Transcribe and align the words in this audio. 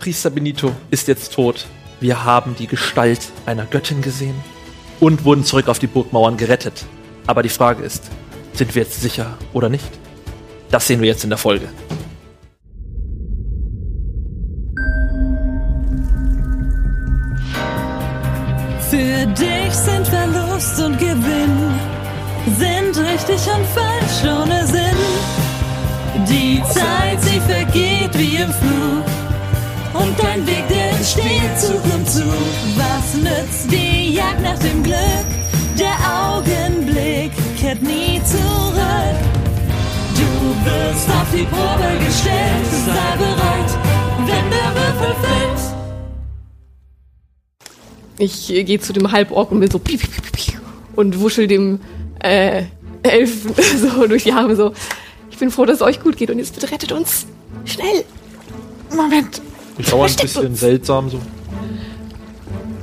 Priester 0.00 0.30
Benito 0.30 0.74
ist 0.90 1.08
jetzt 1.08 1.34
tot. 1.34 1.66
Wir 2.00 2.24
haben 2.24 2.56
die 2.58 2.66
Gestalt 2.66 3.20
einer 3.44 3.66
Göttin 3.66 4.00
gesehen 4.00 4.34
und 4.98 5.26
wurden 5.26 5.44
zurück 5.44 5.68
auf 5.68 5.78
die 5.78 5.86
Burgmauern 5.86 6.38
gerettet. 6.38 6.86
Aber 7.26 7.42
die 7.42 7.50
Frage 7.50 7.82
ist, 7.82 8.04
sind 8.54 8.74
wir 8.74 8.82
jetzt 8.82 9.02
sicher 9.02 9.36
oder 9.52 9.68
nicht? 9.68 9.84
Das 10.70 10.86
sehen 10.86 11.02
wir 11.02 11.08
jetzt 11.08 11.22
in 11.22 11.28
der 11.28 11.38
Folge. 11.38 11.68
Für 18.88 19.26
dich 19.26 19.74
sind 19.74 20.08
Verlust 20.08 20.80
und 20.80 20.98
Gewinn, 20.98 21.74
sind 22.58 22.96
richtig 23.06 23.40
und 23.54 23.66
falsch 23.74 24.24
ohne 24.24 24.66
Sinn. 24.66 24.96
Die 26.26 26.62
Zeit, 26.72 27.20
sie 27.20 27.40
vergeht 27.40 28.18
wie 28.18 28.36
im 28.36 28.50
Flug 28.50 29.04
und 30.02 30.18
dein 30.18 30.46
Weg, 30.46 30.66
der 30.68 30.90
entsteht 30.90 31.58
Zug 31.58 31.84
um 31.94 32.06
Zug. 32.06 32.24
Was 32.76 33.14
nützt 33.14 33.70
die 33.70 34.14
Jagd 34.14 34.42
nach 34.42 34.58
dem 34.58 34.82
Glück? 34.82 35.28
Der 35.78 35.96
Augenblick 36.04 37.32
kehrt 37.58 37.82
nie 37.82 38.20
zurück. 38.24 39.18
Du 40.14 40.70
wirst 40.70 41.08
auf 41.08 41.30
die 41.32 41.44
Probe 41.44 42.04
gestellt, 42.04 42.66
sei 42.86 43.16
bereit, 43.16 43.78
wenn 44.18 44.50
der 44.50 44.74
Würfel 44.74 45.14
fällt. 45.22 45.60
Ich 48.18 48.50
äh, 48.50 48.64
gehe 48.64 48.80
zu 48.80 48.92
dem 48.92 49.10
Halborg 49.10 49.50
und 49.50 49.60
bin 49.60 49.70
so 49.70 49.78
piu, 49.78 49.96
piu, 49.96 50.08
piu, 50.32 50.60
und 50.96 51.20
wuschel 51.20 51.46
dem 51.46 51.80
äh, 52.22 52.64
Elfen 53.02 53.54
so 53.78 54.06
durch 54.06 54.24
die 54.24 54.32
Arme 54.32 54.56
so. 54.56 54.72
Ich 55.30 55.38
bin 55.38 55.50
froh, 55.50 55.64
dass 55.64 55.76
es 55.76 55.82
euch 55.82 56.00
gut 56.00 56.16
geht 56.18 56.30
und 56.30 56.38
jetzt 56.38 56.54
bitte 56.54 56.70
rettet 56.70 56.92
uns. 56.92 57.26
Schnell. 57.64 58.04
Moment. 58.94 59.40
Ich 59.80 59.88
schaue 59.88 60.06
ein 60.06 60.16
bisschen 60.16 60.46
uns. 60.46 60.60
seltsam 60.60 61.08
so. 61.10 61.20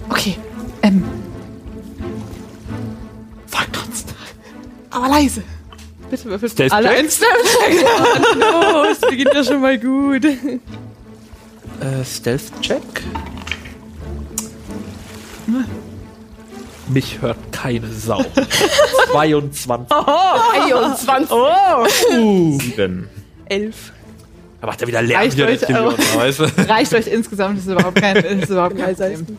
Okay. 0.10 0.36
Ähm. 0.82 1.04
Folgt 3.46 3.78
uns. 3.78 4.06
Aber 4.90 5.08
leise. 5.08 5.44
Bitte 6.10 6.26
würfelst 6.26 6.56
Stealth 6.56 6.72
alle 6.72 6.88
Check? 6.90 7.00
ein 7.00 7.10
Stealth 7.10 7.86
Oh, 8.42 8.84
es 8.92 9.00
beginnt 9.02 9.34
ja 9.34 9.44
schon 9.44 9.62
mal 9.62 9.78
gut. 9.78 10.26
Äh, 10.26 12.06
Stealth 12.06 12.62
Check. 12.62 12.82
Mich 16.88 17.22
hört 17.22 17.38
keine 17.52 17.92
Sau. 17.92 18.24
22. 19.12 19.88
23. 19.90 21.30
Sieben. 22.62 23.10
Elf. 23.46 23.92
Da 24.60 24.68
macht 24.68 24.82
er 24.82 24.88
wieder 24.88 25.02
Lärm 25.02 25.22
Reicht 25.22 25.36
hier, 25.36 25.48
euch 25.48 25.60
du? 25.62 26.44
Reicht 26.68 26.94
euch 26.94 27.08
insgesamt, 27.08 27.58
das 27.58 27.66
ist 27.66 27.72
überhaupt 27.72 28.02
kein, 28.02 28.16
das 28.16 28.26
ist 28.26 28.50
überhaupt 28.50 28.78
kein 28.78 28.96
Problem. 28.96 29.38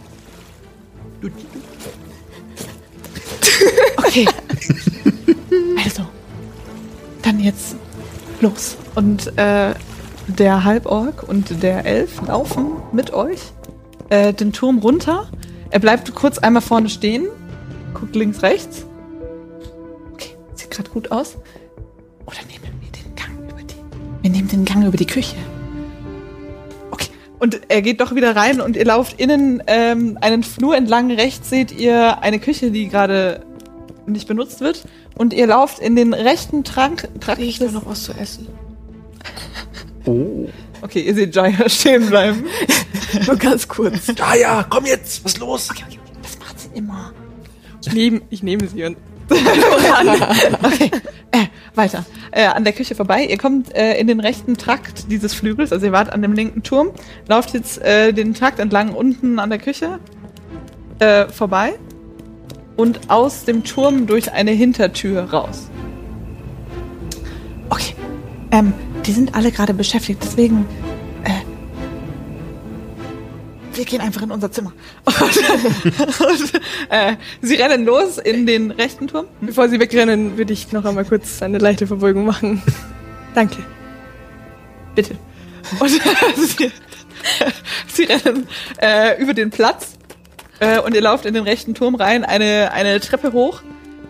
Okay. 3.97 4.27
also. 5.84 6.06
Dann 7.22 7.41
jetzt 7.41 7.75
los. 8.41 8.76
Und 8.94 9.37
äh, 9.37 9.75
der 10.28 10.65
Halborg 10.65 11.28
und 11.28 11.62
der 11.62 11.84
Elf 11.84 12.22
laufen 12.26 12.72
mit 12.92 13.12
euch 13.12 13.41
äh, 14.10 14.32
den 14.32 14.53
Turm 14.53 14.78
runter. 14.78 15.28
Er 15.71 15.81
bleibt 15.81 16.15
kurz 16.15 16.38
einmal 16.38 16.62
vorne 16.62 16.88
stehen, 16.88 17.26
guckt 17.92 18.15
links, 18.15 18.42
rechts. 18.42 18.87
Okay, 20.12 20.37
sieht 20.54 20.71
gerade 20.71 20.91
gut 20.91 21.10
aus. 21.10 21.37
Oder 22.25 22.38
nehmen 22.48 22.78
Wir 24.28 24.34
nehmen 24.34 24.49
den 24.49 24.66
Gang 24.66 24.87
über 24.87 24.99
die 24.99 25.06
Küche. 25.06 25.37
Okay. 26.91 27.09
Und 27.39 27.62
er 27.69 27.81
geht 27.81 28.03
doch 28.03 28.15
wieder 28.15 28.37
rein 28.37 28.61
und 28.61 28.77
ihr 28.77 28.84
lauft 28.84 29.19
innen 29.19 29.62
ähm, 29.66 30.19
einen 30.21 30.43
Flur 30.43 30.77
entlang. 30.77 31.11
Rechts 31.11 31.49
seht 31.49 31.72
ihr 31.72 32.21
eine 32.21 32.39
Küche, 32.39 32.71
die 32.71 32.89
gerade 32.89 33.41
nicht 34.05 34.28
benutzt 34.28 34.61
wird. 34.61 34.84
Und 35.16 35.33
ihr 35.33 35.47
lauft 35.47 35.78
in 35.78 35.97
den 35.97 36.12
rechten 36.12 36.62
Trank. 36.62 37.09
Trakt 37.21 37.41
Ich 37.41 37.59
des- 37.59 37.72
noch 37.72 37.87
was 37.87 38.03
zu 38.03 38.12
essen. 38.12 38.49
Oh. 40.05 40.47
Okay, 40.83 41.00
ihr 41.00 41.15
seht 41.15 41.34
Jaya 41.34 41.66
stehen 41.71 42.06
bleiben. 42.10 42.45
Nur 43.27 43.37
ganz 43.37 43.66
kurz. 43.66 44.09
Ja, 44.15 44.34
ja, 44.34 44.66
komm 44.69 44.84
jetzt, 44.84 45.25
was 45.25 45.33
ist 45.33 45.39
los? 45.39 45.69
Das 46.22 46.39
macht 46.39 46.60
sie 46.60 46.69
immer. 46.75 47.15
Ich 47.83 47.95
nehme, 47.95 48.21
ich 48.28 48.43
nehme 48.43 48.69
sie 48.69 48.84
und 48.84 48.99
Okay, 49.31 50.91
äh, 51.33 51.47
weiter. 51.78 52.05
Äh, 52.31 52.44
an 52.44 52.65
der 52.65 52.75
Küche 52.75 52.94
vorbei. 52.94 53.25
Ihr 53.25 53.39
kommt 53.39 53.75
äh, 53.75 53.99
in 53.99 54.06
den 54.06 54.21
rechten 54.21 54.59
Trakt 54.59 55.11
dieses 55.11 55.33
Flügels, 55.33 55.72
also 55.72 55.87
ihr 55.87 55.93
wart 55.93 56.12
an 56.12 56.21
dem 56.21 56.34
linken 56.34 56.62
Turm, 56.62 56.91
lauft 57.27 57.55
jetzt 57.55 57.81
äh, 57.81 58.12
den 58.12 58.34
Trakt 58.34 58.59
entlang 58.59 58.93
unten 58.93 59.39
an 59.39 59.49
der 59.49 59.59
Küche 59.59 59.99
äh, 60.99 61.27
vorbei 61.28 61.75
und 62.77 63.11
aus 63.11 63.44
dem 63.44 63.65
Turm 63.65 64.06
durch 64.06 64.33
eine 64.33 64.50
Hintertür 64.50 65.22
raus. 65.22 65.71
Okay, 67.71 67.95
ähm, 68.50 68.72
die 69.06 69.12
sind 69.12 69.34
alle 69.34 69.50
gerade 69.50 69.72
beschäftigt, 69.72 70.21
deswegen 70.22 70.66
wir 73.78 73.84
gehen 73.84 74.00
einfach 74.00 74.22
in 74.22 74.31
unser 74.31 74.50
Zimmer. 74.50 74.72
Und, 75.05 75.16
und 76.21 76.53
äh, 76.91 77.16
sie 77.41 77.55
rennen 77.55 77.84
los 77.84 78.19
in 78.19 78.44
den 78.44 78.72
rechten 78.72 79.06
Turm. 79.06 79.27
bevor 79.41 79.69
sie 79.69 79.81
wegrennen, 79.81 80.37
würde 80.37 80.53
ich 80.53 80.72
noch 80.72 80.84
einmal 80.84 81.05
kurz 81.05 81.41
eine 81.43 81.59
leichte 81.59 81.87
Verbeugung 81.87 82.27
machen. 82.27 82.61
Danke. 83.34 83.65
Bitte. 84.94 85.16
Und 85.78 85.89
sie, 85.89 86.71
sie 87.87 88.05
rennen 88.05 88.49
äh, 88.83 89.22
über 89.22 89.33
den 89.33 89.50
Platz 89.50 89.97
äh, 90.59 90.81
und 90.81 90.95
ihr 90.95 91.00
lauft 91.00 91.25
in 91.25 91.34
den 91.34 91.45
rechten 91.45 91.75
Turm 91.75 91.95
rein, 91.95 92.25
eine, 92.25 92.72
eine 92.72 92.99
Treppe 93.00 93.33
hoch 93.33 93.62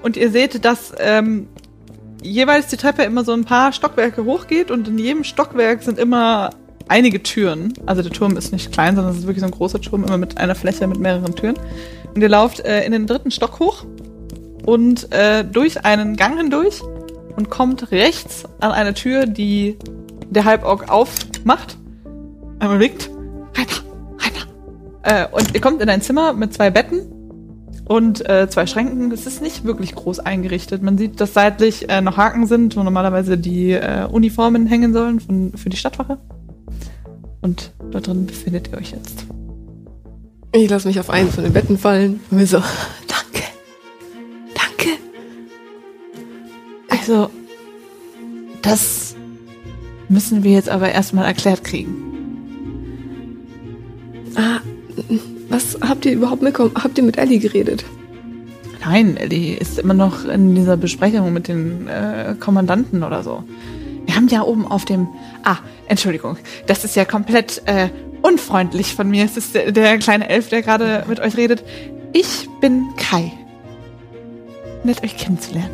und 0.03 0.17
ihr 0.17 0.31
seht, 0.31 0.65
dass 0.65 0.95
ähm, 0.99 1.49
jeweils 2.23 2.69
die 2.69 2.77
Treppe 2.77 3.03
immer 3.03 3.25
so 3.25 3.33
ein 3.33 3.45
paar 3.45 3.73
Stockwerke 3.73 4.25
hochgeht 4.25 4.71
und 4.71 4.89
in 4.89 4.99
jedem 4.99 5.25
Stockwerk 5.25 5.83
sind 5.83 5.99
immer 5.99 6.50
einige 6.88 7.22
Türen. 7.22 7.72
Also 7.87 8.03
der 8.03 8.12
Turm 8.12 8.37
ist 8.37 8.53
nicht 8.53 8.72
klein, 8.72 8.97
sondern 8.97 9.12
es 9.12 9.21
ist 9.21 9.26
wirklich 9.26 9.41
so 9.41 9.47
ein 9.47 9.53
großer 9.53 9.81
Turm, 9.81 10.04
immer 10.04 10.19
mit 10.19 10.38
einer 10.38 10.54
Fläche 10.54 10.87
mit 10.87 10.99
mehreren 10.99 11.34
Türen. 11.34 11.56
Und 12.15 12.21
ihr 12.21 12.28
lauft 12.28 12.60
äh, 12.60 12.84
in 12.84 12.93
den 12.93 13.06
dritten 13.06 13.31
Stock 13.31 13.60
hoch 13.60 13.84
und 14.65 15.12
äh, 15.12 15.44
durch 15.44 15.84
einen 15.84 16.16
Gang 16.16 16.37
hindurch 16.37 16.82
und 17.37 17.50
kommt 17.50 17.93
rechts 17.93 18.44
an 18.60 18.72
eine 18.72 18.94
Tür, 18.94 19.26
die 19.26 19.78
der 20.31 20.44
Halborg 20.44 20.91
aufmacht. 20.91 21.76
Einmal 22.59 22.81
winkt. 22.81 23.10
Reiter, 23.56 23.82
Reiter. 24.19 24.47
Äh, 25.03 25.34
und 25.34 25.55
ihr 25.55 25.60
kommt 25.60 25.81
in 25.81 25.88
ein 25.88 26.03
Zimmer 26.03 26.32
mit 26.32 26.53
zwei 26.53 26.70
Betten 26.70 27.12
und 27.87 28.28
äh, 28.28 28.49
zwei 28.50 28.66
Schränken. 28.66 29.10
Es 29.12 29.26
ist 29.26 29.41
nicht 29.41 29.65
wirklich 29.65 29.94
groß 29.94 30.20
eingerichtet. 30.20 30.82
Man 30.82 30.99
sieht, 30.99 31.20
dass 31.20 31.34
seitlich 31.34 31.88
äh, 31.88 32.00
noch 32.00 32.16
Haken 32.16 32.47
sind, 32.47 32.76
wo 32.76 32.82
normalerweise 32.82 33.38
die 33.38 33.72
äh, 33.72 34.06
Uniformen 34.10 34.66
hängen 34.66 34.93
sollen 34.93 35.20
von, 35.20 35.53
für 35.56 35.70
die 35.70 35.76
Stadtwache. 35.76 36.19
Und 37.41 37.72
dort 37.91 38.06
drin 38.06 38.26
befindet 38.26 38.69
ihr 38.69 38.78
euch 38.78 38.91
jetzt. 38.93 39.25
Ich 40.52 40.69
lasse 40.69 40.88
mich 40.88 40.99
auf 40.99 41.11
einen 41.11 41.31
von 41.31 41.44
den 41.44 41.52
Betten 41.52 41.79
fallen 41.79 42.20
und 42.31 42.38
mir 42.38 42.46
so, 42.46 42.58
danke. 43.06 43.46
Danke. 44.55 44.99
Also, 46.88 47.31
das 48.62 49.14
müssen 50.08 50.43
wir 50.43 50.52
jetzt 50.52 50.69
aber 50.69 50.90
erstmal 50.90 51.26
erklärt 51.26 51.64
kriegen. 51.64 51.94
Ah, 54.35 54.61
was 55.49 55.79
habt 55.81 56.06
ihr 56.06 56.12
überhaupt 56.12 56.43
mitbekommen? 56.43 56.73
Habt 56.82 56.99
ihr 56.99 57.05
mit 57.05 57.19
Ellie 57.19 57.38
geredet? 57.38 57.85
Nein, 58.81 59.17
Ellie 59.17 59.56
ist 59.56 59.79
immer 59.79 59.94
noch 59.94 60.25
in 60.25 60.55
dieser 60.55 60.76
Besprechung 60.76 61.32
mit 61.32 61.49
den 61.49 61.88
äh, 61.88 62.35
Kommandanten 62.38 63.02
oder 63.02 63.23
so. 63.23 63.44
Wir 64.06 64.17
haben 64.17 64.29
ja 64.29 64.43
oben 64.43 64.67
auf 64.67 64.85
dem. 64.85 65.08
Ah, 65.44 65.58
Entschuldigung. 65.88 66.37
Das 66.67 66.85
ist 66.85 66.96
ja 66.96 67.05
komplett 67.05 67.62
äh, 67.67 67.88
unfreundlich 68.23 68.94
von 68.94 69.08
mir. 69.08 69.25
Es 69.25 69.37
ist 69.37 69.55
der, 69.55 69.73
der 69.73 69.99
kleine 69.99 70.29
Elf, 70.29 70.49
der 70.49 70.62
gerade 70.62 71.05
mit 71.08 71.20
euch 71.20 71.37
redet. 71.37 71.64
Ich 72.12 72.49
bin 72.61 72.88
Kai. 72.96 73.32
Nett 74.85 75.02
euch 75.02 75.17
kennenzulernen. 75.17 75.70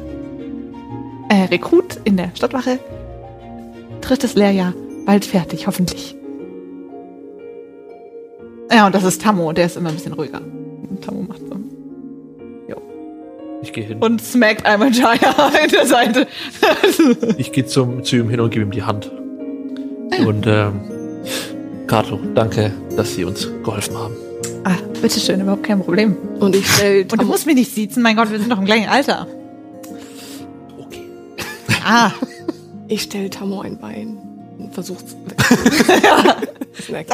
Äh, 1.29 1.45
Rekrut 1.45 1.99
in 2.05 2.17
der 2.17 2.31
Stadtwache. 2.35 2.79
Drittes 4.01 4.35
Lehrjahr. 4.35 4.75
Bald 5.07 5.25
fertig, 5.25 5.67
hoffentlich. 5.67 6.17
Ja, 8.73 8.87
und 8.87 8.95
das 8.95 9.05
ist 9.05 9.23
Tammo, 9.23 9.53
der 9.53 9.67
ist 9.67 9.77
immer 9.77 9.91
ein 9.91 9.95
bisschen 9.95 10.15
ruhiger. 10.15 10.41
Tammo 11.03 11.23
macht 11.23 11.41
so. 11.41 11.55
Ich 13.65 13.73
gehe 13.73 13.85
hin. 13.85 13.99
Und 13.99 14.23
smackt 14.23 14.67
einmal 14.67 14.93
Jaya 14.93 15.51
in 15.65 15.71
der 15.71 15.87
Seite. 15.87 16.27
Ich 17.39 17.51
gehe 17.51 17.65
zum 17.65 18.05
zu 18.05 18.17
ihm 18.17 18.29
hin 18.29 18.41
und 18.41 18.51
gebe 18.51 18.65
ihm 18.65 18.71
die 18.71 18.83
Hand. 18.83 19.11
Und 20.21 20.47
ähm, 20.47 20.81
Kato, 21.87 22.19
danke, 22.35 22.73
dass 22.97 23.15
Sie 23.15 23.25
uns 23.25 23.49
geholfen 23.63 23.97
haben. 23.97 24.15
ah, 24.65 24.77
bitteschön, 25.01 25.41
überhaupt 25.41 25.65
kein 25.65 25.81
Problem. 25.81 26.17
Und 26.41 26.57
ich 26.57 26.67
stelle 26.67 27.03
Und 27.03 27.21
du 27.21 27.27
musst 27.27 27.47
mich 27.47 27.55
nicht 27.55 27.75
siezen, 27.75 28.03
mein 28.03 28.17
Gott, 28.17 28.31
wir 28.31 28.39
sind 28.39 28.51
doch 28.51 28.59
im 28.59 28.65
gleichen 28.65 28.89
Alter. 28.89 29.27
Okay. 30.79 31.03
Ah, 31.85 32.11
ich 32.89 33.03
stell 33.03 33.31
Tammo 33.31 33.61
ein 33.61 33.79
Bein 33.79 34.19
und 34.59 34.73
versuch's. 34.75 35.05
Snack. 36.81 37.07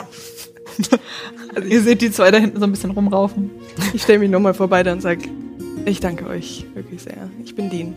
also 1.54 1.68
ihr 1.68 1.80
seht 1.82 2.00
die 2.00 2.10
zwei 2.10 2.30
da 2.30 2.38
hinten 2.38 2.58
so 2.58 2.64
ein 2.64 2.70
bisschen 2.72 2.90
rumraufen. 2.92 3.50
Ich 3.92 4.02
stelle 4.02 4.18
mich 4.20 4.30
nochmal 4.30 4.54
vor 4.54 4.68
beide 4.68 4.92
und 4.92 5.02
sage, 5.02 5.22
ich 5.84 6.00
danke 6.00 6.26
euch 6.26 6.64
wirklich 6.74 7.02
sehr. 7.02 7.28
Ich 7.44 7.54
bin 7.54 7.70
Dean. 7.70 7.94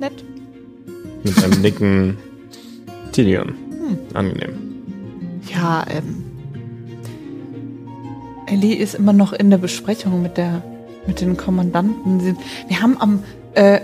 Nett. 0.00 0.24
Mit 1.24 1.42
einem 1.42 1.60
Nicken 1.60 2.16
Tilion. 3.18 3.52
Angenehm. 4.14 4.52
Ja, 5.52 5.84
ähm. 5.90 6.22
Ellie 8.46 8.76
ist 8.76 8.94
immer 8.94 9.12
noch 9.12 9.32
in 9.32 9.50
der 9.50 9.58
Besprechung 9.58 10.22
mit 10.22 10.36
der 10.36 10.62
mit 11.04 11.20
den 11.20 11.36
Kommandanten. 11.36 12.36
Wir 12.68 12.80
haben 12.80 12.96
am 13.00 13.24
äh, 13.54 13.80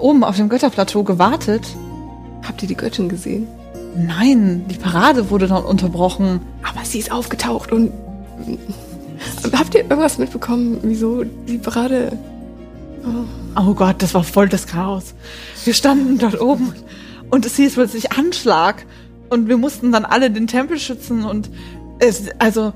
oben 0.00 0.24
auf 0.24 0.36
dem 0.36 0.48
Götterplateau 0.48 1.02
gewartet. 1.02 1.66
Habt 2.46 2.62
ihr 2.62 2.68
die 2.68 2.76
Göttin 2.76 3.10
gesehen? 3.10 3.46
Nein, 3.94 4.64
die 4.70 4.78
Parade 4.78 5.28
wurde 5.28 5.48
dann 5.48 5.64
unterbrochen. 5.64 6.40
Aber 6.62 6.82
sie 6.86 6.98
ist 6.98 7.12
aufgetaucht 7.12 7.70
und. 7.70 7.92
Habt 9.52 9.74
ihr 9.74 9.82
irgendwas 9.82 10.16
mitbekommen, 10.16 10.78
wieso 10.82 11.24
die 11.24 11.58
Parade. 11.58 12.16
Oh 13.54 13.74
Gott, 13.74 13.96
das 13.98 14.14
war 14.14 14.24
voll 14.24 14.48
das 14.48 14.66
Chaos. 14.66 15.12
Wir 15.64 15.74
standen 15.74 16.16
dort 16.16 16.40
oben 16.40 16.72
und 17.30 17.46
es 17.46 17.56
hieß 17.56 17.74
plötzlich 17.74 18.12
Anschlag 18.12 18.86
und 19.30 19.48
wir 19.48 19.56
mussten 19.56 19.92
dann 19.92 20.04
alle 20.04 20.30
den 20.30 20.46
Tempel 20.46 20.78
schützen 20.78 21.24
und 21.24 21.50
es, 22.00 22.24
also 22.38 22.72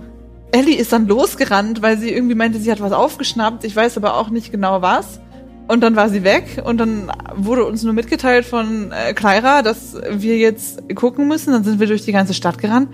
Ellie 0.52 0.76
ist 0.76 0.93
dann 0.93 1.06
losgerannt, 1.06 1.81
weil 1.81 1.99
sie 1.99 2.10
irgendwie 2.10 2.34
meinte, 2.34 2.58
sie 2.58 2.70
hat 2.70 2.81
was 2.81 2.93
aufgeschnappt. 2.93 3.64
Ich 3.64 3.75
weiß 3.75 3.96
aber 3.96 4.16
auch 4.16 4.28
nicht 4.28 4.52
genau 4.52 4.82
was. 4.82 5.19
Und 5.66 5.81
dann 5.81 5.96
war 5.96 6.10
sie 6.10 6.25
weg 6.25 6.62
und 6.64 6.76
dann 6.78 7.10
wurde 7.34 7.64
uns 7.64 7.82
nur 7.82 7.94
mitgeteilt 7.94 8.44
von 8.44 8.93
äh, 8.93 9.14
Clyra, 9.14 9.62
dass 9.62 9.96
wir 10.10 10.37
jetzt 10.37 10.82
gucken 10.94 11.28
müssen. 11.28 11.52
Dann 11.52 11.64
sind 11.64 11.81
wir 11.81 11.87
durch 11.87 12.05
die 12.05 12.12
ganze 12.12 12.34
Stadt 12.34 12.58
gerannt. 12.58 12.90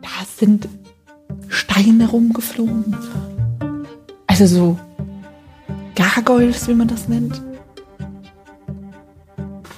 Da 0.00 0.08
sind 0.36 0.68
Steine 1.46 2.08
rumgeflogen. 2.08 2.96
Also 4.26 4.46
so 4.46 4.78
Gargoyles, 5.94 6.66
wie 6.66 6.74
man 6.74 6.88
das 6.88 7.06
nennt. 7.06 7.40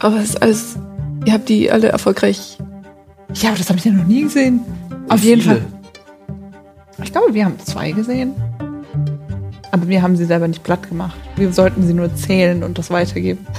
Aber 0.01 0.17
es 0.19 0.31
ist 0.31 0.43
alles. 0.43 0.77
Ihr 1.25 1.33
habt 1.33 1.49
die 1.49 1.71
alle 1.71 1.89
erfolgreich. 1.89 2.59
Ja, 3.35 3.49
aber 3.51 3.59
das 3.59 3.69
habe 3.69 3.79
ich 3.79 3.85
ja 3.85 3.93
noch 3.93 4.05
nie 4.07 4.23
gesehen. 4.23 4.61
Auf 5.09 5.23
jeden 5.23 5.41
Fall. 5.43 5.63
Ich 7.03 7.13
glaube, 7.13 7.35
wir 7.35 7.45
haben 7.45 7.59
zwei 7.61 7.93
gesehen. 7.93 8.35
Aber 9.71 9.89
wir 9.89 10.03
haben 10.03 10.17
sie 10.17 10.25
selber 10.25 10.47
nicht 10.47 10.63
platt 10.63 10.89
gemacht. 10.89 11.17
Wir 11.37 11.53
sollten 11.53 11.87
sie 11.87 11.95
nur 11.95 12.15
zählen 12.15 12.63
und 12.63 12.79
das 12.79 12.91
weitergeben. 12.91 13.47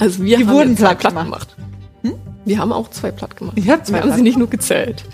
Also 0.00 0.24
wir 0.24 0.38
Die 0.38 0.46
haben 0.46 0.52
wurden 0.54 0.76
zwei 0.76 0.94
platt 0.94 1.12
platt 1.12 1.24
gemacht. 1.24 1.56
gemacht. 2.02 2.18
Wir 2.44 2.58
haben 2.58 2.72
auch 2.72 2.90
zwei 2.90 3.10
platt 3.10 3.36
gemacht. 3.36 3.56
Ich 3.56 3.68
hab 3.70 3.86
zwei 3.86 3.98
wir 3.98 4.02
haben 4.02 4.16
sie 4.16 4.22
nicht 4.22 4.36
nur 4.36 4.48
gezählt. 4.50 5.04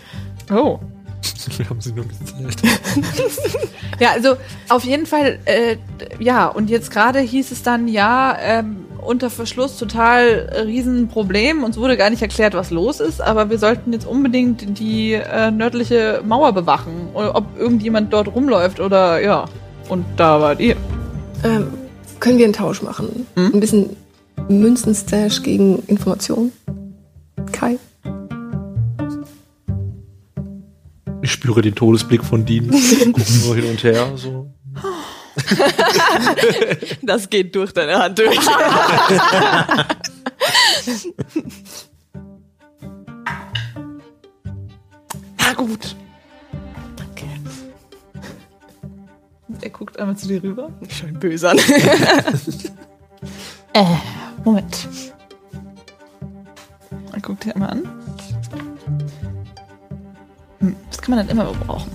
Oh. 0.50 0.78
Wir 1.58 1.68
haben 1.68 1.80
sie 1.80 1.92
nur 1.92 2.06
gezählt. 2.06 2.56
Ja, 4.00 4.12
also 4.12 4.36
auf 4.70 4.84
jeden 4.84 5.04
Fall, 5.04 5.38
äh, 5.44 5.76
ja, 6.18 6.46
und 6.46 6.70
jetzt 6.70 6.90
gerade 6.90 7.18
hieß 7.20 7.50
es 7.50 7.62
dann, 7.62 7.86
ja, 7.88 8.36
ähm, 8.40 8.86
unter 9.04 9.30
Verschluss 9.30 9.76
total 9.76 10.50
Riesenproblem. 10.66 11.64
Uns 11.64 11.76
wurde 11.76 11.96
gar 11.96 12.10
nicht 12.10 12.22
erklärt, 12.22 12.54
was 12.54 12.70
los 12.70 13.00
ist, 13.00 13.20
aber 13.20 13.50
wir 13.50 13.58
sollten 13.58 13.92
jetzt 13.92 14.06
unbedingt 14.06 14.78
die 14.78 15.12
äh, 15.12 15.50
nördliche 15.50 16.22
Mauer 16.24 16.52
bewachen. 16.52 17.08
Oder 17.14 17.34
ob 17.36 17.58
irgendjemand 17.58 18.12
dort 18.12 18.34
rumläuft 18.34 18.80
oder 18.80 19.22
ja. 19.22 19.46
Und 19.88 20.04
da 20.16 20.40
wart 20.40 20.60
ihr. 20.60 20.76
Ähm, 21.44 21.68
können 22.20 22.38
wir 22.38 22.44
einen 22.44 22.54
Tausch 22.54 22.82
machen? 22.82 23.26
Hm? 23.34 23.50
Ein 23.54 23.60
bisschen 23.60 23.96
Münzenstash 24.48 25.42
gegen 25.42 25.82
Information? 25.86 26.52
Kai? 27.52 27.78
Ich 31.22 31.32
spüre 31.32 31.62
den 31.62 31.74
Todesblick 31.74 32.24
von 32.24 32.44
Dean. 32.44 32.70
Gucken 33.12 33.40
nur 33.44 33.56
hin 33.56 33.64
und 33.70 33.82
her. 33.82 34.12
So. 34.16 34.50
Das 37.02 37.28
geht 37.28 37.54
durch 37.54 37.72
deine 37.72 37.98
Hand 37.98 38.18
durch. 38.18 38.38
Na 45.38 45.52
gut. 45.54 45.96
Danke. 46.96 47.26
Er 49.60 49.70
guckt 49.70 49.98
einmal 49.98 50.16
zu 50.16 50.28
dir 50.28 50.42
rüber. 50.42 50.70
Schön 50.88 51.18
böse 51.18 51.50
an. 51.50 51.58
Äh, 53.72 53.84
Moment. 54.44 54.88
Er 57.12 57.20
guckt 57.20 57.44
dir 57.44 57.54
einmal 57.54 57.70
an. 57.70 57.88
Hm, 60.58 60.74
das 60.90 61.00
kann 61.00 61.14
man 61.14 61.24
dann 61.24 61.38
immer 61.38 61.52
brauchen. 61.52 61.92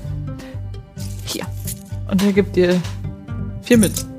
Hier. 1.26 1.46
Und 2.10 2.24
er 2.24 2.32
gibt 2.32 2.56
dir 2.56 2.82
vier 3.66 3.78
Münzen. 3.78 4.10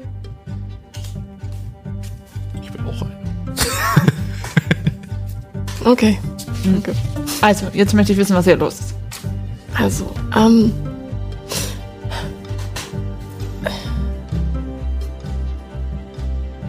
Ich 2.62 2.70
bin 2.70 2.86
auch 2.86 3.02
ein. 3.02 3.12
Okay. 5.84 6.18
Also, 7.42 7.66
jetzt 7.72 7.94
möchte 7.94 8.12
ich 8.12 8.18
wissen, 8.18 8.34
was 8.34 8.44
hier 8.44 8.56
los 8.56 8.74
ist. 8.80 8.94
Also, 9.78 10.10
ähm. 10.34 10.72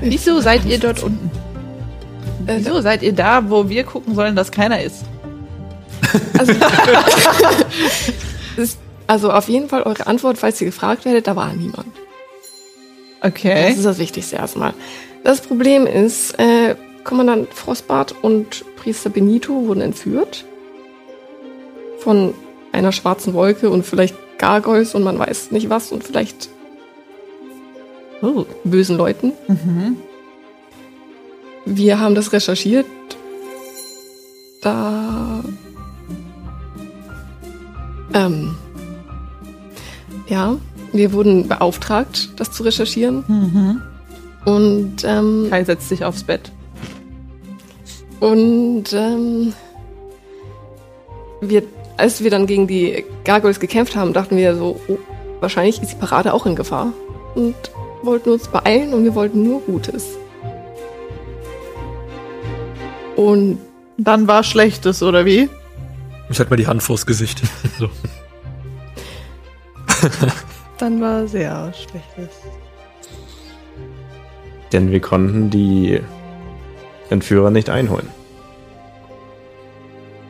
Wieso 0.01 0.39
seid 0.39 0.65
ihr 0.65 0.77
dort 0.79 1.01
unten? 1.01 1.31
Äh, 2.45 2.57
Wieso 2.59 2.79
seid 2.81 3.01
ihr 3.01 3.13
da, 3.13 3.49
wo 3.49 3.67
wir 3.67 3.83
gucken 3.85 4.13
sollen, 4.13 4.35
dass 4.35 4.51
keiner 4.51 4.81
ist? 4.81 5.03
Also, 6.37 6.53
ist, 8.57 8.77
also 9.07 9.31
auf 9.31 9.49
jeden 9.49 9.67
Fall 9.67 9.81
eure 9.81 10.05
Antwort, 10.05 10.37
falls 10.37 10.61
ihr 10.61 10.67
gefragt 10.67 11.05
werdet, 11.05 11.25
da 11.25 11.35
war 11.35 11.51
niemand. 11.53 11.87
Okay. 13.21 13.67
Das 13.69 13.77
ist 13.77 13.85
das 13.85 13.97
Wichtigste 13.99 14.35
erstmal. 14.35 14.73
Das 15.23 15.41
Problem 15.41 15.87
ist, 15.87 16.37
äh, 16.39 16.75
Kommandant 17.03 17.53
Frostbart 17.53 18.15
und 18.21 18.63
Priester 18.75 19.09
Benito 19.09 19.65
wurden 19.67 19.81
entführt 19.81 20.45
von 21.99 22.33
einer 22.71 22.91
schwarzen 22.91 23.33
Wolke 23.33 23.69
und 23.69 23.85
vielleicht 23.85 24.15
Gargoyles 24.37 24.93
und 24.93 25.03
man 25.03 25.17
weiß 25.17 25.51
nicht 25.51 25.69
was 25.69 25.91
und 25.91 26.03
vielleicht 26.03 26.49
Oh. 28.21 28.45
bösen 28.63 28.97
Leuten. 28.97 29.33
Mhm. 29.47 29.97
Wir 31.65 31.99
haben 31.99 32.15
das 32.15 32.33
recherchiert. 32.33 32.85
Da. 34.61 35.43
Ähm. 38.13 38.55
Ja, 40.27 40.57
wir 40.97 41.13
wurden 41.13 41.47
beauftragt, 41.47 42.29
das 42.37 42.51
zu 42.51 42.63
recherchieren. 42.63 43.23
Mhm. 43.27 43.81
Und, 44.45 45.03
ähm, 45.03 45.47
Kai 45.49 45.63
setzt 45.63 45.89
sich 45.89 46.03
aufs 46.03 46.23
Bett. 46.23 46.51
und, 48.19 48.85
ähm, 48.93 49.53
wir, 51.41 51.63
als 51.97 52.23
wir 52.23 52.31
dann 52.31 52.47
gegen 52.47 52.65
die 52.67 53.03
Gargoyles 53.23 53.59
gekämpft 53.59 53.95
haben, 53.95 54.13
dachten 54.13 54.37
wir 54.37 54.55
so, 54.55 54.79
oh, 54.87 54.97
wahrscheinlich 55.39 55.81
ist 55.81 55.91
die 55.91 55.95
Parade 55.95 56.33
auch 56.33 56.45
in 56.45 56.55
Gefahr. 56.55 56.93
Und 57.35 57.55
wollten 58.01 58.29
uns 58.31 58.47
beeilen 58.47 58.93
und 58.93 59.03
wir 59.03 59.13
wollten 59.15 59.43
nur 59.43 59.61
Gutes. 59.61 60.17
Und 63.15 63.59
Dann 63.99 64.27
war 64.27 64.43
Schlechtes, 64.43 65.01
oder 65.01 65.25
wie? 65.25 65.49
Ich 66.29 66.37
halte 66.39 66.51
mal 66.51 66.57
die 66.57 66.67
Hand 66.67 66.83
vors 66.83 67.05
Gesicht. 67.05 67.41
So. 67.79 67.89
Dann 70.77 71.01
war 71.01 71.27
sehr 71.27 71.73
schlechtes. 71.73 72.35
Denn 74.71 74.91
wir 74.91 74.99
konnten 74.99 75.49
die 75.49 75.99
Entführer 77.09 77.51
nicht 77.51 77.69
einholen. 77.69 78.09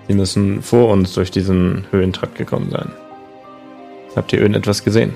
Sie 0.07 0.13
müssen 0.13 0.61
vor 0.61 0.89
uns 0.89 1.13
durch 1.13 1.31
diesen 1.31 1.85
Höhentrakt 1.91 2.35
gekommen 2.35 2.69
sein. 2.71 2.91
Habt 4.15 4.31
ihr 4.31 4.39
irgendetwas 4.39 4.83
gesehen? 4.83 5.13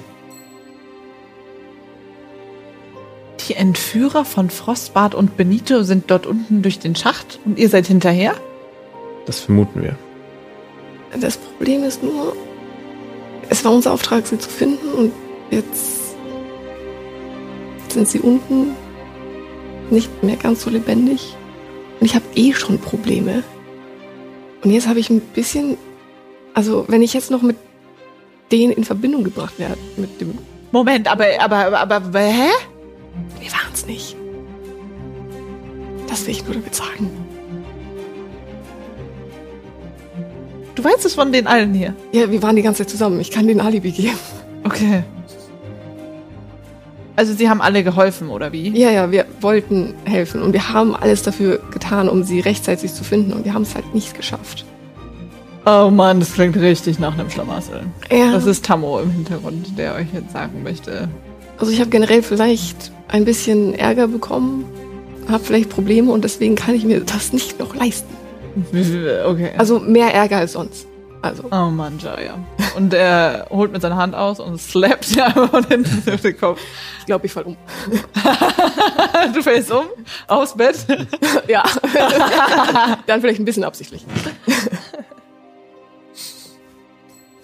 Die 3.48 3.56
Entführer 3.56 4.26
von 4.26 4.50
Frostbart 4.50 5.16
und 5.16 5.38
Benito 5.38 5.84
sind 5.84 6.12
dort 6.12 6.26
unten 6.26 6.62
durch 6.62 6.80
den 6.80 6.96
Schacht 6.96 7.40
und 7.46 7.58
ihr 7.58 7.70
seid 7.70 7.88
hinterher? 7.88 8.34
Das 9.26 9.40
vermuten 9.40 9.82
wir. 9.82 9.96
Das 11.20 11.38
Problem 11.38 11.84
ist 11.84 12.04
nur, 12.04 12.36
es 13.52 13.66
war 13.66 13.74
unser 13.74 13.92
Auftrag, 13.92 14.26
sie 14.26 14.40
zu 14.40 14.50
finden 14.50 14.94
und 14.94 15.12
jetzt 15.52 16.16
sind 17.90 18.08
sie 18.08 18.22
unten 18.22 18.72
nicht 19.90 20.24
mehr 20.24 20.38
ganz 20.38 20.62
so 20.62 20.70
lebendig. 20.70 21.36
Und 22.00 22.06
ich 22.06 22.16
habe 22.16 22.24
eh 22.36 22.54
schon 22.54 22.80
Probleme. 22.80 23.44
Und 24.64 24.72
jetzt 24.72 24.88
habe 24.88 25.00
ich 25.00 25.10
ein 25.10 25.20
bisschen, 25.20 25.78
also 26.54 26.86
wenn 26.88 27.02
ich 27.02 27.14
jetzt 27.14 27.30
noch 27.30 27.42
mit 27.42 27.58
denen 28.54 28.72
in 28.72 28.86
Verbindung 28.86 29.26
gebracht 29.26 29.60
werde, 29.60 29.78
mit 29.98 30.22
dem, 30.22 30.38
Moment, 30.72 31.12
aber, 31.12 31.26
aber, 31.42 31.78
aber, 31.78 31.96
aber, 31.96 32.20
hä? 32.20 32.50
wir 33.42 33.52
waren 33.52 33.74
es 33.74 33.86
nicht. 33.86 34.16
Das 36.08 36.26
will 36.26 36.32
ich 36.32 36.46
nur 36.46 36.54
damit 36.54 36.74
sagen. 36.74 37.12
Du 40.76 40.84
weißt 40.84 41.06
es 41.06 41.16
von 41.16 41.32
den 41.32 41.48
allen 41.48 41.74
hier. 41.74 41.94
Ja, 42.12 42.32
wir 42.32 42.42
waren 42.42 42.56
die 42.56 42.62
ganze 42.62 42.84
Zeit 42.84 42.90
zusammen. 42.90 43.20
Ich 43.20 43.32
kann 43.32 43.48
den 43.48 43.60
Alibi 43.60 43.92
geben. 43.92 44.18
Okay. 44.64 45.04
Also 47.16 47.34
sie 47.34 47.50
haben 47.50 47.62
alle 47.62 47.84
geholfen, 47.84 48.30
oder 48.30 48.52
wie? 48.52 48.70
Ja, 48.70 48.90
ja, 48.90 49.12
wir 49.12 49.26
wollten 49.42 49.94
helfen 50.06 50.42
und 50.42 50.54
wir 50.54 50.74
haben 50.74 50.96
alles 50.96 51.24
dafür 51.24 51.60
getan, 51.72 52.10
um 52.10 52.24
sie 52.24 52.40
rechtzeitig 52.40 52.94
zu 52.94 53.04
finden 53.04 53.34
und 53.34 53.46
wir 53.46 53.54
haben 53.54 53.64
es 53.64 53.76
halt 53.76 53.94
nicht 53.94 54.16
geschafft. 54.16 54.66
Oh 55.66 55.92
Mann, 55.92 56.20
das 56.20 56.34
klingt 56.34 56.56
richtig 56.56 56.98
nach 56.98 57.14
einem 57.14 57.30
Schlamassel. 57.30 57.82
Ja. 58.10 58.32
Das 58.32 58.46
ist 58.46 58.66
Tammo 58.66 59.00
im 59.00 59.12
Hintergrund, 59.12 59.78
der 59.78 59.94
euch 59.96 60.08
jetzt 60.14 60.32
sagen 60.32 60.64
möchte. 60.64 61.10
Also 61.60 61.72
ich 61.72 61.80
habe 61.80 61.92
generell 61.92 62.24
vielleicht 62.24 62.92
ein 63.10 63.26
bisschen 63.26 63.76
Ärger 63.76 64.08
bekommen, 64.08 64.66
habe 65.30 65.44
vielleicht 65.44 65.70
Probleme 65.70 66.12
und 66.12 66.24
deswegen 66.24 66.56
kann 66.56 66.74
ich 66.74 66.86
mir 66.86 67.02
das 67.02 67.34
nicht 67.34 67.60
noch 67.60 67.76
leisten. 67.76 68.21
Okay. 69.26 69.52
Also 69.58 69.80
mehr 69.80 70.14
Ärger 70.14 70.38
als 70.38 70.54
sonst. 70.54 70.88
Also 71.24 71.44
oh 71.52 71.70
Mann, 71.70 72.00
Jaya. 72.00 72.34
Und 72.76 72.94
er 72.96 73.46
holt 73.52 73.72
mit 73.72 73.82
seiner 73.84 73.96
Hand 73.98 74.16
aus 74.16 74.40
und 74.40 74.60
slappt 74.60 75.14
dir 75.16 75.26
einfach 75.28 75.50
von 75.52 75.64
hinten 75.68 76.12
auf 76.12 76.22
den 76.22 76.36
Kopf. 76.38 76.60
ich 77.00 77.06
glaube, 77.06 77.26
ich 77.28 77.32
fall 77.32 77.44
um. 77.44 77.58
Du 79.36 79.44
fällst 79.44 79.72
um, 79.72 79.86
aufs 80.28 80.56
Bett. 80.56 80.78
ja. 81.48 81.64
Dann 83.06 83.22
vielleicht 83.22 83.40
ein 83.40 83.46
bisschen 83.46 83.64
absichtlich. 83.64 84.04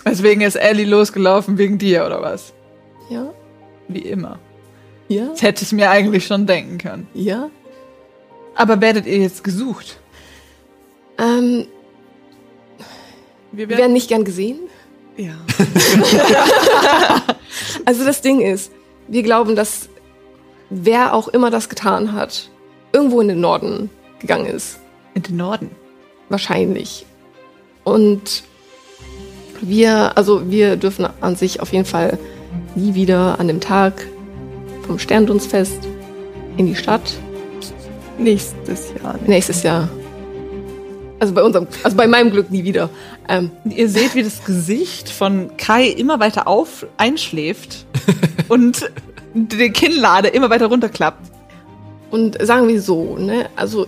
Deswegen 0.05 0.41
ist 0.41 0.55
Ellie 0.55 0.85
losgelaufen 0.85 1.57
wegen 1.57 1.77
dir, 1.77 2.05
oder 2.05 2.21
was? 2.21 2.53
Ja, 3.09 3.27
Wie 3.87 3.99
immer. 3.99 4.39
ja, 5.07 5.27
Das 5.27 5.41
hätte 5.41 5.63
ich 5.63 5.71
mir 5.71 5.89
eigentlich 5.89 6.25
schon 6.25 6.45
denken 6.47 6.77
können. 6.77 7.07
ja. 7.13 7.49
Aber 8.59 8.81
werdet 8.81 9.05
ihr 9.05 9.17
jetzt 9.19 9.43
gesucht? 9.43 9.99
Ähm, 11.17 11.65
Wir 13.51 13.69
wir 13.69 13.77
werden 13.77 13.93
nicht 13.93 14.09
gern 14.09 14.23
gesehen. 14.23 14.59
ja. 15.17 15.33
Also 17.85 18.05
das 18.05 18.21
Ding 18.21 18.41
ist, 18.41 18.71
wir 19.07 19.23
glauben, 19.23 19.55
dass 19.55 19.89
wer 20.69 21.13
auch 21.13 21.27
immer 21.29 21.49
das 21.49 21.69
getan 21.69 22.13
hat, 22.13 22.49
irgendwo 22.93 23.21
in 23.21 23.29
den 23.29 23.39
Norden 23.39 23.89
gegangen 24.19 24.45
ist. 24.45 24.79
In 25.13 25.23
den 25.23 25.37
Norden. 25.37 25.71
Wahrscheinlich. 26.29 27.05
Und 27.83 28.43
wir, 29.61 30.17
also 30.17 30.51
wir 30.51 30.75
dürfen 30.75 31.07
an 31.21 31.35
sich 31.35 31.61
auf 31.61 31.71
jeden 31.71 31.85
Fall 31.85 32.19
nie 32.75 32.93
wieder 32.93 33.39
an 33.39 33.47
dem 33.47 33.59
Tag 33.61 34.05
vom 34.85 34.99
Sterndunstfest 34.99 35.87
in 36.57 36.67
die 36.67 36.75
Stadt. 36.75 37.13
Nächstes 38.17 38.93
Jahr. 39.01 39.15
Nächstes 39.25 39.63
Jahr. 39.63 39.89
Also 41.19 41.33
bei 41.33 41.41
unserem, 41.43 41.67
also 41.83 41.97
bei 41.97 42.07
meinem 42.07 42.29
Glück 42.31 42.51
nie 42.51 42.63
wieder. 42.63 42.89
Ähm, 43.27 43.51
Ihr 43.65 43.89
seht, 43.89 44.13
wie 44.15 44.23
das 44.23 44.43
Gesicht 44.45 45.09
von 45.09 45.57
Kai 45.57 45.87
immer 45.87 46.19
weiter 46.19 46.47
auf 46.47 46.85
einschläft 46.97 47.85
und 48.49 48.89
die 49.33 49.71
Kinnlade 49.71 50.27
immer 50.29 50.49
weiter 50.49 50.67
runterklappt. 50.67 51.31
und 52.11 52.37
sagen 52.45 52.67
wir 52.67 52.81
so, 52.81 53.17
ne? 53.17 53.49
Also 53.55 53.87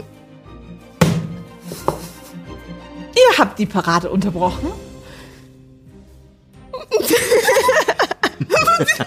Ihr 3.15 3.37
habt 3.37 3.59
die 3.59 3.65
Parade 3.65 4.09
unterbrochen. 4.09 4.69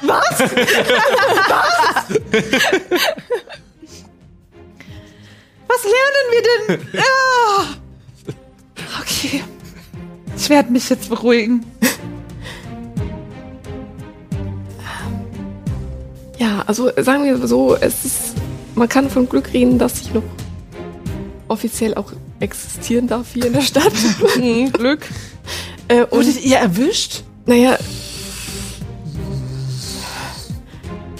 Was? 0.03 0.39
Was 5.69 5.85
lernen 5.85 6.27
wir 6.31 6.43
denn? 6.43 6.89
Ja. 6.93 7.03
Okay. 9.25 9.45
Ich 10.37 10.51
werde 10.51 10.73
mich 10.73 10.91
jetzt 10.91 11.09
beruhigen. 11.09 11.65
Ja, 16.39 16.65
also 16.67 16.91
sagen 16.97 17.25
wir 17.25 17.47
so, 17.47 17.77
es 17.77 18.05
ist, 18.05 18.35
man 18.75 18.89
kann 18.89 19.09
von 19.09 19.29
Glück 19.29 19.53
reden, 19.53 19.79
dass 19.79 20.01
ich 20.01 20.13
noch 20.13 20.25
offiziell 21.47 21.95
auch 21.95 22.13
existieren 22.41 23.07
darf 23.07 23.35
hier 23.35 23.47
in 23.47 23.53
der 23.53 23.61
Stadt. 23.61 23.93
Hm, 24.35 24.73
Glück. 24.73 25.07
äh, 25.87 26.03
und 26.03 26.27
Wurdet 26.27 26.45
ihr 26.45 26.57
erwischt? 26.57 27.23
naja. 27.47 27.79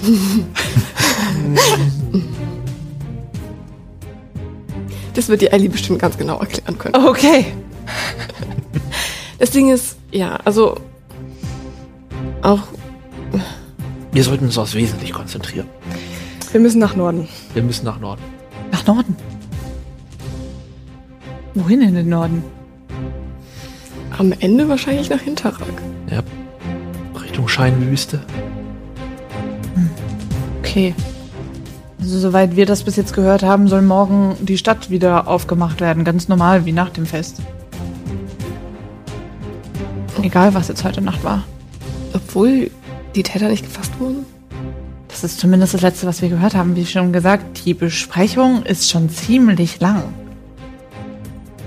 Das 5.15 5.29
wird 5.29 5.43
die 5.43 5.49
Ellie 5.49 5.69
bestimmt 5.69 5.99
ganz 5.99 6.17
genau 6.17 6.39
erklären 6.39 6.79
können. 6.79 6.95
Okay. 6.95 7.45
Das 9.39 9.51
Ding 9.51 9.71
ist, 9.71 9.97
ja, 10.13 10.37
also 10.45 10.79
auch 12.43 12.61
Wir 14.13 14.23
sollten 14.23 14.45
uns 14.45 14.59
aufs 14.59 14.75
Wesentliche 14.75 15.13
konzentrieren. 15.13 15.69
Wir 16.53 16.61
müssen 16.61 16.79
nach 16.79 16.95
Norden. 16.95 17.29
Wir 17.55 17.63
müssen 17.63 17.85
nach 17.85 17.99
Norden. 17.99 18.23
Nach 18.71 18.87
Norden. 18.87 19.17
Wohin 21.55 21.83
in 21.83 21.95
den 21.95 22.09
Norden? 22.09 22.45
am 24.19 24.33
Ende 24.39 24.69
wahrscheinlich 24.69 25.11
nach 25.11 25.21
Hinterrag. 25.21 25.67
Ja. 26.11 26.23
Richtung 27.21 27.49
Scheinwüste. 27.49 28.21
Okay. 30.61 30.95
Also 32.01 32.19
soweit 32.19 32.57
wir 32.57 32.67
das 32.67 32.83
bis 32.85 32.97
jetzt 32.97 33.15
gehört 33.15 33.43
haben, 33.43 33.69
soll 33.69 33.83
morgen 33.83 34.37
die 34.41 34.59
Stadt 34.59 34.91
wieder 34.91 35.29
aufgemacht 35.29 35.81
werden. 35.81 36.05
Ganz 36.05 36.29
normal, 36.29 36.67
wie 36.67 36.73
nach 36.73 36.91
dem 36.91 37.07
Fest. 37.07 37.41
Egal, 40.23 40.55
was 40.55 40.69
jetzt 40.69 40.85
heute 40.85 41.01
Nacht 41.01 41.25
war. 41.25 41.45
Obwohl 42.13 42.71
die 43.15 43.23
Täter 43.23 43.49
nicht 43.49 43.65
gefasst 43.65 43.93
wurden. 43.99 44.25
Das 45.09 45.25
ist 45.25 45.41
zumindest 45.41 45.75
das 45.75 45.83
Letzte, 45.83 46.07
was 46.07 46.23
wir 46.23 46.29
gehört 46.29 46.55
haben. 46.55 46.77
Wie 46.77 46.87
schon 46.87 47.13
gesagt, 47.13 47.65
die 47.65 47.75
Besprechung 47.75 48.63
ist 48.63 48.91
schon 48.91 49.11
ziemlich 49.11 49.81
lang. 49.81 50.05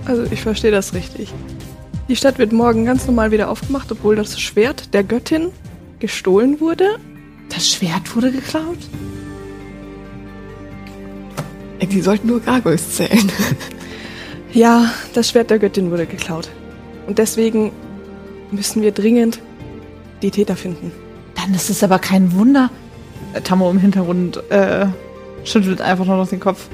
Also 0.05 0.23
ich 0.23 0.41
verstehe 0.41 0.71
das 0.71 0.93
richtig. 0.93 1.33
Die 2.07 2.15
Stadt 2.15 2.37
wird 2.37 2.53
morgen 2.53 2.85
ganz 2.85 3.05
normal 3.07 3.31
wieder 3.31 3.49
aufgemacht, 3.49 3.91
obwohl 3.91 4.15
das 4.15 4.39
Schwert 4.39 4.93
der 4.93 5.03
Göttin 5.03 5.49
gestohlen 5.99 6.59
wurde. 6.59 6.97
Das 7.49 7.69
Schwert 7.69 8.15
wurde 8.15 8.31
geklaut? 8.31 8.77
Die 11.81 12.01
sollten 12.01 12.27
nur 12.27 12.39
Gargoyles 12.39 12.95
zählen. 12.95 13.31
Ja, 14.53 14.89
das 15.13 15.31
Schwert 15.31 15.49
der 15.49 15.59
Göttin 15.59 15.91
wurde 15.91 16.05
geklaut. 16.05 16.47
Und 17.07 17.17
deswegen 17.17 17.73
müssen 18.51 18.81
wir 18.81 18.91
dringend 18.91 19.39
die 20.21 20.31
Täter 20.31 20.55
finden. 20.55 20.91
Dann 21.35 21.53
ist 21.53 21.69
es 21.69 21.83
aber 21.83 21.99
kein 21.99 22.33
Wunder. 22.33 22.69
Äh, 23.33 23.41
Tammo 23.41 23.69
im 23.69 23.79
Hintergrund 23.79 24.41
äh, 24.49 24.87
schüttelt 25.43 25.81
einfach 25.81 26.05
nur 26.05 26.17
noch 26.17 26.29
den 26.29 26.39
Kopf. 26.39 26.67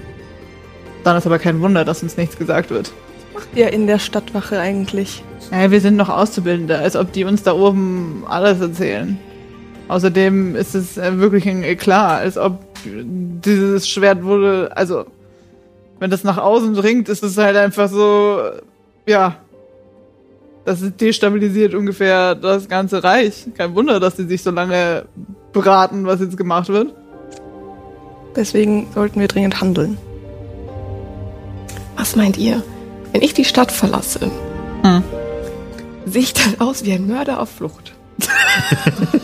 Dann 1.03 1.17
ist 1.17 1.25
aber 1.25 1.39
kein 1.39 1.61
Wunder, 1.61 1.83
dass 1.83 2.03
uns 2.03 2.17
nichts 2.17 2.37
gesagt 2.37 2.69
wird. 2.69 2.91
Ja, 3.55 3.67
in 3.67 3.87
der 3.87 3.99
Stadtwache 3.99 4.59
eigentlich. 4.59 5.23
Naja, 5.49 5.71
wir 5.71 5.81
sind 5.81 5.95
noch 5.95 6.09
Auszubildende, 6.09 6.77
als 6.77 6.95
ob 6.95 7.11
die 7.11 7.23
uns 7.23 7.43
da 7.43 7.53
oben 7.53 8.23
alles 8.27 8.61
erzählen. 8.61 9.17
Außerdem 9.87 10.55
ist 10.55 10.75
es 10.75 10.97
äh, 10.97 11.19
wirklich 11.19 11.47
ein 11.49 11.63
Eklat, 11.63 12.21
als 12.21 12.37
ob 12.37 12.59
dieses 12.85 13.87
Schwert 13.89 14.23
wurde, 14.23 14.71
also 14.75 15.05
wenn 15.99 16.09
das 16.09 16.23
nach 16.23 16.37
außen 16.37 16.73
dringt, 16.73 17.09
ist 17.09 17.23
es 17.23 17.37
halt 17.37 17.55
einfach 17.55 17.89
so, 17.89 18.39
ja, 19.05 19.35
das 20.65 20.79
destabilisiert 20.97 21.73
ungefähr 21.73 22.35
das 22.35 22.67
ganze 22.67 23.03
Reich. 23.03 23.47
Kein 23.57 23.73
Wunder, 23.75 23.99
dass 23.99 24.15
die 24.15 24.23
sich 24.25 24.43
so 24.43 24.51
lange 24.51 25.05
beraten, 25.53 26.05
was 26.05 26.19
jetzt 26.19 26.37
gemacht 26.37 26.69
wird. 26.69 26.93
Deswegen 28.35 28.87
sollten 28.93 29.19
wir 29.19 29.27
dringend 29.27 29.59
handeln. 29.59 29.97
Was 31.97 32.15
meint 32.15 32.37
ihr? 32.37 32.63
Wenn 33.11 33.21
ich 33.21 33.33
die 33.33 33.45
Stadt 33.45 33.71
verlasse, 33.71 34.31
Hm. 34.83 35.03
sehe 36.05 36.21
ich 36.21 36.33
dann 36.33 36.59
aus 36.59 36.85
wie 36.85 36.93
ein 36.93 37.07
Mörder 37.07 37.39
auf 37.39 37.49
Flucht. 37.49 37.93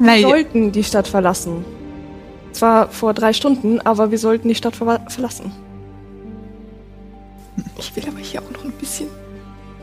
Wir 0.00 0.20
sollten 0.20 0.70
die 0.70 0.84
Stadt 0.84 1.08
verlassen. 1.08 1.64
Zwar 2.52 2.88
vor 2.88 3.14
drei 3.14 3.32
Stunden, 3.32 3.80
aber 3.80 4.10
wir 4.12 4.18
sollten 4.18 4.48
die 4.48 4.54
Stadt 4.54 4.76
ver 4.76 5.00
verlassen. 5.08 5.50
Ich 7.76 7.94
will 7.96 8.04
aber 8.06 8.18
hier 8.18 8.40
auch 8.40 8.50
noch 8.52 8.64
ein 8.64 8.70
bisschen 8.72 9.08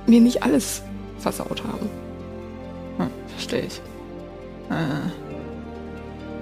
mir 0.07 0.21
nicht 0.21 0.43
alles 0.43 0.81
versaut 1.19 1.63
haben. 1.63 1.89
Hm, 2.97 3.09
verstehe 3.27 3.62
ich. 3.62 3.81
Äh, 4.69 5.09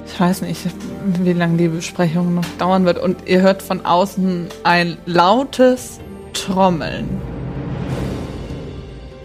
ich 0.05 0.19
weiß 0.19 0.41
nicht, 0.41 0.59
wie 1.23 1.33
lange 1.33 1.57
die 1.57 1.69
Besprechung 1.69 2.35
noch 2.35 2.45
dauern 2.59 2.85
wird. 2.85 2.99
Und 2.99 3.27
ihr 3.27 3.41
hört 3.41 3.61
von 3.61 3.85
außen 3.85 4.47
ein 4.63 4.97
lautes 5.05 5.99
Trommeln. 6.33 7.21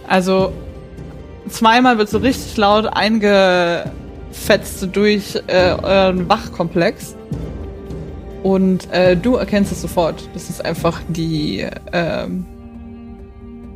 Also 0.07 0.53
zweimal 1.49 1.99
wird 1.99 2.09
so 2.09 2.19
richtig 2.19 2.57
laut 2.57 2.87
eingefetzt 2.87 4.89
durch 4.93 5.37
äh, 5.47 5.75
euren 5.83 6.29
Wachkomplex. 6.29 7.17
Und 8.43 8.91
äh, 8.93 9.17
du 9.17 9.35
erkennst 9.35 9.73
es 9.73 9.83
sofort. 9.83 10.29
Das 10.33 10.49
ist 10.49 10.65
einfach 10.65 11.01
die, 11.09 11.67
ähm, 11.93 12.47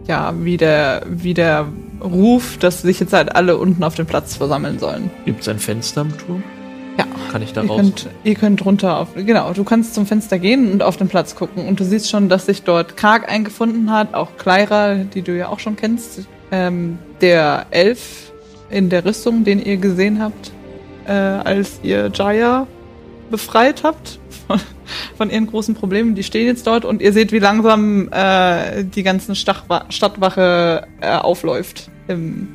ja, 0.06 0.34
wie 0.38 0.56
der, 0.56 1.04
wie 1.08 1.34
der 1.34 1.66
Ruf, 2.02 2.58
dass 2.58 2.82
sich 2.82 3.00
jetzt 3.00 3.12
halt 3.12 3.34
alle 3.34 3.56
unten 3.56 3.84
auf 3.84 3.94
dem 3.94 4.06
Platz 4.06 4.36
versammeln 4.36 4.78
sollen. 4.78 5.10
Gibt 5.24 5.42
es 5.42 5.48
ein 5.48 5.58
Fenster 5.58 6.02
am 6.02 6.16
Turm? 6.18 6.42
Ja. 6.98 7.06
Kann 7.30 7.42
ich 7.42 7.52
da 7.52 7.62
Ihr 7.62 7.70
raus? 7.70 7.78
könnt, 7.78 8.08
ihr 8.24 8.34
könnt 8.34 8.64
runter 8.64 8.98
auf, 8.98 9.14
genau, 9.14 9.52
du 9.52 9.64
kannst 9.64 9.94
zum 9.94 10.04
Fenster 10.04 10.38
gehen 10.38 10.72
und 10.72 10.82
auf 10.82 10.96
den 10.96 11.08
Platz 11.08 11.34
gucken. 11.34 11.66
Und 11.66 11.80
du 11.80 11.84
siehst 11.84 12.10
schon, 12.10 12.28
dass 12.28 12.46
sich 12.46 12.62
dort 12.62 12.96
Krag 12.96 13.30
eingefunden 13.30 13.90
hat, 13.90 14.14
auch 14.14 14.36
Kleira, 14.36 14.96
die 14.96 15.22
du 15.22 15.36
ja 15.36 15.48
auch 15.48 15.58
schon 15.58 15.76
kennst. 15.76 16.26
Ähm, 16.50 16.98
der 17.20 17.66
Elf 17.70 18.32
in 18.68 18.90
der 18.90 19.04
Rüstung, 19.04 19.44
den 19.44 19.64
ihr 19.64 19.78
gesehen 19.78 20.20
habt, 20.20 20.52
äh, 21.06 21.12
als 21.12 21.80
ihr 21.82 22.10
Jaya 22.12 22.66
befreit 23.32 23.82
habt 23.82 24.20
von, 24.46 24.60
von 25.16 25.30
ihren 25.30 25.48
großen 25.48 25.74
Problemen. 25.74 26.14
Die 26.14 26.22
stehen 26.22 26.46
jetzt 26.46 26.68
dort 26.68 26.84
und 26.84 27.02
ihr 27.02 27.12
seht, 27.12 27.32
wie 27.32 27.40
langsam 27.40 28.08
äh, 28.12 28.84
die 28.84 29.02
ganzen 29.02 29.34
Stachwa 29.34 29.86
Stadtwache 29.88 30.86
äh, 31.00 31.16
aufläuft 31.16 31.90
in 32.06 32.46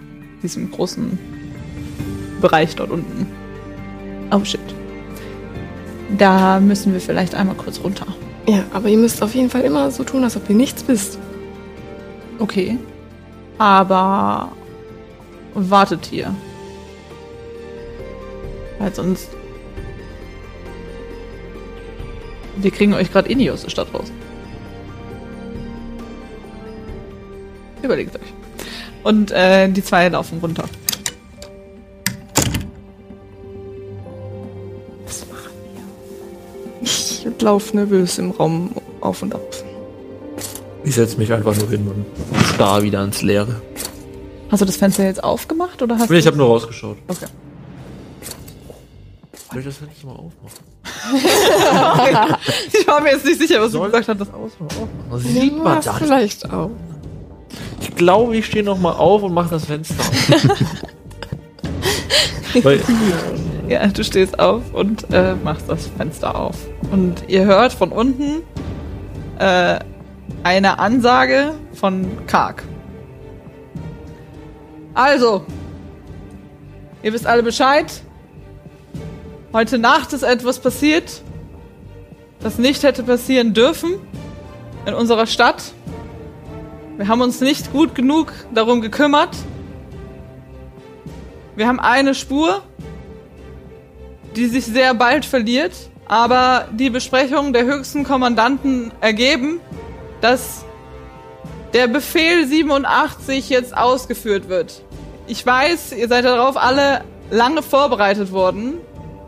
diesem 0.42 0.72
großen 0.72 1.20
Bereich 2.40 2.76
dort 2.78 2.92
unten. 2.92 3.28
Oh 4.32 4.44
shit. 4.46 4.62
Da 6.18 6.62
müssen 6.62 6.94
wir 6.94 7.02
vielleicht 7.02 7.36
einmal 7.36 7.56
kurz 7.56 7.82
runter. 7.84 8.06
Ja, 8.48 8.64
aber 8.72 8.88
ihr 8.88 8.98
müsst 8.98 9.22
auf 9.22 9.36
jeden 9.36 9.50
Fall 9.50 9.62
immer 9.62 9.92
so 9.92 10.06
tun, 10.06 10.24
als 10.24 10.38
ob 10.38 10.50
ihr 10.50 10.56
nichts 10.56 10.88
wisst. 10.88 11.20
Okay. 12.40 12.78
Aber 13.58 14.52
wartet 15.54 16.06
hier. 16.06 16.34
Weil 18.80 18.94
sonst. 18.94 19.37
Wir 22.60 22.72
kriegen 22.72 22.94
euch 22.94 23.12
gerade 23.12 23.30
eh 23.30 23.36
nie 23.36 23.50
aus 23.52 23.62
der 23.64 23.70
Stadt 23.70 23.94
raus. 23.94 24.12
Überlegt 27.82 28.16
euch. 28.16 28.22
Und 29.04 29.32
äh, 29.32 29.70
die 29.70 29.84
zwei 29.84 30.10
laufen 30.10 30.40
runter. 30.40 30.66
Ich 36.82 37.26
laufe 37.42 37.76
nervös 37.76 38.18
im 38.18 38.32
Raum 38.32 38.72
auf 39.02 39.22
und 39.22 39.36
ab. 39.36 39.42
Ich 40.84 40.96
setze 40.96 41.18
mich 41.18 41.32
einfach 41.34 41.56
nur 41.58 41.70
hin 41.70 41.88
und 41.88 42.06
starr 42.54 42.82
wieder 42.84 43.04
ins 43.04 43.22
Leere. 43.22 43.62
Hast 44.50 44.62
du 44.62 44.66
das 44.66 44.78
Fenster 44.78 45.04
jetzt 45.04 45.24
aufgemacht 45.24 45.82
oder 45.82 45.98
hast 46.00 46.10
Nee, 46.10 46.18
ich 46.18 46.24
du. 46.24 46.28
habe 46.28 46.38
nur 46.38 46.48
rausgeschaut. 46.48 46.98
Okay. 47.08 47.26
Soll 49.52 49.60
ich 49.60 49.66
das 49.66 49.82
nicht 49.82 50.04
mal 50.06 50.12
aufmachen? 50.12 50.77
Ich 52.74 52.88
war 52.88 53.02
mir 53.02 53.12
jetzt 53.12 53.26
nicht 53.26 53.40
sicher, 53.40 53.62
was 53.62 53.72
Soll- 53.72 53.90
du 53.92 53.98
gesagt 54.00 54.20
hast, 54.20 54.32
das. 54.32 54.52
Das 55.12 55.22
sieht 55.24 55.58
man 55.64 55.76
Ja, 55.76 55.82
dann. 55.82 55.96
vielleicht 55.96 56.52
auch. 56.52 56.70
Ich 57.82 57.96
glaube, 57.96 58.36
ich 58.38 58.46
stehe 58.46 58.64
noch 58.64 58.78
mal 58.80 58.92
auf 58.94 59.24
und 59.24 59.34
mache 59.34 59.50
das 59.52 59.66
Fenster 59.66 59.96
auf. 60.00 60.64
Weil, 62.64 62.82
Ja, 63.68 63.86
du 63.88 64.04
stehst 64.04 64.40
auf 64.40 64.62
und 64.74 65.12
äh, 65.14 65.36
machst 65.44 65.70
das 65.70 65.88
Fenster 65.98 66.36
auf. 66.36 66.56
Und 66.92 67.24
ihr 67.28 67.46
hört 67.46 67.74
von 67.74 67.92
unten 67.92 68.42
äh, 69.40 69.80
eine 70.44 70.80
Ansage 70.80 71.54
von 71.74 72.08
Kark. 72.28 72.64
Also, 74.94 75.44
ihr 77.04 77.14
wisst 77.14 77.28
alle 77.28 77.44
Bescheid. 77.44 77.86
Heute 79.54 79.78
Nacht 79.78 80.12
ist 80.12 80.24
etwas 80.24 80.60
passiert, 80.60 81.22
das 82.42 82.58
nicht 82.58 82.84
hätte 82.84 83.02
passieren 83.02 83.54
dürfen 83.54 83.94
in 84.86 84.94
unserer 84.94 85.26
Stadt. 85.26 85.72
Wir 86.98 87.08
haben 87.08 87.22
uns 87.22 87.40
nicht 87.40 87.72
gut 87.72 87.96
genug 87.96 88.34
darum 88.54 88.82
gekümmert. 88.82 89.38
Wir 91.56 91.66
haben 91.66 91.80
eine 91.80 92.14
Spur, 92.14 92.62
die 94.36 94.48
sich 94.48 94.66
sehr 94.66 94.94
bald 94.94 95.24
verliert, 95.24 95.72
aber 96.08 96.68
die 96.74 96.90
Besprechungen 96.90 97.54
der 97.54 97.64
höchsten 97.64 98.04
Kommandanten 98.04 98.92
ergeben, 99.00 99.62
dass 100.20 100.66
der 101.74 101.88
Befehl 101.88 102.46
87 102.46 103.50
jetzt 103.50 103.76
ausgeführt 103.78 104.50
wird. 104.50 104.82
Ich 105.26 105.46
weiß, 105.46 105.94
ihr 105.94 106.10
seid 106.10 106.26
darauf 106.26 106.58
alle 106.58 107.06
lange 107.32 107.64
vorbereitet 107.64 108.34
worden 108.34 108.80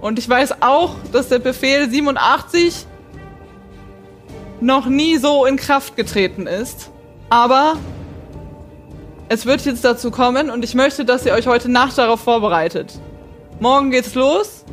und 0.02 0.20
ich 0.20 0.28
weiß 0.30 0.62
auch, 0.62 0.96
dass 1.12 1.30
der 1.30 1.40
Befehl 1.40 1.90
87 1.90 2.86
noch 4.62 4.86
nie 4.86 5.18
so 5.18 5.46
in 5.46 5.58
Kraft 5.58 5.96
getreten 5.96 6.48
ist, 6.48 6.92
aber 7.30 7.76
es 9.30 9.46
wird 9.46 9.66
jetzt 9.66 9.86
dazu 9.86 10.12
kommen 10.12 10.50
und 10.50 10.64
ich 10.64 10.74
möchte, 10.76 11.06
dass 11.06 11.26
ihr 11.26 11.34
euch 11.34 11.48
heute 11.48 11.70
Nacht 11.70 11.98
darauf 11.98 12.20
vorbereitet. 12.20 13.00
Morgen 13.60 13.92
geht's 13.92 14.16
los. 14.16 14.66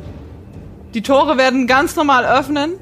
Die 0.93 1.01
Tore 1.01 1.37
werden 1.37 1.67
ganz 1.67 1.95
normal 1.95 2.25
öffnen. 2.25 2.73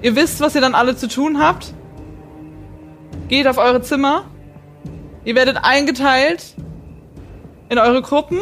Ihr 0.00 0.16
wisst, 0.16 0.40
was 0.40 0.54
ihr 0.54 0.60
dann 0.60 0.74
alle 0.74 0.96
zu 0.96 1.06
tun 1.06 1.38
habt. 1.38 1.72
Geht 3.28 3.46
auf 3.46 3.58
eure 3.58 3.82
Zimmer. 3.82 4.24
Ihr 5.24 5.36
werdet 5.36 5.58
eingeteilt 5.62 6.56
in 7.68 7.78
eure 7.78 8.02
Gruppen. 8.02 8.40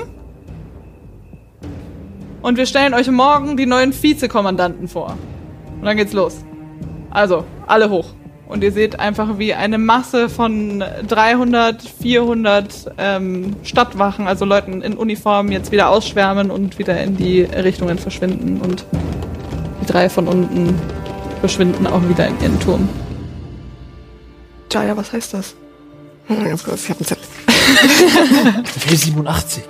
Und 2.42 2.57
wir 2.57 2.66
stellen 2.66 2.94
euch 2.94 3.11
morgen 3.11 3.57
die 3.57 3.66
neuen 3.66 3.92
Vizekommandanten 3.92 4.88
vor. 4.88 5.16
Und 5.79 5.85
dann 5.85 5.96
geht's 5.96 6.12
los. 6.12 6.44
Also, 7.11 7.44
alle 7.66 7.90
hoch. 7.90 8.14
Und 8.48 8.64
ihr 8.64 8.72
seht 8.72 8.98
einfach, 8.98 9.38
wie 9.38 9.55
eine 9.55 9.79
Masse 9.79 10.29
von 10.29 10.83
300, 11.07 11.83
400 11.83 12.92
ähm, 12.98 13.55
Stadtwachen, 13.62 14.26
also 14.26 14.44
Leuten 14.44 14.83
in 14.83 14.96
Uniform, 14.96 15.53
jetzt 15.53 15.70
wieder 15.70 15.88
ausschwärmen 15.90 16.50
und 16.50 16.79
wieder 16.79 17.00
in 17.00 17.16
die 17.16 17.42
Richtungen 17.42 17.98
verschwinden. 17.98 18.61
Und 18.61 18.85
die 19.83 19.87
drei 19.87 20.09
von 20.09 20.26
unten 20.26 20.74
verschwinden 21.40 21.87
auch 21.87 22.03
wieder 22.09 22.26
in 22.26 22.40
ihren 22.40 22.59
Turm. 22.59 22.88
Jaya, 24.72 24.96
was 24.96 25.12
heißt 25.12 25.35
das? 25.35 25.55
Ganz 26.29 26.64
kurz, 26.64 26.85
ich 26.85 26.90
hab 26.90 26.96
einen 26.98 27.07
Zettel. 27.07 27.26
Befehl 28.62 28.96
87. 28.96 29.64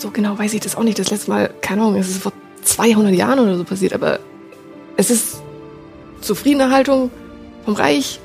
So 0.00 0.10
genau 0.10 0.38
weiß 0.38 0.54
ich 0.54 0.60
das 0.62 0.76
auch 0.76 0.82
nicht. 0.82 0.98
Das 0.98 1.10
letzte 1.10 1.30
Mal, 1.30 1.50
keine 1.60 1.82
Ahnung, 1.82 1.96
es 1.96 2.08
ist 2.08 2.22
vor 2.22 2.32
200 2.62 3.12
Jahren 3.14 3.38
oder 3.38 3.58
so 3.58 3.64
passiert, 3.64 3.92
aber 3.92 4.18
es 4.96 5.10
ist 5.10 5.42
Zufriedenerhaltung 6.22 7.10
vom 7.66 7.74
Reich 7.74 8.18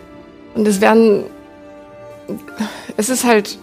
und 0.53 0.65
es 0.65 0.79
werden, 0.79 1.25
es 2.95 3.09
ist 3.09 3.25
halt, 3.25 3.59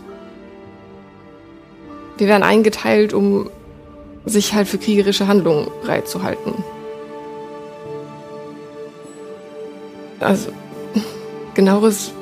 wir 2.19 2.29
werden 2.29 2.43
eingeteilt, 2.43 3.15
um 3.15 3.49
sich 4.27 4.53
halt 4.53 4.69
für 4.69 4.77
kriegerische 4.77 5.27
Handlungen 5.27 5.69
bereitzuhalten. 5.81 6.53
Also, 10.21 10.51
genaueres 11.55 12.13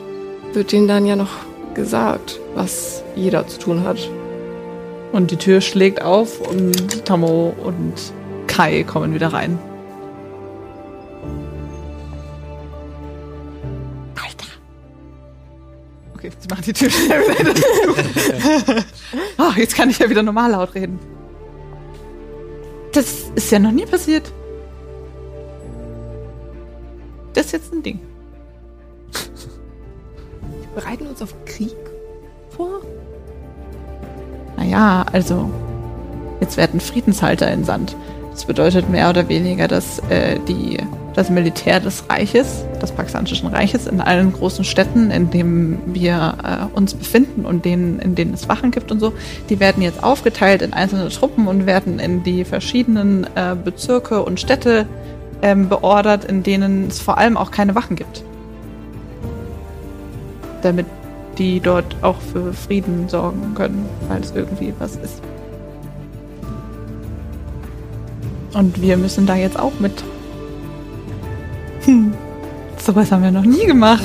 wird 0.52 0.70
denen 0.70 0.86
dann 0.86 1.04
ja 1.04 1.16
noch 1.16 1.32
gesagt, 1.74 2.38
was 2.54 3.02
jeder 3.16 3.48
zu 3.48 3.58
tun 3.58 3.82
hat. 3.82 4.08
Und 5.12 5.30
die 5.30 5.36
Tür 5.36 5.60
schlägt 5.60 6.02
auf 6.02 6.40
und 6.40 7.04
Tammo 7.04 7.54
und 7.64 7.94
Kai 8.46 8.84
kommen 8.84 9.12
wieder 9.14 9.32
rein. 9.32 9.58
Alter. 14.14 14.46
Okay, 16.14 16.30
sie 16.38 16.48
macht 16.48 16.66
die 16.66 16.72
Tür 16.72 16.90
schnell 16.90 17.22
wieder 17.22 17.54
zu. 17.54 18.84
oh, 19.38 19.52
jetzt 19.56 19.74
kann 19.74 19.90
ich 19.90 19.98
ja 19.98 20.08
wieder 20.08 20.22
normal 20.22 20.52
laut 20.52 20.74
reden. 20.74 20.98
Das 22.92 23.30
ist 23.34 23.50
ja 23.50 23.58
noch 23.58 23.72
nie 23.72 23.86
passiert. 23.86 24.32
Das 27.32 27.46
ist 27.46 27.52
jetzt 27.52 27.72
ein 27.72 27.82
Ding. 27.82 28.00
Wir 29.12 30.68
bereiten 30.74 31.06
uns 31.06 31.22
auf 31.22 31.34
Krieg 31.44 31.76
vor? 32.50 32.80
Naja, 34.70 35.04
also, 35.10 35.50
jetzt 36.40 36.56
werden 36.56 36.78
Friedenshalter 36.78 37.48
entsandt. 37.48 37.96
Das 38.30 38.44
bedeutet 38.44 38.88
mehr 38.88 39.10
oder 39.10 39.28
weniger, 39.28 39.66
dass 39.66 39.98
äh, 40.10 40.38
die 40.46 40.78
das 41.16 41.28
Militär 41.28 41.80
des 41.80 42.04
Reiches, 42.08 42.64
des 42.80 42.92
Paxantischen 42.92 43.48
Reiches, 43.48 43.88
in 43.88 44.00
allen 44.00 44.32
großen 44.32 44.64
Städten, 44.64 45.10
in 45.10 45.28
denen 45.28 45.82
wir 45.86 46.34
äh, 46.44 46.78
uns 46.78 46.94
befinden 46.94 47.44
und 47.44 47.64
denen, 47.64 47.98
in 47.98 48.14
denen 48.14 48.32
es 48.32 48.48
Wachen 48.48 48.70
gibt 48.70 48.92
und 48.92 49.00
so, 49.00 49.12
die 49.48 49.58
werden 49.58 49.82
jetzt 49.82 50.04
aufgeteilt 50.04 50.62
in 50.62 50.72
einzelne 50.72 51.08
Truppen 51.08 51.48
und 51.48 51.66
werden 51.66 51.98
in 51.98 52.22
die 52.22 52.44
verschiedenen 52.44 53.26
äh, 53.34 53.56
Bezirke 53.56 54.22
und 54.22 54.38
Städte 54.38 54.86
ähm, 55.42 55.68
beordert, 55.68 56.24
in 56.24 56.44
denen 56.44 56.86
es 56.86 57.00
vor 57.00 57.18
allem 57.18 57.36
auch 57.36 57.50
keine 57.50 57.74
Wachen 57.74 57.96
gibt. 57.96 58.22
Damit 60.62 60.86
die 61.40 61.58
dort 61.58 61.96
auch 62.02 62.20
für 62.20 62.52
Frieden 62.52 63.08
sorgen 63.08 63.54
können, 63.54 63.88
falls 64.06 64.32
irgendwie 64.32 64.74
was 64.78 64.96
ist. 64.96 65.22
Und 68.52 68.82
wir 68.82 68.98
müssen 68.98 69.24
da 69.24 69.36
jetzt 69.36 69.58
auch 69.58 69.72
mit. 69.80 70.04
Hm. 71.86 72.12
Sowas 72.76 73.10
haben 73.10 73.22
wir 73.22 73.30
noch 73.30 73.46
nie 73.46 73.64
gemacht. 73.64 74.04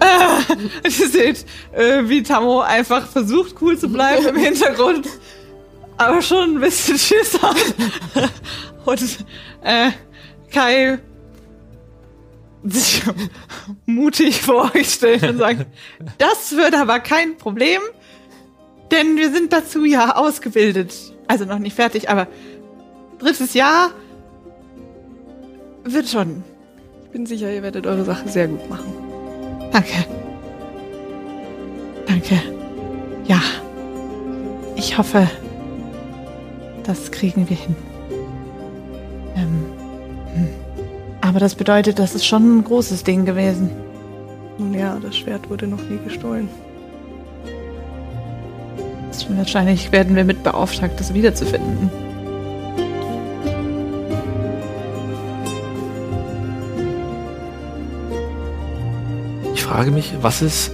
Ah, 0.00 0.40
ihr 0.84 0.90
seht, 0.90 1.46
äh, 1.72 2.02
wie 2.06 2.22
Tammo 2.22 2.60
einfach 2.60 3.06
versucht, 3.06 3.54
cool 3.62 3.78
zu 3.78 3.88
bleiben 3.88 4.26
im 4.26 4.36
Hintergrund, 4.36 5.08
aber 5.96 6.20
schon 6.20 6.56
ein 6.56 6.60
bisschen 6.60 6.98
Schiss 6.98 7.40
hat. 7.40 7.56
Und 8.84 9.00
äh, 9.62 9.92
Kai 10.52 10.98
sich 12.64 13.02
mutig 13.86 14.40
vor 14.40 14.72
euch 14.74 14.90
stellt 14.90 15.22
und 15.22 15.38
sagt, 15.38 15.66
das 16.18 16.52
wird 16.52 16.74
aber 16.74 17.00
kein 17.00 17.36
Problem, 17.36 17.80
denn 18.90 19.16
wir 19.16 19.32
sind 19.32 19.52
dazu 19.52 19.84
ja 19.84 20.16
ausgebildet. 20.16 20.94
Also 21.26 21.44
noch 21.44 21.58
nicht 21.58 21.76
fertig, 21.76 22.10
aber 22.10 22.26
drittes 23.18 23.54
Jahr 23.54 23.92
wird 25.84 26.08
schon. 26.08 26.42
Ich 27.04 27.10
bin 27.10 27.26
sicher, 27.26 27.52
ihr 27.52 27.62
werdet 27.62 27.86
eure 27.86 28.04
Sache 28.04 28.28
sehr 28.28 28.48
gut 28.48 28.68
machen. 28.68 28.92
Danke. 29.72 30.06
Danke. 32.06 32.40
Ja. 33.26 33.40
Ich 34.76 34.96
hoffe, 34.96 35.28
das 36.84 37.10
kriegen 37.10 37.48
wir 37.48 37.56
hin. 37.56 37.76
Aber 41.30 41.38
das 41.38 41.54
bedeutet, 41.54 42.00
das 42.00 42.16
ist 42.16 42.26
schon 42.26 42.58
ein 42.58 42.64
großes 42.64 43.04
Ding 43.04 43.24
gewesen. 43.24 43.70
Nun 44.58 44.74
ja, 44.74 44.98
das 45.00 45.16
Schwert 45.16 45.48
wurde 45.48 45.68
noch 45.68 45.80
nie 45.80 45.98
gestohlen. 46.04 46.48
Wahrscheinlich 49.36 49.92
werden 49.92 50.16
wir 50.16 50.24
mit 50.24 50.42
beauftragt, 50.42 50.98
das 50.98 51.14
wiederzufinden. 51.14 51.88
Ich 59.54 59.62
frage 59.62 59.92
mich, 59.92 60.12
was 60.20 60.42
es 60.42 60.72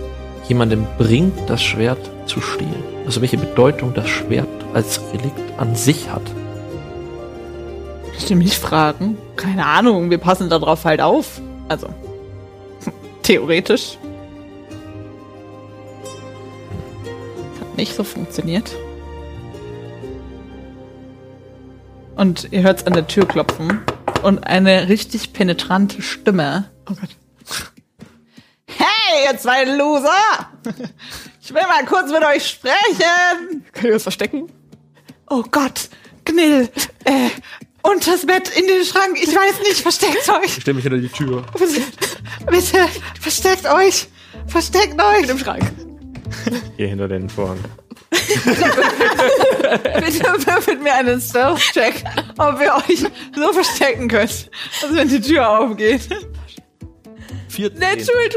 jemandem 0.49 0.87
bringt, 0.97 1.38
das 1.49 1.62
Schwert 1.62 2.11
zu 2.25 2.40
stehlen. 2.40 2.83
Also 3.05 3.21
welche 3.21 3.37
Bedeutung 3.37 3.92
das 3.92 4.09
Schwert 4.09 4.49
als 4.73 5.03
Relikt 5.12 5.59
an 5.59 5.77
sich 5.77 6.11
hat. 6.11 6.23
Kannst 8.27 8.41
du 8.41 8.45
mich 8.45 8.59
fragen? 8.59 9.17
Keine 9.37 9.65
Ahnung, 9.65 10.11
wir 10.11 10.19
passen 10.19 10.51
darauf 10.51 10.85
halt 10.85 11.01
auf. 11.01 11.41
Also, 11.69 11.87
theoretisch. 13.23 13.99
Hat 17.61 17.77
nicht 17.77 17.95
so 17.95 18.03
funktioniert. 18.03 18.75
Und 22.17 22.49
ihr 22.51 22.65
hört 22.65 22.81
es 22.81 22.87
an 22.89 22.95
der 22.95 23.07
Tür 23.07 23.29
klopfen 23.29 23.83
und 24.25 24.45
eine 24.45 24.89
richtig 24.89 25.33
penetrante 25.33 26.03
Stimme. 26.03 26.69
Oh 26.91 26.95
Gott. 26.95 27.11
Hey, 28.67 29.31
ihr 29.31 29.39
zwei 29.39 29.62
Loser! 29.67 30.51
Ich 31.41 31.55
will 31.55 31.62
mal 31.62 31.85
kurz 31.85 32.11
mit 32.11 32.25
euch 32.25 32.45
sprechen! 32.45 33.65
Könnt 33.73 33.85
ihr 33.85 33.95
uns 33.95 34.03
verstecken? 34.03 34.51
Oh 35.31 35.45
Gott, 35.49 35.91
Gnill, 36.25 36.69
äh, 37.05 37.31
unters 37.90 38.27
Bett, 38.27 38.51
in 38.57 38.66
den 38.66 38.85
Schrank, 38.85 39.18
ich 39.20 39.35
weiß 39.35 39.61
nicht, 39.61 39.81
versteckt 39.81 40.29
euch! 40.29 40.57
Ich 40.57 40.62
stelle 40.62 40.75
mich 40.75 40.85
hinter 40.85 40.99
die 40.99 41.09
Tür. 41.09 41.42
Bitte, 41.59 41.83
bitte, 42.46 42.88
versteckt 43.20 43.66
euch! 43.66 44.09
Versteckt 44.46 45.01
euch! 45.01 45.29
Im 45.29 45.38
Schrank. 45.38 45.64
Hier 46.77 46.88
hinter 46.88 47.09
den 47.09 47.29
Vorhang. 47.29 47.59
Bitte 48.11 48.44
würfelt 50.46 50.83
mir 50.83 50.94
einen 50.94 51.20
Stealth-Check, 51.20 52.05
ob 52.38 52.61
ihr 52.61 52.75
euch 52.75 53.05
so 53.35 53.53
verstecken 53.53 54.09
könnt, 54.09 54.51
dass 54.81 54.94
wenn 54.94 55.09
die 55.09 55.20
Tür 55.20 55.49
aufgeht. 55.49 56.09
14. 57.49 57.79
Natural 57.79 58.29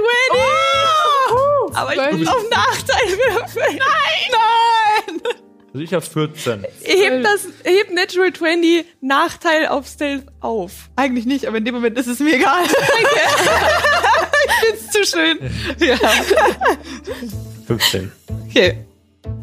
20! 1.69 1.75
Aber 1.75 2.11
ich 2.11 2.17
muss 2.17 2.27
auf 2.27 2.49
Nachteil 2.49 3.07
würfeln. 3.09 3.79
Nein! 3.79 4.31
Nein! 4.31 5.48
Also 5.73 5.83
ich 5.83 5.93
habe 5.93 6.03
14. 6.03 6.65
Hebt 6.83 7.25
das, 7.25 7.47
hebt 7.63 7.93
Natural 7.93 8.33
20 8.33 8.85
Nachteil 9.01 9.67
auf 9.67 9.87
Stealth 9.87 10.25
auf. 10.39 10.89
Eigentlich 10.95 11.25
nicht, 11.25 11.45
aber 11.45 11.57
in 11.57 11.65
dem 11.65 11.75
Moment 11.75 11.97
ist 11.97 12.07
es 12.07 12.19
mir 12.19 12.35
egal. 12.35 12.63
ich 14.45 14.67
find's 14.67 14.91
zu 14.91 15.05
schön. 15.05 15.37
Ja. 15.79 15.97
15. 17.67 18.11
Okay, 18.47 18.77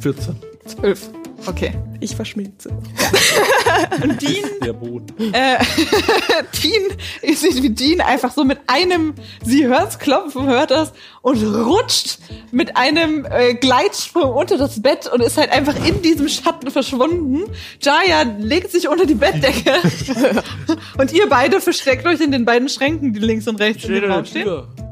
14. 0.00 0.36
12. 0.66 1.10
Okay. 1.48 1.72
Ich 2.00 2.14
verschmilze. 2.16 2.70
Und 4.02 4.20
Dean 4.20 4.44
Der 4.64 4.72
Boden. 4.72 5.32
äh, 5.34 5.58
Dean, 6.62 7.34
seht, 7.36 7.62
wie 7.62 7.70
Dean 7.70 8.00
einfach 8.00 8.32
so 8.32 8.44
mit 8.44 8.58
einem, 8.66 9.14
sie 9.44 9.66
hört's 9.66 9.98
klopfen, 9.98 10.46
hört 10.46 10.70
das 10.70 10.92
und 11.22 11.42
rutscht 11.42 12.18
mit 12.52 12.76
einem 12.76 13.26
äh, 13.30 13.54
Gleitsprung 13.54 14.32
unter 14.32 14.58
das 14.58 14.80
Bett 14.82 15.06
und 15.12 15.20
ist 15.20 15.36
halt 15.36 15.50
einfach 15.50 15.74
in 15.86 16.02
diesem 16.02 16.28
Schatten 16.28 16.70
verschwunden. 16.70 17.44
Jaya 17.80 18.22
legt 18.38 18.70
sich 18.72 18.88
unter 18.88 19.06
die 19.06 19.14
Bettdecke 19.14 19.72
und 20.98 21.12
ihr 21.12 21.28
beide 21.28 21.60
versteckt 21.60 22.06
euch 22.06 22.20
in 22.20 22.30
den 22.32 22.44
beiden 22.44 22.68
Schränken, 22.68 23.12
die 23.12 23.20
links 23.20 23.46
und 23.48 23.56
rechts 23.60 23.84
in 23.84 23.94
dem 23.94 24.10
Raum 24.10 24.24
stehen. 24.24 24.48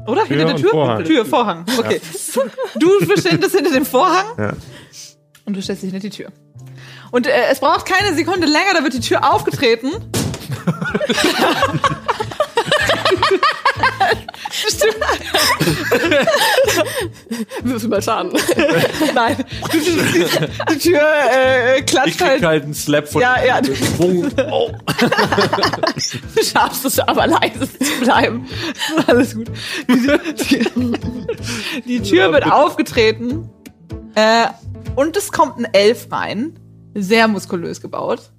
Oder? 0.07 0.25
Tür 0.25 0.37
hinter 0.37 0.45
der 0.45 0.55
Tür? 0.57 0.71
Vorhang. 0.71 1.03
Tür, 1.03 1.25
Vorhang. 1.25 1.65
Okay. 1.79 2.01
Du 2.77 2.89
verschwindest 3.05 3.55
hinter 3.55 3.71
dem 3.71 3.85
Vorhang 3.85 4.25
Ja. 4.37 4.53
und 5.45 5.55
du 5.55 5.61
stellst 5.61 5.83
dich 5.83 5.91
hinter 5.91 6.07
die 6.07 6.15
Tür. 6.15 6.31
Und 7.15 7.27
äh, 7.27 7.31
es 7.49 7.61
braucht 7.61 7.85
keine 7.85 8.13
Sekunde 8.13 8.45
länger, 8.45 8.73
da 8.73 8.83
wird 8.83 8.93
die 8.93 8.99
Tür 8.99 9.33
aufgetreten. 9.33 9.89
Stimmt. 14.51 14.97
Würfel 17.63 17.87
mal 17.87 18.01
Schaden. 18.01 18.33
Nein, 19.13 19.37
die, 19.71 19.79
die 20.73 20.77
Tür 20.77 21.01
äh, 21.31 21.79
Ich 21.79 21.85
klatscht 21.85 22.17
krieg 22.17 22.27
halt. 22.27 22.43
halt 22.43 22.63
einen 22.63 22.73
Slap 22.73 23.07
von 23.07 23.21
Ja, 23.21 23.41
ja. 23.41 23.61
Oh. 24.51 24.73
Du 26.35 26.43
schaffst 26.43 26.83
es 26.83 26.99
aber 26.99 27.27
leise 27.27 27.79
zu 27.79 27.99
bleiben. 28.01 28.45
Alles 29.07 29.35
gut. 29.35 29.49
Die, 29.87 30.19
die, 30.49 31.81
die 31.85 32.01
Tür 32.01 32.33
wird 32.33 32.51
aufgetreten 32.51 33.49
äh, 34.15 34.47
und 34.97 35.15
es 35.15 35.31
kommt 35.31 35.59
ein 35.59 35.73
Elf 35.73 36.11
rein. 36.11 36.59
Sehr 36.97 37.27
muskulös 37.27 37.81
gebaut. 37.81 38.31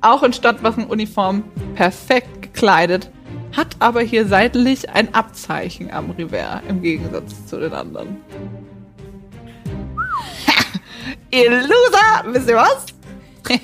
Auch 0.00 0.22
in 0.22 0.32
Stadtwachenuniform 0.32 1.44
perfekt 1.74 2.40
gekleidet. 2.40 3.10
Hat 3.54 3.76
aber 3.78 4.00
hier 4.00 4.26
seitlich 4.26 4.88
ein 4.90 5.14
Abzeichen 5.14 5.90
am 5.90 6.10
Revers 6.10 6.62
im 6.68 6.80
Gegensatz 6.80 7.46
zu 7.46 7.60
den 7.60 7.74
anderen. 7.74 8.16
Ihr 11.30 11.50
Loser! 11.50 12.24
Wisst 12.24 12.48
ihr 12.48 12.56
was? 12.56 12.86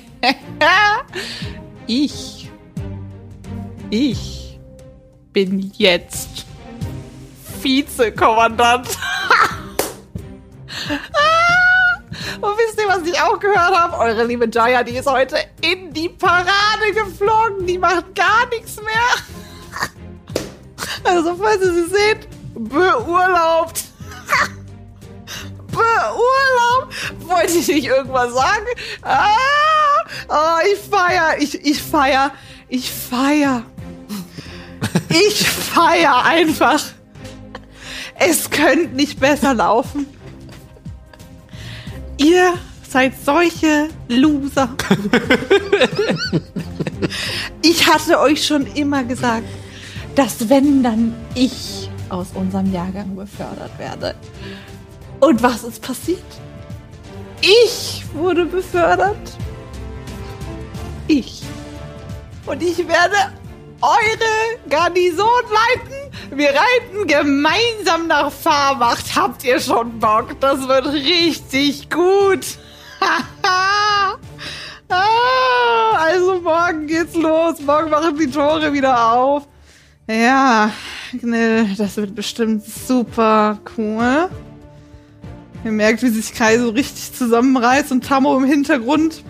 ich. 1.87 2.51
Ich 3.89 4.59
bin 5.33 5.71
jetzt 5.77 6.45
Vizekommandant. 7.61 8.97
Auch 13.23 13.39
gehört 13.39 13.77
habe? 13.77 13.97
Eure 13.97 14.25
liebe 14.25 14.49
Jaya, 14.51 14.83
die 14.83 14.97
ist 14.97 15.07
heute 15.07 15.37
in 15.61 15.93
die 15.93 16.09
Parade 16.09 16.91
geflogen. 16.93 17.65
Die 17.65 17.77
macht 17.77 18.15
gar 18.15 18.47
nichts 18.49 18.77
mehr. 18.77 18.93
Also, 21.03 21.35
falls 21.35 21.61
ihr 21.61 21.73
sie 21.73 21.85
seht, 21.85 22.27
beurlaubt. 22.53 23.83
Beurlaubt. 25.71 26.93
Wollte 27.19 27.57
ich 27.57 27.67
nicht 27.67 27.85
irgendwas 27.85 28.33
sagen? 28.33 28.65
Ah, 29.01 29.27
oh, 30.29 30.59
ich 30.71 30.79
feier, 30.79 31.35
ich, 31.39 31.65
ich 31.65 31.81
feier, 31.81 32.31
ich 32.69 32.91
feier. 32.91 33.63
Ich 35.09 35.49
feier 35.49 36.23
einfach. 36.23 36.81
Es 38.15 38.49
könnte 38.49 38.95
nicht 38.95 39.19
besser 39.19 39.53
laufen. 39.53 40.05
Ihr 42.17 42.53
seid 42.93 43.13
solche 43.25 43.89
Loser. 44.07 44.69
Ich 47.63 47.87
hatte 47.87 48.19
euch 48.19 48.45
schon 48.45 48.67
immer 48.75 49.03
gesagt, 49.03 49.47
dass 50.15 50.47
wenn 50.47 50.83
dann 50.83 51.15
ich 51.33 51.89
aus 52.09 52.27
unserem 52.35 52.71
Jahrgang 52.71 53.15
befördert 53.15 53.71
werde. 53.79 54.13
Und 55.19 55.41
was 55.41 55.63
ist 55.63 55.81
passiert? 55.81 56.23
Ich 57.41 58.03
wurde 58.13 58.45
befördert. 58.45 59.37
Ich. 61.07 61.41
Und 62.45 62.61
ich 62.61 62.77
werde 62.77 63.33
eure 63.81 64.69
Garnison 64.69 65.43
leiten. 65.49 66.37
Wir 66.37 66.49
reiten 66.49 67.07
gemeinsam 67.07 68.07
nach 68.07 68.31
Fahrmacht. 68.31 69.15
Habt 69.15 69.43
ihr 69.43 69.59
schon 69.59 69.99
Bock? 69.99 70.39
Das 70.39 70.67
wird 70.67 70.85
richtig 70.93 71.89
gut. 71.89 72.45
Ah, 74.89 75.93
also 75.97 76.39
morgen 76.41 76.85
geht's 76.85 77.15
los. 77.15 77.59
Morgen 77.61 77.89
machen 77.89 78.15
die 78.17 78.29
Tore 78.29 78.73
wieder 78.73 79.13
auf. 79.13 79.47
Ja, 80.07 80.71
Gnil, 81.13 81.67
das 81.77 81.97
wird 81.97 82.13
bestimmt 82.13 82.63
super 82.63 83.57
cool. 83.77 84.29
Ihr 85.63 85.71
merkt, 85.71 86.03
wie 86.03 86.09
sich 86.09 86.33
Kai 86.33 86.59
so 86.59 86.69
richtig 86.69 87.13
zusammenreißt 87.13 87.91
und 87.91 88.05
Tammo 88.05 88.37
im 88.37 88.43
Hintergrund. 88.43 89.23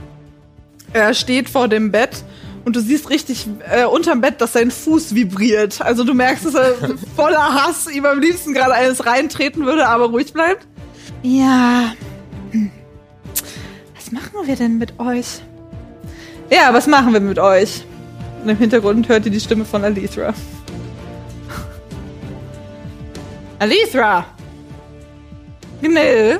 Er 0.91 1.13
steht 1.13 1.47
vor 1.49 1.67
dem 1.67 1.91
Bett 1.91 2.23
und 2.65 2.75
du 2.75 2.79
siehst 2.79 3.09
richtig 3.09 3.47
äh, 3.69 3.85
unterm 3.85 4.21
Bett, 4.21 4.41
dass 4.41 4.53
sein 4.53 4.71
Fuß 4.71 5.13
vibriert. 5.13 5.81
Also 5.81 6.03
du 6.03 6.13
merkst, 6.13 6.45
dass 6.45 6.55
er 6.55 6.75
voller 7.15 7.53
Hass 7.53 7.87
ihm 7.87 8.05
am 8.05 8.19
liebsten 8.19 8.53
gerade 8.53 8.73
eines 8.73 9.05
reintreten 9.05 9.65
würde, 9.65 9.87
aber 9.87 10.05
ruhig 10.05 10.33
bleibt. 10.33 10.67
Ja. 11.21 11.93
Was 14.13 14.21
machen 14.21 14.47
wir 14.47 14.55
denn 14.55 14.77
mit 14.77 14.99
euch? 14.99 15.41
Ja, 16.49 16.71
was 16.71 16.85
machen 16.85 17.13
wir 17.13 17.19
mit 17.19 17.39
euch? 17.39 17.83
Und 18.43 18.49
im 18.49 18.57
Hintergrund 18.57 19.07
hört 19.09 19.25
ihr 19.25 19.31
die 19.31 19.39
Stimme 19.39 19.65
von 19.65 19.83
Alithra. 19.83 20.33
Alithra! 23.59 24.25
Gnil? 25.81 26.39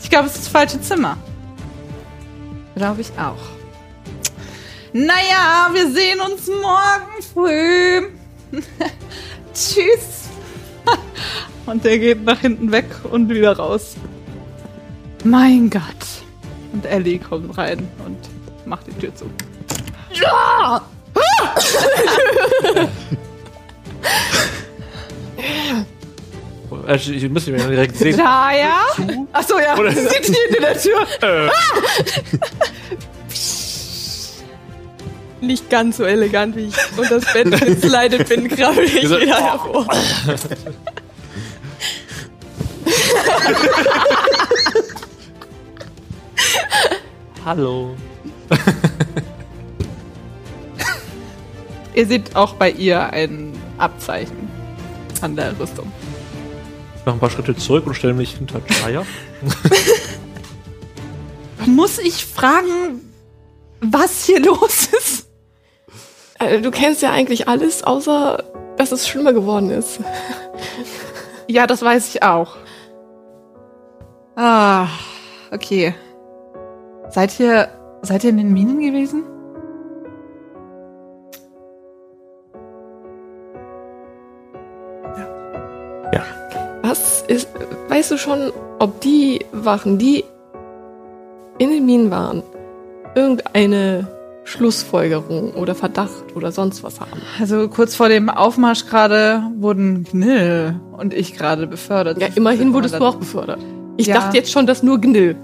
Ich 0.00 0.08
glaube, 0.08 0.26
es 0.26 0.36
ist 0.36 0.44
das 0.44 0.48
falsche 0.48 0.80
Zimmer. 0.80 1.16
Glaube 2.76 3.00
ich 3.00 3.10
auch. 3.18 3.42
Naja, 4.92 5.70
wir 5.72 5.90
sehen 5.90 6.20
uns 6.20 6.46
morgen 6.46 7.22
früh. 7.34 8.10
Tschüss. 9.52 10.28
Und 11.66 11.84
der 11.84 11.98
geht 11.98 12.22
nach 12.22 12.40
hinten 12.40 12.70
weg 12.70 12.86
und 13.10 13.28
wieder 13.28 13.56
raus. 13.56 13.96
Mein 15.24 15.68
Gott. 15.68 16.17
Und 16.72 16.84
Ellie 16.86 17.18
kommt 17.18 17.56
rein 17.56 17.88
und 18.04 18.18
macht 18.66 18.86
die 18.86 18.92
Tür 18.92 19.14
zu. 19.14 19.26
Ja! 20.12 20.82
Also, 26.86 27.12
ich 27.12 27.28
muss 27.30 27.46
mir 27.46 27.56
direkt 27.58 27.96
sehen. 27.96 28.16
Da, 28.16 28.50
ja? 28.52 28.80
Achso, 29.32 29.58
ja. 29.58 29.76
Oder- 29.78 29.92
Sieht 29.92 30.24
hinter 30.24 30.60
der 30.60 30.78
Tür. 30.80 31.06
Nicht 35.40 35.70
ganz 35.70 35.96
so 35.98 36.04
elegant, 36.04 36.56
wie 36.56 36.66
ich 36.66 36.74
unter 36.96 37.20
das 37.20 37.32
Bett 37.32 37.50
geslidet 37.60 38.28
bin, 38.28 38.48
krabbel 38.48 38.84
ich 38.84 39.02
wieder 39.08 39.20
hervor. 39.36 39.86
Hallo. 47.48 47.96
Ihr 51.94 52.06
seht 52.06 52.36
auch 52.36 52.52
bei 52.56 52.70
ihr 52.70 53.10
ein 53.10 53.54
Abzeichen 53.78 54.50
an 55.22 55.34
der 55.34 55.58
Rüstung. 55.58 55.90
Ich 56.98 57.06
mache 57.06 57.16
ein 57.16 57.20
paar 57.20 57.30
Schritte 57.30 57.56
zurück 57.56 57.86
und 57.86 57.94
stelle 57.94 58.12
mich 58.12 58.34
hinter 58.34 58.60
Chaya. 58.60 59.06
Muss 61.66 61.98
ich 61.98 62.26
fragen, 62.26 63.00
was 63.80 64.26
hier 64.26 64.44
los 64.44 64.90
ist? 64.98 65.30
Äh, 66.38 66.60
du 66.60 66.70
kennst 66.70 67.00
ja 67.00 67.12
eigentlich 67.12 67.48
alles, 67.48 67.82
außer 67.82 68.44
dass 68.76 68.92
es 68.92 69.08
schlimmer 69.08 69.32
geworden 69.32 69.70
ist. 69.70 70.00
Ja, 71.46 71.66
das 71.66 71.80
weiß 71.80 72.14
ich 72.14 72.22
auch. 72.22 72.58
Ah, 74.36 74.88
okay. 75.50 75.94
Seid 77.10 77.38
ihr, 77.40 77.68
seid 78.02 78.24
ihr 78.24 78.30
in 78.30 78.38
den 78.38 78.52
Minen 78.52 78.80
gewesen? 78.80 79.24
Was 86.82 87.22
ist, 87.28 87.48
weißt 87.88 88.12
du 88.12 88.16
schon, 88.16 88.50
ob 88.78 89.00
die 89.02 89.44
Wachen, 89.52 89.98
die 89.98 90.24
in 91.58 91.70
den 91.70 91.84
Minen 91.84 92.10
waren, 92.10 92.42
irgendeine 93.14 94.06
Schlussfolgerung 94.44 95.52
oder 95.52 95.74
Verdacht 95.74 96.34
oder 96.34 96.50
sonst 96.50 96.82
was 96.82 97.00
haben? 97.00 97.20
Also 97.38 97.68
kurz 97.68 97.94
vor 97.94 98.08
dem 98.08 98.30
Aufmarsch 98.30 98.86
gerade 98.86 99.42
wurden 99.58 100.04
Gnill 100.04 100.80
und 100.96 101.12
ich 101.12 101.36
gerade 101.36 101.66
befördert. 101.66 102.18
Ja, 102.22 102.28
immerhin 102.34 102.72
wurdest 102.72 102.94
du 102.98 103.04
auch 103.04 103.16
befördert. 103.16 103.58
Ich 103.98 104.06
Ja. 104.06 104.14
dachte 104.14 104.38
jetzt 104.38 104.50
schon, 104.50 104.66
dass 104.66 104.82
nur 104.82 104.98
Gnill. 104.98 105.36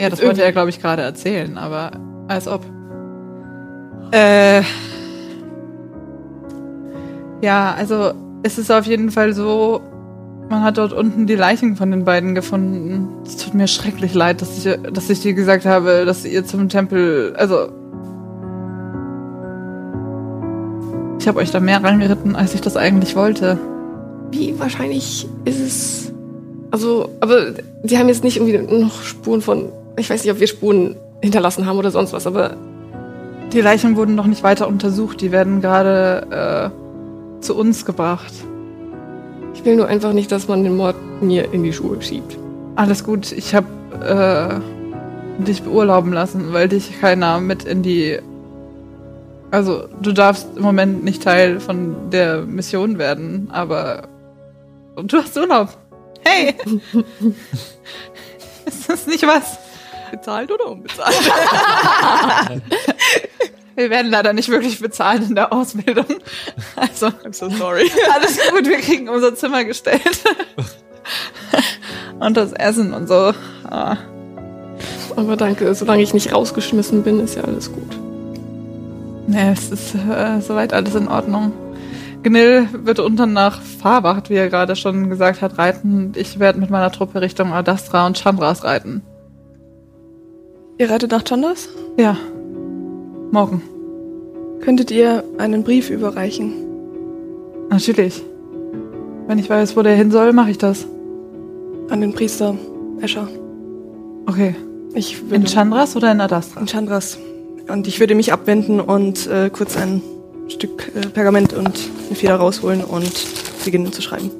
Ja, 0.00 0.10
das 0.10 0.22
wollte 0.22 0.42
er, 0.42 0.52
glaube 0.52 0.70
ich, 0.70 0.80
gerade 0.80 1.02
erzählen, 1.02 1.56
aber 1.56 1.92
als 2.28 2.48
ob. 2.48 2.62
Äh. 4.12 4.62
Ja, 7.42 7.74
also 7.76 8.12
es 8.42 8.58
ist 8.58 8.70
auf 8.70 8.86
jeden 8.86 9.10
Fall 9.10 9.32
so, 9.32 9.80
man 10.48 10.62
hat 10.62 10.78
dort 10.78 10.92
unten 10.92 11.26
die 11.26 11.34
Leichen 11.34 11.76
von 11.76 11.90
den 11.90 12.04
beiden 12.04 12.34
gefunden. 12.34 13.08
Es 13.26 13.36
tut 13.36 13.54
mir 13.54 13.68
schrecklich 13.68 14.14
leid, 14.14 14.42
dass 14.42 14.64
ich, 14.64 14.78
dass 14.92 15.10
ich 15.10 15.20
dir 15.20 15.34
gesagt 15.34 15.64
habe, 15.64 16.04
dass 16.04 16.24
ihr 16.24 16.44
zum 16.44 16.68
Tempel, 16.68 17.34
also 17.36 17.68
ich 21.26 21.28
habe 21.28 21.40
euch 21.40 21.50
da 21.50 21.58
mehr 21.58 21.82
reingeritten, 21.82 22.36
als 22.36 22.54
ich 22.54 22.60
das 22.60 22.76
eigentlich 22.76 23.16
wollte. 23.16 23.58
Wie 24.30 24.56
wahrscheinlich 24.60 25.28
ist 25.44 25.60
es. 25.60 26.12
Also, 26.70 27.08
aber 27.18 27.46
sie 27.82 27.98
haben 27.98 28.08
jetzt 28.08 28.22
nicht 28.22 28.36
irgendwie 28.36 28.58
noch 28.80 29.02
Spuren 29.02 29.40
von. 29.40 29.70
Ich 29.96 30.10
weiß 30.10 30.22
nicht, 30.22 30.32
ob 30.32 30.40
wir 30.40 30.46
Spuren 30.46 30.96
hinterlassen 31.22 31.66
haben 31.66 31.78
oder 31.78 31.90
sonst 31.90 32.12
was, 32.12 32.26
aber 32.26 32.56
Die 33.52 33.60
Leichen 33.60 33.96
wurden 33.96 34.14
noch 34.14 34.26
nicht 34.26 34.42
weiter 34.42 34.68
untersucht, 34.68 35.20
die 35.20 35.30
werden 35.32 35.60
gerade 35.60 36.72
äh, 37.40 37.42
zu 37.42 37.56
uns 37.56 37.84
gebracht. 37.84 38.32
ich 39.54 39.64
will 39.64 39.76
nur 39.76 39.86
einfach 39.86 40.12
nicht, 40.12 40.30
dass 40.32 40.48
man 40.48 40.64
den 40.64 40.76
Mord 40.76 40.96
mir 41.22 41.52
in 41.52 41.62
die 41.62 41.72
Schuhe 41.72 42.00
schiebt. 42.02 42.36
Alles 42.74 43.04
gut, 43.04 43.32
ich 43.32 43.54
habe 43.54 44.60
äh, 45.40 45.42
dich 45.42 45.62
beurlauben 45.62 46.12
lassen, 46.12 46.52
weil 46.52 46.68
dich 46.68 47.00
keiner 47.00 47.40
mit 47.40 47.64
in 47.64 47.82
die. 47.82 48.18
Also, 49.50 49.84
du 50.02 50.12
darfst 50.12 50.48
im 50.56 50.62
Moment 50.62 51.04
nicht 51.04 51.22
Teil 51.22 51.60
von 51.60 52.10
der 52.10 52.42
Mission 52.42 52.98
werden, 52.98 53.48
aber. 53.52 54.08
Und 54.96 55.12
du 55.12 55.18
hast 55.18 55.36
Urlaub. 55.36 55.68
Hey! 56.24 56.54
Ist 58.66 58.88
das 58.88 59.06
nicht 59.06 59.26
was? 59.26 59.58
Bezahlt 60.10 60.50
oder 60.50 60.66
unbezahlt? 60.66 61.14
Wir 63.76 63.90
werden 63.90 64.10
leider 64.10 64.32
nicht 64.32 64.48
wirklich 64.48 64.80
bezahlt 64.80 65.22
in 65.28 65.34
der 65.34 65.52
Ausbildung. 65.52 66.06
Also, 66.76 67.08
I'm 67.08 67.34
so 67.34 67.50
sorry. 67.50 67.90
alles 68.14 68.38
gut, 68.50 68.66
wir 68.66 68.78
kriegen 68.78 69.10
unser 69.10 69.34
Zimmer 69.34 69.64
gestellt. 69.64 70.24
Und 72.18 72.38
das 72.38 72.54
Essen 72.54 72.94
und 72.94 73.06
so. 73.06 73.34
Ah. 73.68 73.98
Aber 75.14 75.36
danke, 75.36 75.74
solange 75.74 76.02
ich 76.02 76.14
nicht 76.14 76.32
rausgeschmissen 76.32 77.02
bin, 77.02 77.20
ist 77.20 77.36
ja 77.36 77.44
alles 77.44 77.70
gut. 77.70 77.98
Nee, 79.26 79.50
es 79.50 79.70
ist 79.70 79.94
äh, 79.94 80.40
soweit 80.40 80.72
alles 80.72 80.94
in 80.94 81.08
Ordnung. 81.08 81.52
Gnil 82.22 82.68
wird 82.72 82.98
unten 82.98 83.34
nach 83.34 83.60
Fahrwacht, 83.60 84.30
wie 84.30 84.34
er 84.34 84.48
gerade 84.48 84.74
schon 84.74 85.10
gesagt 85.10 85.42
hat, 85.42 85.58
reiten. 85.58 86.12
Ich 86.16 86.38
werde 86.38 86.58
mit 86.58 86.70
meiner 86.70 86.90
Truppe 86.90 87.20
Richtung 87.20 87.52
Adastra 87.52 88.06
und 88.06 88.18
Chandras 88.18 88.64
reiten. 88.64 89.02
Ihr 90.78 90.90
reitet 90.90 91.10
nach 91.10 91.24
Chandas? 91.24 91.68
Ja. 91.96 92.16
Morgen. 93.30 93.62
Könntet 94.60 94.90
ihr 94.90 95.24
einen 95.38 95.62
Brief 95.64 95.90
überreichen? 95.90 96.52
Natürlich. 97.70 98.22
Wenn 99.26 99.38
ich 99.38 99.48
weiß, 99.50 99.76
wo 99.76 99.82
der 99.82 99.94
hin 99.96 100.10
soll, 100.10 100.32
mache 100.32 100.50
ich 100.50 100.58
das. 100.58 100.86
An 101.88 102.00
den 102.00 102.12
Priester 102.12 102.56
Escher. 103.00 103.28
Okay. 104.26 104.54
Ich 104.94 105.20
In 105.22 105.30
würde 105.30 105.46
Chandras 105.46 105.96
oder 105.96 106.12
in 106.12 106.20
Adastra? 106.20 106.60
in 106.60 106.66
Chandras. 106.66 107.18
Und 107.68 107.86
ich 107.86 107.98
würde 108.00 108.14
mich 108.14 108.32
abwenden 108.32 108.80
und 108.80 109.26
äh, 109.26 109.50
kurz 109.50 109.76
ein 109.76 110.00
Stück 110.48 110.92
äh, 110.94 111.06
Pergament 111.08 111.52
und 111.52 111.66
eine 112.06 112.14
Feder 112.14 112.36
rausholen 112.36 112.82
und 112.84 113.12
beginnen 113.64 113.92
zu 113.92 114.00
schreiben. 114.02 114.30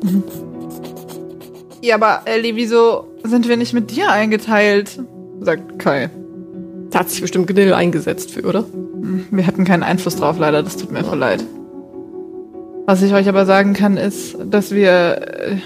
Ja, 1.82 1.96
aber 1.96 2.20
Ellie, 2.24 2.54
wieso 2.56 3.04
sind 3.24 3.48
wir 3.48 3.56
nicht 3.56 3.72
mit 3.72 3.90
dir 3.90 4.10
eingeteilt? 4.10 5.00
Sagt 5.40 5.78
Kai. 5.78 6.08
Da 6.96 7.00
hat 7.00 7.10
sich 7.10 7.20
bestimmt 7.20 7.46
Gnill 7.46 7.74
eingesetzt 7.74 8.30
für, 8.30 8.42
oder? 8.46 8.64
Wir 9.30 9.46
hatten 9.46 9.66
keinen 9.66 9.82
Einfluss 9.82 10.16
drauf, 10.16 10.38
leider. 10.38 10.62
Das 10.62 10.78
tut 10.78 10.90
mir 10.90 11.04
voll 11.04 11.18
leid. 11.18 11.44
Was 12.86 13.02
ich 13.02 13.12
euch 13.12 13.28
aber 13.28 13.44
sagen 13.44 13.74
kann, 13.74 13.98
ist, 13.98 14.38
dass 14.42 14.70
wir 14.70 15.20
äh, 15.20 15.56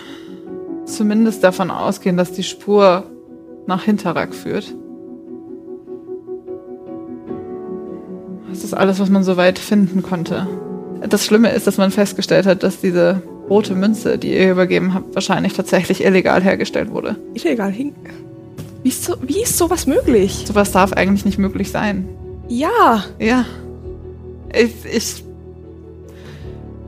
zumindest 0.86 1.44
davon 1.44 1.70
ausgehen, 1.70 2.16
dass 2.16 2.32
die 2.32 2.42
Spur 2.42 3.04
nach 3.68 3.84
Hinterrack 3.84 4.34
führt. 4.34 4.74
Das 8.48 8.64
ist 8.64 8.74
alles, 8.74 8.98
was 8.98 9.08
man 9.08 9.22
soweit 9.22 9.60
finden 9.60 10.02
konnte. 10.02 10.48
Das 11.08 11.24
Schlimme 11.24 11.52
ist, 11.52 11.68
dass 11.68 11.78
man 11.78 11.92
festgestellt 11.92 12.46
hat, 12.46 12.64
dass 12.64 12.80
diese 12.80 13.22
rote 13.48 13.76
Münze, 13.76 14.18
die 14.18 14.36
ihr 14.36 14.50
übergeben 14.50 14.94
habt, 14.94 15.14
wahrscheinlich 15.14 15.52
tatsächlich 15.52 16.04
illegal 16.04 16.42
hergestellt 16.42 16.90
wurde. 16.90 17.14
Illegal 17.34 17.70
hing. 17.70 17.94
Wie 18.82 18.88
ist, 18.88 19.04
so, 19.04 19.16
wie 19.22 19.42
ist 19.42 19.58
sowas 19.58 19.86
möglich? 19.86 20.44
Sowas 20.46 20.72
darf 20.72 20.92
eigentlich 20.92 21.24
nicht 21.24 21.38
möglich 21.38 21.70
sein. 21.70 22.08
Ja. 22.48 23.04
Ja. 23.18 23.44
Ich, 24.52 24.84
ich, 24.84 25.24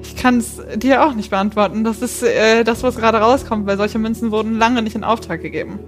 ich 0.02 0.16
kann 0.16 0.38
es 0.38 0.60
dir 0.76 1.04
auch 1.04 1.14
nicht 1.14 1.30
beantworten. 1.30 1.84
Das 1.84 2.00
ist 2.00 2.22
äh, 2.22 2.64
das, 2.64 2.82
was 2.82 2.96
gerade 2.96 3.18
rauskommt, 3.18 3.66
weil 3.66 3.76
solche 3.76 3.98
Münzen 3.98 4.30
wurden 4.30 4.58
lange 4.58 4.82
nicht 4.82 4.96
in 4.96 5.04
Auftrag 5.04 5.42
gegeben. 5.42 5.78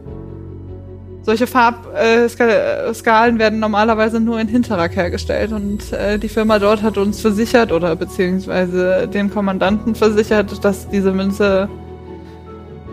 Solche 1.23 1.47
Farbskalen 1.47 3.39
werden 3.39 3.59
normalerweise 3.59 4.21
nur 4.21 4.39
in 4.39 4.47
Hinterrack 4.47 4.95
hergestellt 4.95 5.53
und 5.53 5.91
äh, 5.95 6.19
die 6.19 6.29
Firma 6.29 6.59
dort 6.59 6.83
hat 6.83 6.99
uns 6.99 7.23
versichert 7.23 7.73
oder 7.73 7.97
beziehungsweise 7.97 9.09
den 9.09 9.31
Kommandanten 9.31 9.95
versichert, 9.95 10.63
dass 10.63 10.87
diese 10.91 11.13
Münze 11.13 11.71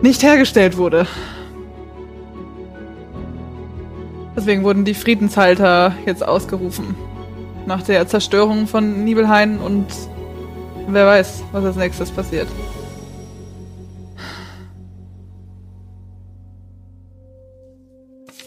nicht 0.00 0.22
hergestellt 0.22 0.78
wurde. 0.78 1.06
Deswegen 4.34 4.64
wurden 4.64 4.84
die 4.84 4.94
Friedenshalter 4.94 5.94
jetzt 6.06 6.26
ausgerufen. 6.26 6.94
Nach 7.66 7.82
der 7.82 8.06
Zerstörung 8.06 8.66
von 8.66 9.04
Nibelhain 9.04 9.58
und 9.58 9.86
wer 10.88 11.06
weiß, 11.06 11.44
was 11.52 11.64
als 11.64 11.76
nächstes 11.76 12.10
passiert. 12.10 12.48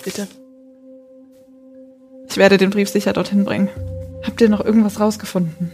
Bitte. 0.04 0.28
Ich 2.30 2.38
werde 2.38 2.58
den 2.58 2.70
Brief 2.70 2.90
sicher 2.90 3.14
dorthin 3.14 3.46
bringen. 3.46 3.70
Habt 4.24 4.42
ihr 4.42 4.50
noch 4.50 4.64
irgendwas 4.64 5.00
rausgefunden? 5.00 5.72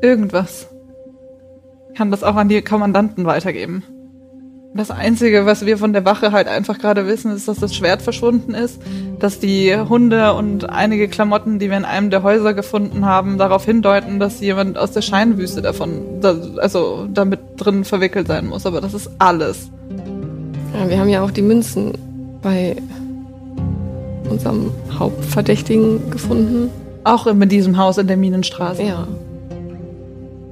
Irgendwas. 0.00 0.68
Ich 1.90 1.98
kann 1.98 2.10
das 2.10 2.22
auch 2.22 2.36
an 2.36 2.48
die 2.48 2.62
Kommandanten 2.62 3.24
weitergeben. 3.24 3.82
Das 4.72 4.92
Einzige, 4.92 5.46
was 5.46 5.66
wir 5.66 5.78
von 5.78 5.92
der 5.92 6.04
Wache 6.04 6.30
halt 6.30 6.46
einfach 6.46 6.78
gerade 6.78 7.08
wissen, 7.08 7.32
ist, 7.34 7.48
dass 7.48 7.58
das 7.58 7.74
Schwert 7.74 8.02
verschwunden 8.02 8.54
ist, 8.54 8.80
dass 9.18 9.40
die 9.40 9.76
Hunde 9.76 10.32
und 10.34 10.70
einige 10.70 11.08
Klamotten, 11.08 11.58
die 11.58 11.70
wir 11.70 11.76
in 11.76 11.84
einem 11.84 12.10
der 12.10 12.22
Häuser 12.22 12.54
gefunden 12.54 13.04
haben, 13.04 13.36
darauf 13.36 13.64
hindeuten, 13.64 14.20
dass 14.20 14.40
jemand 14.40 14.78
aus 14.78 14.92
der 14.92 15.02
Scheinwüste 15.02 15.60
davon, 15.60 16.20
da, 16.20 16.36
also 16.58 17.08
damit 17.12 17.40
drin 17.56 17.84
verwickelt 17.84 18.28
sein 18.28 18.46
muss. 18.46 18.64
Aber 18.64 18.80
das 18.80 18.94
ist 18.94 19.10
alles. 19.18 19.70
Ja, 20.72 20.88
wir 20.88 21.00
haben 21.00 21.08
ja 21.08 21.24
auch 21.24 21.32
die 21.32 21.42
Münzen 21.42 21.92
bei 22.40 22.76
unserem 24.30 24.70
Hauptverdächtigen 24.96 26.12
gefunden. 26.12 26.70
Auch 27.02 27.26
in 27.26 27.48
diesem 27.48 27.76
Haus 27.76 27.98
in 27.98 28.06
der 28.06 28.16
Minenstraße. 28.16 28.84
Ja. 28.84 29.08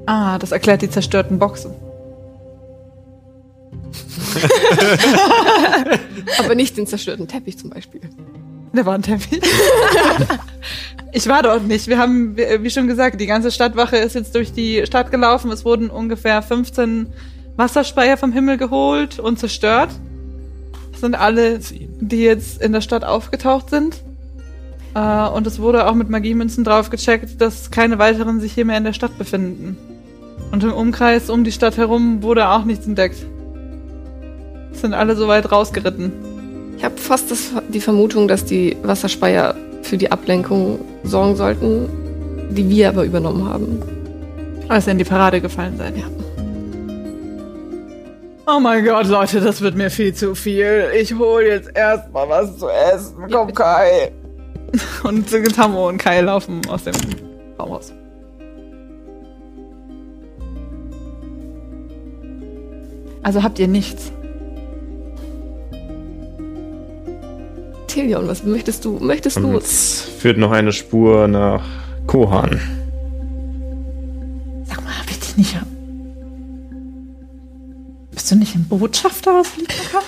Ah, 0.06 0.38
das 0.38 0.50
erklärt 0.50 0.82
die 0.82 0.90
zerstörten 0.90 1.38
Boxen. 1.38 1.70
Aber 6.38 6.54
nicht 6.54 6.76
den 6.76 6.86
zerstörten 6.86 7.28
Teppich 7.28 7.58
zum 7.58 7.70
Beispiel. 7.70 8.00
Der 8.72 8.86
war 8.86 8.94
ein 8.94 9.02
Teppich. 9.02 9.40
ich 11.12 11.28
war 11.28 11.42
dort 11.42 11.66
nicht. 11.66 11.88
Wir 11.88 11.98
haben, 11.98 12.36
wie 12.36 12.70
schon 12.70 12.86
gesagt, 12.86 13.20
die 13.20 13.26
ganze 13.26 13.50
Stadtwache 13.50 13.96
ist 13.96 14.14
jetzt 14.14 14.34
durch 14.34 14.52
die 14.52 14.84
Stadt 14.86 15.10
gelaufen. 15.10 15.50
Es 15.50 15.64
wurden 15.64 15.90
ungefähr 15.90 16.42
15 16.42 17.06
Wasserspeier 17.56 18.16
vom 18.16 18.32
Himmel 18.32 18.56
geholt 18.56 19.18
und 19.18 19.38
zerstört. 19.38 19.90
Das 20.92 21.00
sind 21.00 21.14
alle, 21.14 21.58
die 21.58 22.22
jetzt 22.22 22.62
in 22.62 22.72
der 22.72 22.80
Stadt 22.80 23.04
aufgetaucht 23.04 23.70
sind. 23.70 24.02
Äh, 24.94 25.28
und 25.28 25.46
es 25.46 25.60
wurde 25.60 25.86
auch 25.86 25.94
mit 25.94 26.10
Magiemünzen 26.10 26.64
drauf 26.64 26.90
gecheckt, 26.90 27.40
dass 27.40 27.70
keine 27.70 27.98
weiteren 27.98 28.40
sich 28.40 28.52
hier 28.52 28.64
mehr 28.64 28.78
in 28.78 28.84
der 28.84 28.92
Stadt 28.92 29.16
befinden. 29.18 29.76
Und 30.50 30.64
im 30.64 30.72
Umkreis 30.72 31.30
um 31.30 31.44
die 31.44 31.52
Stadt 31.52 31.76
herum 31.76 32.22
wurde 32.22 32.48
auch 32.48 32.64
nichts 32.64 32.86
entdeckt. 32.86 33.26
Sind 34.80 34.94
alle 34.94 35.16
so 35.16 35.26
weit 35.26 35.50
rausgeritten. 35.50 36.12
Ich 36.76 36.84
habe 36.84 36.96
fast 36.96 37.30
das, 37.30 37.50
die 37.68 37.80
Vermutung, 37.80 38.28
dass 38.28 38.44
die 38.44 38.76
Wasserspeier 38.82 39.56
für 39.82 39.96
die 39.96 40.12
Ablenkung 40.12 40.78
sorgen 41.02 41.34
sollten, 41.34 41.88
die 42.50 42.68
wir 42.68 42.90
aber 42.90 43.04
übernommen 43.04 43.48
haben. 43.48 43.82
Als 44.68 44.86
ihr 44.86 44.92
in 44.92 44.98
die 44.98 45.04
Parade 45.04 45.40
gefallen 45.40 45.76
seid. 45.76 45.96
Ja. 45.96 46.04
Oh 48.46 48.60
mein 48.60 48.84
Gott, 48.84 49.06
Leute, 49.06 49.40
das 49.40 49.60
wird 49.60 49.74
mir 49.74 49.90
viel 49.90 50.14
zu 50.14 50.34
viel. 50.34 50.90
Ich 50.98 51.12
hol 51.14 51.42
jetzt 51.42 51.70
erstmal 51.74 52.28
was 52.28 52.56
zu 52.56 52.68
essen. 52.68 53.16
Komm, 53.30 53.52
Kai. 53.52 54.12
Und 55.02 55.28
Tammo 55.54 55.88
und 55.88 55.98
Kai 55.98 56.20
laufen 56.20 56.60
aus 56.68 56.84
dem 56.84 56.94
Raum 57.58 57.72
raus. 57.72 57.92
Also 63.22 63.42
habt 63.42 63.58
ihr 63.58 63.68
nichts? 63.68 64.12
Tilion, 67.98 68.28
was 68.28 68.44
möchtest 68.44 68.84
du? 68.84 69.00
Möchtest 69.00 69.38
du? 69.38 69.54
jetzt 69.54 70.02
führt 70.02 70.38
noch 70.38 70.52
eine 70.52 70.72
Spur 70.72 71.26
nach 71.26 71.64
Kohan. 72.06 72.60
Sag 74.62 74.84
mal, 74.84 74.96
hab 74.96 75.10
ich 75.10 75.18
dich 75.18 75.36
nicht. 75.36 75.56
Bist 78.12 78.30
du 78.30 78.36
nicht 78.36 78.54
ein 78.54 78.66
Botschafter 78.68 79.40
aus 79.40 79.56
Lieferkat? 79.56 80.04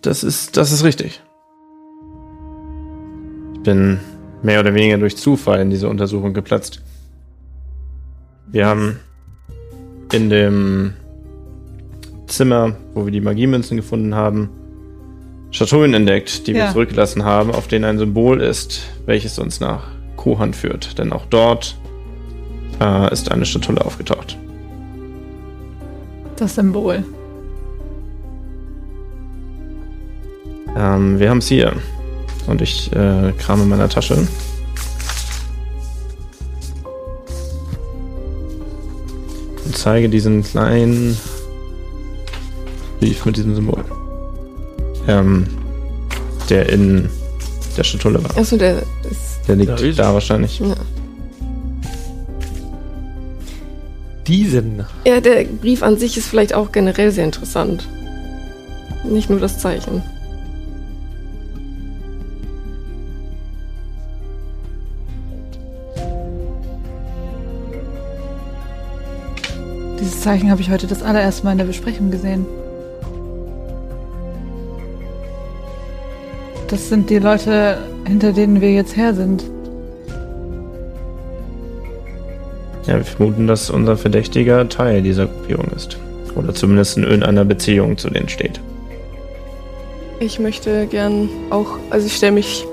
Das 0.00 0.24
ist, 0.24 0.56
das 0.56 0.72
ist 0.72 0.84
richtig. 0.84 1.20
Ich 3.52 3.60
bin 3.60 4.00
mehr 4.42 4.60
oder 4.60 4.72
weniger 4.72 4.96
durch 4.96 5.18
Zufall 5.18 5.60
in 5.60 5.68
diese 5.68 5.86
Untersuchung 5.86 6.32
geplatzt. 6.32 6.80
Wir 8.46 8.64
haben 8.66 9.00
in 10.12 10.30
dem 10.30 10.94
Zimmer, 12.26 12.74
wo 12.94 13.04
wir 13.04 13.12
die 13.12 13.20
Magiemünzen 13.20 13.76
gefunden 13.76 14.14
haben, 14.14 14.48
Schatullen 15.50 15.94
entdeckt, 15.94 16.46
die 16.46 16.54
wir 16.54 16.64
Ja. 16.64 16.72
zurückgelassen 16.72 17.24
haben, 17.24 17.50
auf 17.52 17.66
denen 17.68 17.84
ein 17.84 17.98
Symbol 17.98 18.40
ist, 18.40 18.82
welches 19.06 19.38
uns 19.38 19.60
nach 19.60 19.84
Kohan 20.16 20.52
führt. 20.52 20.98
Denn 20.98 21.12
auch 21.12 21.24
dort 21.30 21.76
äh, 22.80 23.12
ist 23.12 23.30
eine 23.30 23.46
Schatulle 23.46 23.84
aufgetaucht. 23.84 24.36
Das 26.36 26.54
Symbol. 26.56 27.04
Ähm, 30.76 31.18
wir 31.18 31.30
haben 31.30 31.38
es 31.38 31.48
hier. 31.48 31.72
Und 32.46 32.60
ich 32.60 32.92
äh, 32.92 33.32
krame 33.38 33.62
in 33.62 33.68
meiner 33.70 33.88
Tasche. 33.88 34.28
Und 39.64 39.76
zeige 39.76 40.08
diesen 40.08 40.42
kleinen 40.42 41.16
Brief 43.00 43.24
mit 43.24 43.36
diesem 43.36 43.54
Symbol. 43.54 43.84
Ähm, 45.08 45.46
der 46.50 46.68
in 46.68 47.08
der 47.76 47.84
Schatulle 47.84 48.22
war. 48.22 48.36
Achso, 48.36 48.56
der 48.56 48.78
ist. 49.10 49.40
Der 49.48 49.56
liegt 49.56 49.80
ich- 49.80 49.96
da 49.96 50.12
wahrscheinlich. 50.14 50.58
Ja. 50.60 50.74
Diesen. 54.26 54.84
ja, 55.04 55.20
der 55.20 55.44
Brief 55.44 55.82
an 55.84 55.96
sich 55.98 56.16
ist 56.16 56.26
vielleicht 56.28 56.52
auch 56.52 56.72
generell 56.72 57.12
sehr 57.12 57.24
interessant. 57.24 57.86
Nicht 59.04 59.30
nur 59.30 59.38
das 59.38 59.58
Zeichen. 59.60 60.02
Dieses 70.00 70.20
Zeichen 70.20 70.50
habe 70.50 70.60
ich 70.60 70.70
heute 70.70 70.86
das 70.86 71.02
allererste 71.02 71.44
Mal 71.44 71.52
in 71.52 71.58
der 71.58 71.64
Besprechung 71.64 72.10
gesehen. 72.10 72.46
Das 76.68 76.88
sind 76.88 77.10
die 77.10 77.18
Leute, 77.18 77.78
hinter 78.06 78.32
denen 78.32 78.60
wir 78.60 78.72
jetzt 78.72 78.96
her 78.96 79.14
sind. 79.14 79.44
Ja, 82.86 82.96
wir 82.96 83.04
vermuten, 83.04 83.46
dass 83.46 83.70
unser 83.70 83.96
Verdächtiger 83.96 84.68
Teil 84.68 85.02
dieser 85.02 85.26
Gruppierung 85.26 85.66
ist. 85.76 85.96
Oder 86.34 86.54
zumindest 86.54 86.96
in 86.96 87.04
irgendeiner 87.04 87.44
Beziehung 87.44 87.96
zu 87.96 88.10
denen 88.10 88.28
steht. 88.28 88.60
Ich 90.18 90.38
möchte 90.38 90.86
gern 90.86 91.28
auch, 91.50 91.78
also 91.90 92.06
ich 92.06 92.16
stelle 92.16 92.32
mich 92.32 92.64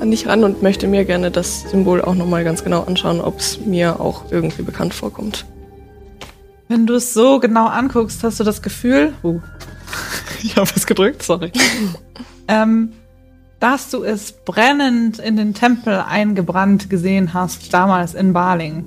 an 0.00 0.10
dich 0.10 0.26
ran 0.26 0.42
und 0.42 0.62
möchte 0.62 0.88
mir 0.88 1.04
gerne 1.04 1.30
das 1.30 1.70
Symbol 1.70 2.02
auch 2.02 2.14
nochmal 2.14 2.42
ganz 2.42 2.64
genau 2.64 2.82
anschauen, 2.82 3.20
ob 3.20 3.38
es 3.38 3.60
mir 3.60 4.00
auch 4.00 4.24
irgendwie 4.30 4.62
bekannt 4.62 4.94
vorkommt. 4.94 5.46
Wenn 6.66 6.86
du 6.86 6.94
es 6.94 7.14
so 7.14 7.38
genau 7.38 7.66
anguckst, 7.66 8.24
hast 8.24 8.40
du 8.40 8.44
das 8.44 8.62
Gefühl. 8.62 9.12
Uh, 9.22 9.40
ich 10.42 10.56
habe 10.56 10.70
es 10.74 10.86
gedrückt, 10.86 11.22
sorry. 11.22 11.52
ähm, 12.48 12.92
dass 13.62 13.90
du 13.90 14.02
es 14.02 14.32
brennend 14.32 15.20
in 15.20 15.36
den 15.36 15.54
Tempel 15.54 16.00
eingebrannt 16.00 16.90
gesehen 16.90 17.32
hast, 17.32 17.72
damals 17.72 18.12
in 18.12 18.32
Baling. 18.32 18.84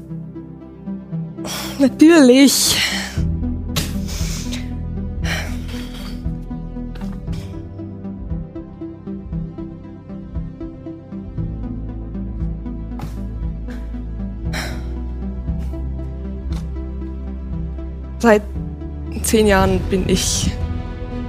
Natürlich. 1.80 2.76
Seit 18.20 18.42
zehn 19.24 19.48
Jahren 19.48 19.80
bin 19.90 20.10
ich 20.10 20.52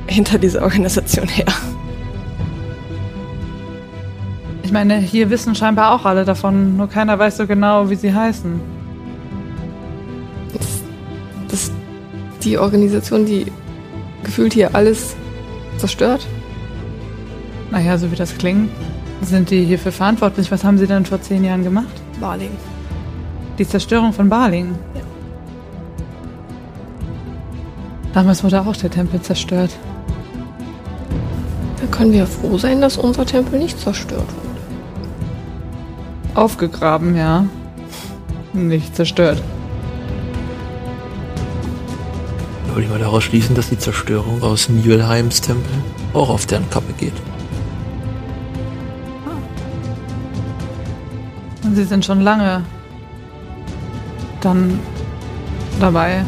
hinter 0.08 0.38
dieser 0.38 0.62
Organisation 0.62 1.28
her. 1.28 1.46
Ich 4.66 4.72
meine, 4.72 4.96
hier 4.96 5.30
wissen 5.30 5.54
scheinbar 5.54 5.92
auch 5.92 6.06
alle 6.06 6.24
davon, 6.24 6.76
nur 6.76 6.88
keiner 6.88 7.16
weiß 7.16 7.36
so 7.36 7.46
genau, 7.46 7.88
wie 7.88 7.94
sie 7.94 8.12
heißen. 8.12 8.60
Das, 10.52 10.82
das 11.46 11.72
die 12.42 12.58
Organisation, 12.58 13.24
die 13.24 13.46
gefühlt 14.24 14.54
hier 14.54 14.74
alles 14.74 15.14
zerstört. 15.76 16.26
Naja, 17.70 17.96
so 17.96 18.10
wie 18.10 18.16
das 18.16 18.36
klingt, 18.36 18.68
sind 19.22 19.50
die 19.50 19.62
hierfür 19.62 19.92
verantwortlich. 19.92 20.50
Was 20.50 20.64
haben 20.64 20.78
sie 20.78 20.88
denn 20.88 21.06
vor 21.06 21.22
zehn 21.22 21.44
Jahren 21.44 21.62
gemacht? 21.62 22.02
Barling. 22.20 22.50
Die 23.60 23.68
Zerstörung 23.68 24.12
von 24.12 24.28
Baling. 24.28 24.76
Damals 28.12 28.42
wurde 28.42 28.62
auch 28.62 28.76
der 28.76 28.90
Tempel 28.90 29.22
zerstört. 29.22 29.70
Da 31.80 31.86
können 31.86 32.12
wir 32.12 32.26
froh 32.26 32.58
sein, 32.58 32.80
dass 32.80 32.98
unser 32.98 33.24
Tempel 33.24 33.60
nicht 33.60 33.78
zerstört 33.78 34.26
wurde. 34.26 34.45
Aufgegraben, 36.36 37.16
ja. 37.16 37.46
Nicht 38.52 38.94
zerstört. 38.94 39.42
Würde 42.68 42.82
ich 42.82 42.90
mal 42.90 42.98
daraus 42.98 43.24
schließen, 43.24 43.56
dass 43.56 43.70
die 43.70 43.78
Zerstörung 43.78 44.42
aus 44.42 44.68
Nibelheims 44.68 45.40
Tempel 45.40 45.72
auch 46.12 46.28
auf 46.28 46.44
deren 46.44 46.68
Kappe 46.68 46.92
geht. 46.92 47.14
Und 51.64 51.74
sie 51.74 51.84
sind 51.84 52.04
schon 52.04 52.20
lange 52.20 52.62
dann 54.42 54.78
dabei. 55.80 56.22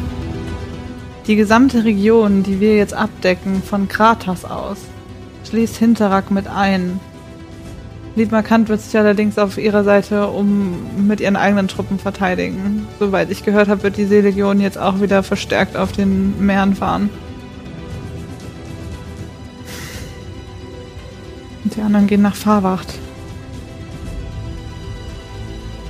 Die 1.26 1.36
gesamte 1.36 1.84
Region, 1.84 2.42
die 2.42 2.60
wir 2.60 2.76
jetzt 2.76 2.94
abdecken, 2.94 3.62
von 3.62 3.86
Kratas 3.86 4.46
aus, 4.46 4.78
schließt 5.48 5.76
Hinterrack 5.76 6.30
mit 6.30 6.48
ein. 6.48 6.98
Liedmarkant 8.18 8.68
wird 8.68 8.80
sich 8.80 8.98
allerdings 8.98 9.38
auf 9.38 9.58
ihrer 9.58 9.84
Seite 9.84 10.26
um 10.26 11.06
mit 11.06 11.20
ihren 11.20 11.36
eigenen 11.36 11.68
Truppen 11.68 11.98
verteidigen. 11.98 12.86
Soweit 12.98 13.30
ich 13.30 13.44
gehört 13.44 13.68
habe, 13.68 13.84
wird 13.84 13.96
die 13.96 14.06
Seelegion 14.06 14.60
jetzt 14.60 14.76
auch 14.76 15.00
wieder 15.00 15.22
verstärkt 15.22 15.76
auf 15.76 15.92
den 15.92 16.44
Meeren 16.44 16.74
fahren. 16.74 17.10
Und 21.62 21.76
die 21.76 21.80
anderen 21.80 22.08
gehen 22.08 22.22
nach 22.22 22.34
Fahrwacht. 22.34 22.94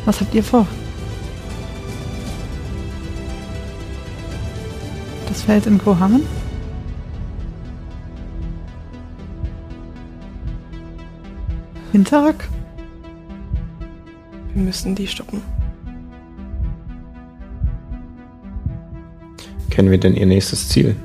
Was 0.05 0.20
habt 0.20 0.35
ihr 0.35 0.45
vor? 0.45 0.66
Das 5.29 5.43
Feld 5.43 5.66
in 5.66 5.79
Kohammen? 5.79 6.22
Hinterrack? 11.93 12.49
Wir 14.55 14.62
müssen 14.62 14.95
die 14.95 15.07
stoppen. 15.07 15.43
Kennen 19.70 19.91
wir 19.91 19.99
denn 19.99 20.14
ihr 20.14 20.26
nächstes 20.26 20.68
Ziel? 20.68 20.97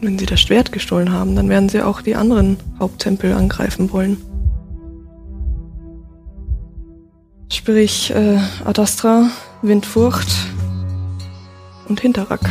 Wenn 0.00 0.18
sie 0.18 0.26
das 0.26 0.40
Schwert 0.40 0.72
gestohlen 0.72 1.12
haben, 1.12 1.36
dann 1.36 1.48
werden 1.48 1.68
sie 1.68 1.80
auch 1.80 2.02
die 2.02 2.16
anderen 2.16 2.58
Haupttempel 2.78 3.32
angreifen 3.32 3.92
wollen. 3.92 4.18
Sprich, 7.50 8.10
äh, 8.14 8.38
Adastra, 8.64 9.30
Windfurcht 9.62 10.28
und 11.88 12.00
Hinterrack 12.00 12.46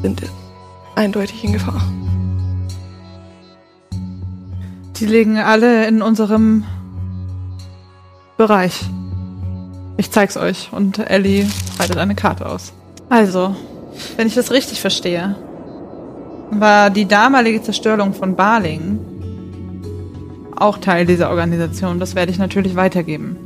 sind 0.00 0.22
eindeutig 0.94 1.44
in 1.44 1.52
Gefahr. 1.52 1.82
Die 4.96 5.06
liegen 5.06 5.38
alle 5.38 5.86
in 5.86 6.02
unserem 6.02 6.64
Bereich. 8.36 8.84
Ich 9.96 10.10
zeig's 10.10 10.36
euch 10.36 10.70
und 10.72 10.98
Ellie 10.98 11.46
breitet 11.76 11.96
eine 11.96 12.14
Karte 12.14 12.46
aus. 12.46 12.72
Also, 13.08 13.54
wenn 14.16 14.26
ich 14.26 14.34
das 14.34 14.50
richtig 14.50 14.80
verstehe, 14.80 15.36
war 16.50 16.90
die 16.90 17.06
damalige 17.06 17.62
Zerstörung 17.62 18.14
von 18.14 18.36
Baling 18.36 18.98
auch 20.56 20.78
Teil 20.78 21.06
dieser 21.06 21.30
Organisation. 21.30 21.98
Das 21.98 22.14
werde 22.14 22.30
ich 22.30 22.38
natürlich 22.38 22.76
weitergeben. 22.76 23.36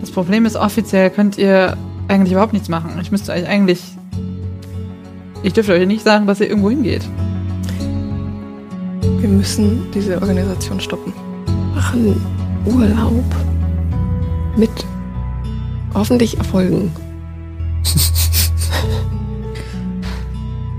Das 0.00 0.10
Problem 0.10 0.46
ist, 0.46 0.56
offiziell 0.56 1.10
könnt 1.10 1.38
ihr 1.38 1.76
eigentlich 2.08 2.32
überhaupt 2.32 2.52
nichts 2.52 2.68
machen. 2.68 2.98
Ich 3.00 3.10
müsste 3.10 3.32
euch 3.32 3.46
eigentlich. 3.46 3.82
Ich 5.42 5.52
dürfte 5.52 5.72
euch 5.72 5.86
nicht 5.86 6.04
sagen, 6.04 6.26
dass 6.26 6.40
ihr 6.40 6.48
irgendwo 6.48 6.70
hingeht. 6.70 7.02
Wir 9.18 9.28
müssen 9.28 9.90
diese 9.92 10.20
Organisation 10.20 10.80
stoppen. 10.80 11.12
Machen 11.74 12.20
Urlaub 12.66 13.24
mit 14.56 14.70
hoffentlich 15.94 16.36
Erfolgen. 16.38 16.92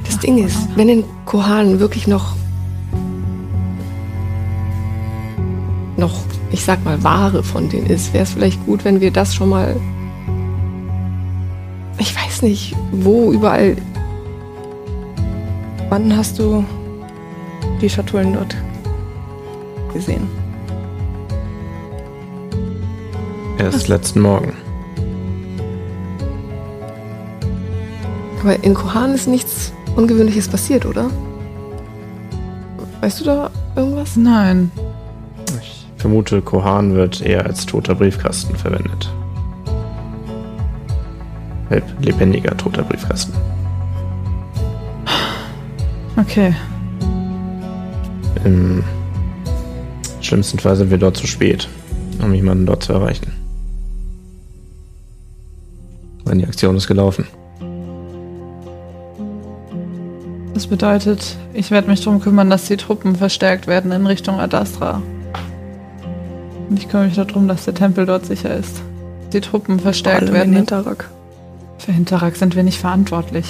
Das 0.06 0.20
Ding 0.20 0.44
ist, 0.44 0.58
wenn 0.76 0.90
in 0.90 1.04
Kohan 1.26 1.80
wirklich 1.80 2.08
noch 2.08 2.36
noch, 5.96 6.20
ich 6.52 6.64
sag 6.64 6.84
mal, 6.86 7.04
Ware 7.04 7.44
von 7.44 7.70
denen 7.70 7.88
ist, 7.88 8.14
wäre 8.14 8.24
es 8.24 8.32
vielleicht 8.32 8.64
gut, 8.66 8.86
wenn 8.86 9.02
wir 9.02 9.12
das 9.12 9.34
schon 9.34 9.50
mal 9.50 9.76
ich 12.00 12.16
weiß 12.16 12.44
nicht, 12.44 12.76
wo 12.92 13.32
überall 13.32 13.76
Wann 15.90 16.16
hast 16.18 16.38
du 16.38 16.66
die 17.82 17.90
Schatullen 17.90 18.34
dort 18.34 18.56
gesehen? 19.94 20.28
Erst 23.58 23.88
letzten 23.88 24.22
Morgen. 24.22 24.54
Aber 28.42 28.64
in 28.64 28.74
Kohan 28.74 29.14
ist 29.14 29.28
nichts 29.28 29.74
Ungewöhnliches 29.96 30.48
passiert, 30.48 30.86
oder? 30.86 31.10
Weißt 33.02 33.20
du 33.20 33.26
da 33.26 33.50
irgendwas? 33.76 34.16
Nein. 34.16 34.72
Ich 35.62 35.86
vermute, 35.98 36.42
Kohan 36.42 36.94
wird 36.94 37.22
eher 37.22 37.46
als 37.46 37.66
toter 37.66 37.96
Briefkasten 37.96 38.56
verwendet. 38.56 39.12
Halb 41.70 41.84
lebendiger 42.00 42.56
toter 42.56 42.84
Briefkasten. 42.84 43.34
Okay. 46.16 46.54
Im 48.44 48.84
schlimmsten 50.22 50.60
Fall 50.60 50.76
sind 50.76 50.92
wir 50.92 50.98
dort 50.98 51.18
zu 51.18 51.28
spät, 51.28 51.68
um 52.22 52.34
jemanden 52.34 52.66
dort 52.66 52.84
zu 52.84 52.94
erreichen. 52.94 53.32
Denn 56.28 56.40
die 56.40 56.46
Aktion 56.46 56.76
ist 56.76 56.88
gelaufen. 56.88 57.26
Das 60.54 60.68
bedeutet, 60.68 61.38
ich 61.54 61.72
werde 61.72 61.88
mich 61.88 62.04
darum 62.04 62.20
kümmern, 62.20 62.50
dass 62.50 62.66
die 62.66 62.78
Truppen 62.78 63.16
verstärkt 63.16 63.68
werden 63.68 63.92
in 63.92 64.08
Richtung 64.08 64.40
Adastra. 64.40 65.02
Und 66.70 66.80
ich 66.80 66.90
kümmere 66.90 67.08
mich 67.08 67.16
darum, 67.16 67.48
dass 67.48 67.66
der 67.66 67.76
Tempel 67.76 68.06
dort 68.06 68.26
sicher 68.26 68.56
ist. 68.56 68.82
Die 69.34 69.42
Truppen 69.42 69.80
verstärkt 69.80 70.34
werden. 70.34 70.50
in 70.50 70.58
Hinterrack. 70.58 71.10
Für 71.78 71.92
Hinterrack 71.92 72.36
sind 72.36 72.56
wir 72.56 72.64
nicht 72.64 72.80
verantwortlich. 72.80 73.46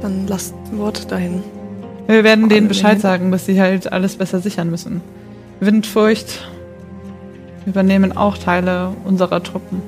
Dann 0.00 0.26
lasst 0.28 0.54
ein 0.70 0.78
Wort 0.78 1.10
dahin. 1.10 1.42
Wir 2.10 2.24
werden 2.24 2.48
denen 2.48 2.66
Bescheid 2.66 3.00
sagen, 3.00 3.30
dass 3.30 3.46
sie 3.46 3.60
halt 3.60 3.92
alles 3.92 4.16
besser 4.16 4.40
sichern 4.40 4.68
müssen. 4.68 5.00
Windfurcht 5.60 6.44
übernehmen 7.66 8.16
auch 8.16 8.36
Teile 8.36 8.92
unserer 9.04 9.40
Truppen. 9.44 9.80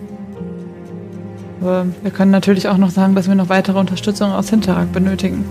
Aber 1.60 1.86
wir 2.00 2.12
können 2.12 2.30
natürlich 2.30 2.68
auch 2.68 2.76
noch 2.76 2.90
sagen, 2.90 3.16
dass 3.16 3.26
wir 3.26 3.34
noch 3.34 3.48
weitere 3.48 3.76
Unterstützung 3.76 4.30
aus 4.30 4.50
Hinterrack 4.50 4.92
benötigen. 4.92 5.44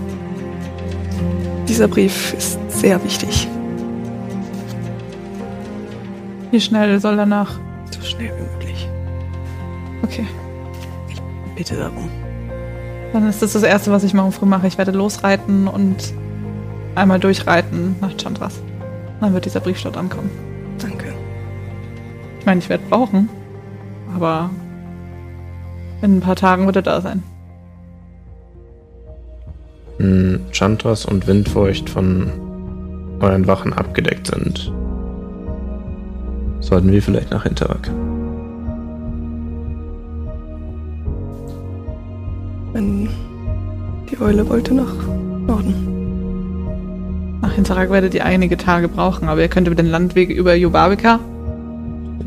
Dieser 1.68 1.88
Brief 1.88 2.32
ist 2.32 2.58
sehr 2.70 3.04
wichtig. 3.04 3.48
Wie 6.52 6.60
schnell 6.60 7.00
soll 7.00 7.18
er 7.18 7.26
nach? 7.26 7.60
So 7.90 8.00
schnell 8.00 8.32
wie 8.34 8.50
möglich. 8.50 8.88
Okay. 10.04 10.26
Bitte 11.54 11.76
darum. 11.76 12.08
Dann 13.12 13.28
ist 13.28 13.42
das 13.42 13.52
das 13.52 13.62
Erste, 13.62 13.90
was 13.92 14.04
ich 14.04 14.14
morgen 14.14 14.32
früh 14.32 14.46
mache. 14.46 14.66
Ich 14.66 14.78
werde 14.78 14.92
losreiten 14.92 15.68
und 15.68 16.14
einmal 16.94 17.18
durchreiten 17.18 17.96
nach 18.00 18.16
Chandras. 18.16 18.60
Dann 19.20 19.34
wird 19.34 19.44
dieser 19.44 19.60
Brief 19.60 19.82
dort 19.82 19.96
ankommen. 19.96 20.30
Danke. 20.78 21.12
Ich 22.40 22.46
meine, 22.46 22.58
ich 22.58 22.68
werde 22.68 22.84
brauchen, 22.88 23.28
aber 24.14 24.50
in 26.02 26.16
ein 26.16 26.20
paar 26.20 26.36
Tagen 26.36 26.66
wird 26.66 26.76
er 26.76 26.82
da 26.82 27.00
sein. 27.00 27.22
Wenn 29.98 30.40
Chantras 30.50 31.06
und 31.06 31.26
Windfeucht 31.28 31.88
von 31.88 32.28
euren 33.20 33.46
Wachen 33.46 33.72
abgedeckt 33.72 34.26
sind, 34.26 34.72
sollten 36.58 36.90
wir 36.90 37.00
vielleicht 37.00 37.30
nach 37.30 37.44
Hinterrack. 37.44 37.88
Wenn 42.72 43.08
die 44.10 44.20
Eule 44.20 44.48
wollte 44.48 44.74
nach 44.74 44.92
Norden. 45.46 46.01
Nach 47.52 47.56
Hinterrag 47.56 47.90
werdet 47.90 48.14
ihr 48.14 48.24
einige 48.24 48.56
Tage 48.56 48.88
brauchen, 48.88 49.28
aber 49.28 49.42
ihr 49.42 49.48
könnt 49.48 49.66
über 49.66 49.76
den 49.76 49.90
Landweg 49.90 50.30
über 50.30 50.54
Jubabika. 50.54 51.20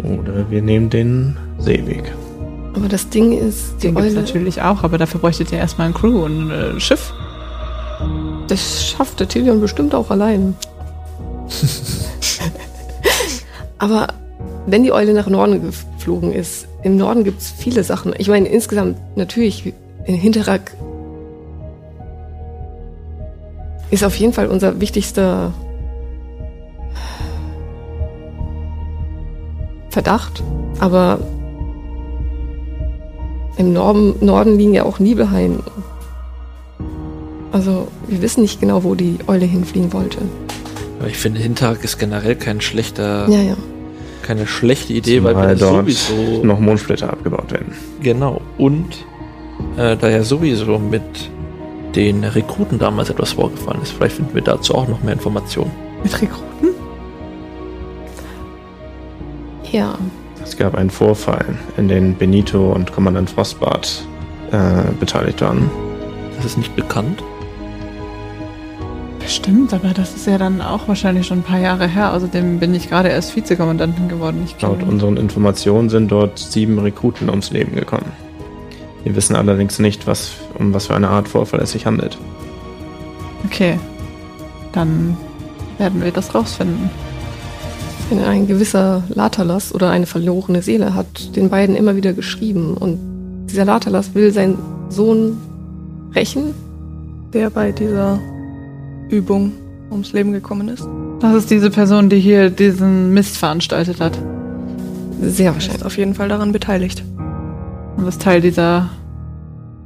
Oder 0.04 0.52
wir 0.52 0.62
nehmen 0.62 0.92
den 0.92 1.36
Seeweg. 1.58 2.04
Aber 2.76 2.88
das 2.88 3.10
Ding 3.10 3.36
ist, 3.36 3.78
die 3.78 3.88
Den 3.88 3.96
gibt 3.96 4.06
es 4.06 4.14
Eule, 4.14 4.22
natürlich 4.22 4.62
auch, 4.62 4.84
aber 4.84 5.00
dafür 5.00 5.20
bräuchtet 5.20 5.52
ihr 5.52 5.58
erstmal 5.58 5.88
ein 5.88 5.96
Crew 5.96 6.24
und 6.24 6.52
ein 6.52 6.78
äh, 6.78 6.80
Schiff. 6.80 7.12
das 8.48 8.86
schafft 8.86 9.20
der 9.20 9.28
Tilion 9.28 9.62
bestimmt 9.62 9.96
auch 9.96 10.12
allein. 10.12 10.54
Aber 13.80 14.10
wenn 14.68 14.84
die 14.84 14.92
Eule 14.92 15.16
nach 15.16 15.28
Norden 15.28 15.60
geflogen 15.60 16.34
ist, 16.34 16.68
im 16.84 16.98
Norden 16.98 17.24
gibt 17.24 17.42
es 17.42 17.50
viele 17.50 17.84
Sachen. 17.84 18.14
Ich 18.20 18.28
meine, 18.28 18.48
insgesamt 18.48 19.00
natürlich, 19.16 19.74
in 20.06 20.14
Hinterrack 20.14 20.76
ist 23.92 24.04
auf 24.04 24.16
jeden 24.16 24.34
Fall 24.34 24.48
unser 24.48 24.80
wichtigster 24.82 25.54
Verdacht. 29.90 30.44
Aber 30.80 31.20
im 33.58 33.74
Norden, 33.74 34.16
Norden 34.20 34.58
liegen 34.58 34.74
ja 34.74 34.84
auch 34.84 35.00
Nibelheim. 35.00 35.60
Also 37.52 37.88
wir 38.08 38.22
wissen 38.22 38.42
nicht 38.42 38.60
genau, 38.60 38.84
wo 38.84 38.96
die 38.96 39.18
Eule 39.28 39.46
hinfliegen 39.46 39.94
wollte. 39.94 40.18
Aber 41.00 41.08
ich 41.08 41.18
finde, 41.18 41.40
Hinterhack 41.40 41.84
ist 41.84 41.98
generell 41.98 42.36
kein 42.36 42.60
schlechter, 42.60 43.30
Ja, 43.30 43.42
ja. 43.42 43.56
keine 44.24 44.46
schlechte 44.48 44.92
Idee, 44.92 45.24
weil 45.24 45.34
Zumal 45.34 45.48
wir 45.50 45.56
dort 45.56 45.76
sowieso 45.90 46.44
noch 46.44 46.60
Mondsplitter 46.60 47.10
abgebaut 47.12 47.52
werden. 47.52 47.74
Genau. 48.02 48.42
Und 48.58 49.06
äh, 49.78 49.96
da 49.96 50.10
ja 50.10 50.24
sowieso 50.24 50.78
mit 50.80 51.04
den 51.96 52.24
Rekruten 52.24 52.80
damals 52.80 53.10
etwas 53.10 53.34
vorgefallen 53.34 53.82
ist, 53.82 53.92
vielleicht 53.92 54.18
finden 54.18 54.36
wir 54.36 54.42
dazu 54.42 54.76
auch 54.76 54.88
noch 54.88 55.02
mehr 55.02 55.14
Informationen. 55.14 55.72
Mit 56.04 56.22
Rekruten? 56.22 56.70
Ja. 59.72 59.98
Es 60.44 60.56
gab 60.58 60.76
einen 60.76 60.90
Vorfall, 60.90 61.58
in 61.78 61.88
dem 61.88 62.16
Benito 62.16 62.72
und 62.72 62.92
Kommandant 62.92 63.30
Frostbart 63.30 64.06
äh, 64.52 64.92
beteiligt 65.00 65.42
waren. 65.42 65.70
Das 66.38 66.46
ist 66.46 66.58
nicht 66.58 66.76
bekannt. 66.76 67.24
Bestimmt, 69.20 69.74
aber 69.74 69.90
das 69.90 70.16
ist 70.16 70.28
ja 70.28 70.38
dann 70.38 70.62
auch 70.62 70.88
wahrscheinlich 70.88 71.26
schon 71.26 71.40
ein 71.40 71.44
paar 71.44 71.60
Jahre 71.60 71.88
her. 71.88 72.14
Außerdem 72.14 72.60
bin 72.60 72.76
ich 72.76 72.90
gerade 72.90 73.10
erst 73.10 73.36
Vizekommandantin 73.36 74.08
geworden. 74.08 74.44
Ich 74.46 74.62
Laut 74.62 74.84
unseren 74.84 75.18
Informationen 75.18 75.90
sind 75.90 76.12
dort 76.12 76.38
sieben 76.38 76.78
Rekruten 76.78 77.30
ums 77.30 77.50
Leben 77.50 77.76
gekommen. 77.76 78.12
Wir 79.06 79.16
wissen 79.16 79.36
allerdings 79.36 79.78
nicht, 79.80 80.08
was, 80.08 80.32
um 80.58 80.74
was 80.74 80.88
für 80.88 80.96
eine 80.96 81.10
Art 81.10 81.28
Vorfall 81.30 81.62
es 81.62 81.72
sich 81.72 81.86
handelt. 81.86 82.18
Okay. 83.46 83.80
Dann 84.74 85.16
werden 85.78 86.04
wir 86.04 86.12
das 86.12 86.34
rausfinden. 86.34 86.90
Denn 88.10 88.24
ein 88.24 88.48
gewisser 88.48 89.04
Latalas 89.10 89.74
oder 89.74 89.92
eine 89.92 90.08
verlorene 90.08 90.62
Seele 90.62 90.96
hat 90.96 91.36
den 91.36 91.50
beiden 91.50 91.76
immer 91.76 91.96
wieder 91.96 92.14
geschrieben. 92.14 92.76
Und 92.76 93.00
dieser 93.50 93.66
Latalas 93.66 94.16
will 94.16 94.34
seinen 94.34 94.58
Sohn 94.90 95.38
rächen. 96.16 96.54
Der 97.32 97.52
bei 97.52 97.72
dieser 97.72 98.20
Übung 99.10 99.52
ums 99.92 100.14
Leben 100.14 100.32
gekommen 100.32 100.68
ist. 100.68 100.88
Das 101.20 101.36
ist 101.36 101.52
diese 101.52 101.70
Person, 101.70 102.10
die 102.10 102.20
hier 102.20 102.50
diesen 102.50 103.14
Mist 103.14 103.38
veranstaltet 103.38 104.02
hat. 104.02 104.18
Sehr 105.22 105.46
Er 105.46 105.52
ist 105.52 105.56
wahrscheinlich. 105.56 105.86
auf 105.86 105.98
jeden 105.98 106.16
Fall 106.16 106.28
daran 106.28 106.52
beteiligt. 106.52 107.04
Und 107.98 108.08
ist 108.08 108.22
Teil 108.22 108.42
dieser 108.42 108.90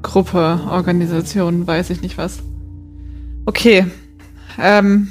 Gruppe, 0.02 0.60
Organisation, 0.70 1.68
weiß 1.68 1.90
ich 1.90 2.02
nicht 2.02 2.18
was. 2.18 2.40
Okay. 3.46 3.86
Ähm, 4.58 5.10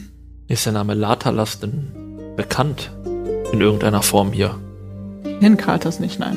Ist 0.48 0.66
der 0.66 0.72
Name 0.72 0.94
Latalas 0.94 1.60
denn 1.60 1.92
bekannt? 2.36 2.90
In 3.52 3.60
irgendeiner 3.60 4.02
Form 4.02 4.32
hier. 4.32 4.56
in 5.40 5.56
Kratos 5.56 6.00
nicht, 6.00 6.18
nein. 6.18 6.36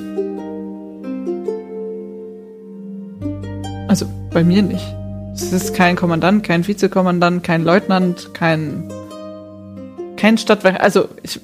Also 3.87 4.05
bei 4.31 4.43
mir 4.43 4.61
nicht. 4.61 4.85
Es 5.33 5.51
ist 5.51 5.73
kein 5.73 5.95
Kommandant, 5.95 6.43
kein 6.43 6.65
Vizekommandant, 6.65 7.43
kein 7.43 7.63
Leutnant, 7.63 8.33
kein 8.33 8.89
kein 10.21 10.37
Stadtwerk. 10.37 10.79
Also 10.81 11.09
ich, 11.23 11.39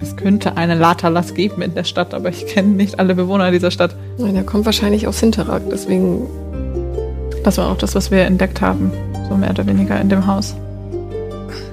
es 0.00 0.16
könnte 0.16 0.56
eine 0.56 0.74
Latalas 0.74 1.34
geben 1.34 1.62
in 1.62 1.74
der 1.74 1.84
Stadt, 1.84 2.14
aber 2.14 2.28
ich 2.28 2.46
kenne 2.46 2.68
nicht 2.68 2.98
alle 2.98 3.14
Bewohner 3.14 3.50
dieser 3.50 3.70
Stadt. 3.70 3.94
Nein, 4.18 4.36
er 4.36 4.44
kommt 4.44 4.66
wahrscheinlich 4.66 5.06
aus 5.06 5.20
Hinterrack. 5.20 5.62
Deswegen, 5.70 6.26
Das 7.44 7.58
war 7.58 7.70
auch 7.70 7.78
das, 7.78 7.94
was 7.94 8.10
wir 8.10 8.22
entdeckt 8.22 8.60
haben, 8.60 8.90
so 9.28 9.36
mehr 9.36 9.50
oder 9.50 9.66
weniger 9.66 10.00
in 10.00 10.08
dem 10.08 10.26
Haus. 10.26 10.54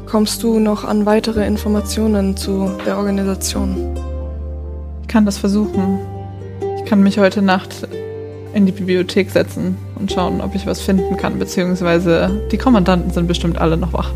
Kommst 0.05 0.43
du 0.43 0.59
noch 0.59 0.83
an 0.85 1.05
weitere 1.05 1.45
Informationen 1.45 2.37
zu 2.37 2.71
der 2.85 2.97
Organisation? 2.97 3.75
Ich 5.01 5.07
kann 5.07 5.25
das 5.25 5.37
versuchen. 5.37 5.99
Ich 6.77 6.85
kann 6.85 7.01
mich 7.01 7.19
heute 7.19 7.41
Nacht 7.41 7.87
in 8.53 8.65
die 8.65 8.71
Bibliothek 8.71 9.31
setzen 9.31 9.77
und 9.99 10.11
schauen, 10.11 10.39
ob 10.39 10.55
ich 10.55 10.65
was 10.65 10.79
finden 10.79 11.17
kann, 11.17 11.39
beziehungsweise 11.39 12.41
die 12.51 12.57
Kommandanten 12.57 13.11
sind 13.11 13.27
bestimmt 13.27 13.57
alle 13.57 13.75
noch 13.75 13.91
wach. 13.91 14.11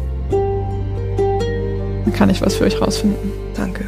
Dann 2.10 2.18
kann 2.18 2.32
ich 2.32 2.42
was 2.42 2.56
für 2.56 2.64
euch 2.64 2.82
rausfinden. 2.82 3.32
Danke. 3.56 3.86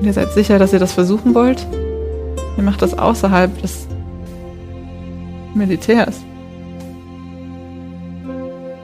Und 0.00 0.06
ihr 0.06 0.14
seid 0.14 0.32
sicher, 0.32 0.58
dass 0.58 0.72
ihr 0.72 0.78
das 0.78 0.94
versuchen 0.94 1.34
wollt? 1.34 1.66
Ihr 2.56 2.62
macht 2.62 2.80
das 2.80 2.98
außerhalb 2.98 3.60
des 3.60 3.86
Militärs. 5.54 6.22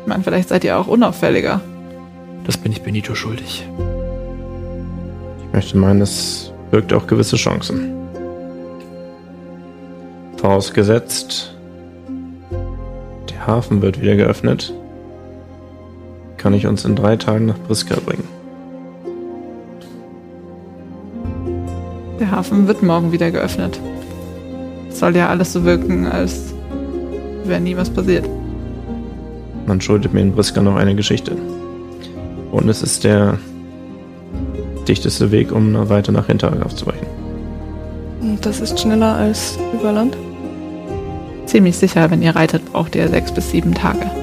Ich 0.03 0.07
meine, 0.07 0.23
vielleicht 0.23 0.51
seid 0.51 0.63
ihr 0.63 0.77
auch 0.77 0.89
unauffälliger. 0.89 1.63
Das 2.45 2.59
bin 2.59 2.71
ich 2.71 2.83
Benito 2.83 3.15
schuldig. 3.15 3.67
Ich 5.39 5.53
möchte 5.55 5.79
meinen, 5.79 6.03
es 6.03 6.53
birgt 6.71 6.93
auch 6.93 7.07
gewisse 7.07 7.37
Chancen. 7.37 7.95
Vorausgesetzt, 10.37 11.57
der 13.31 13.47
Hafen 13.47 13.81
wird 13.81 14.03
wieder 14.03 14.17
geöffnet, 14.17 14.75
kann 16.43 16.55
ich 16.55 16.67
uns 16.67 16.85
in 16.85 16.97
drei 16.97 17.17
Tagen 17.17 17.47
nach 17.47 17.59
Briska 17.59 17.95
bringen. 18.05 18.25
Der 22.19 22.33
Hafen 22.33 22.67
wird 22.67 22.83
morgen 22.83 23.13
wieder 23.13 23.31
geöffnet. 23.31 23.79
Es 24.91 24.99
soll 24.99 25.15
ja 25.15 25.29
alles 25.29 25.53
so 25.53 25.65
wirken, 25.65 26.07
als 26.07 26.53
wäre 27.45 27.61
nie 27.61 27.77
was 27.77 27.91
passiert. 27.91 28.29
Man 29.67 29.81
schuldet 29.81 30.13
mir 30.13 30.21
in 30.21 30.33
Briska 30.33 30.61
noch 30.61 30.75
eine 30.75 30.97
Geschichte. 30.97 31.37
Und 32.51 32.69
es 32.69 32.83
ist 32.83 33.05
der 33.05 33.39
dichteste 34.89 35.31
Weg, 35.31 35.53
um 35.53 35.89
weiter 35.89 36.11
nach 36.11 36.27
Hinterhag 36.27 36.65
aufzubrechen. 36.65 37.07
Und 38.21 38.45
das 38.45 38.61
ist 38.61 38.81
schneller 38.81 39.15
als 39.15 39.59
über 39.73 39.93
Land? 39.93 40.17
Ziemlich 41.47 41.77
sicher, 41.77 42.11
wenn 42.11 42.23
ihr 42.23 42.35
reitet, 42.35 42.65
braucht 42.73 42.97
ihr 42.97 43.09
sechs 43.09 43.31
bis 43.31 43.51
sieben 43.51 43.75
Tage. 43.75 44.22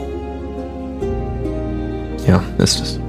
Ja, 2.30 2.44
ist 2.60 2.80
es. 2.80 3.00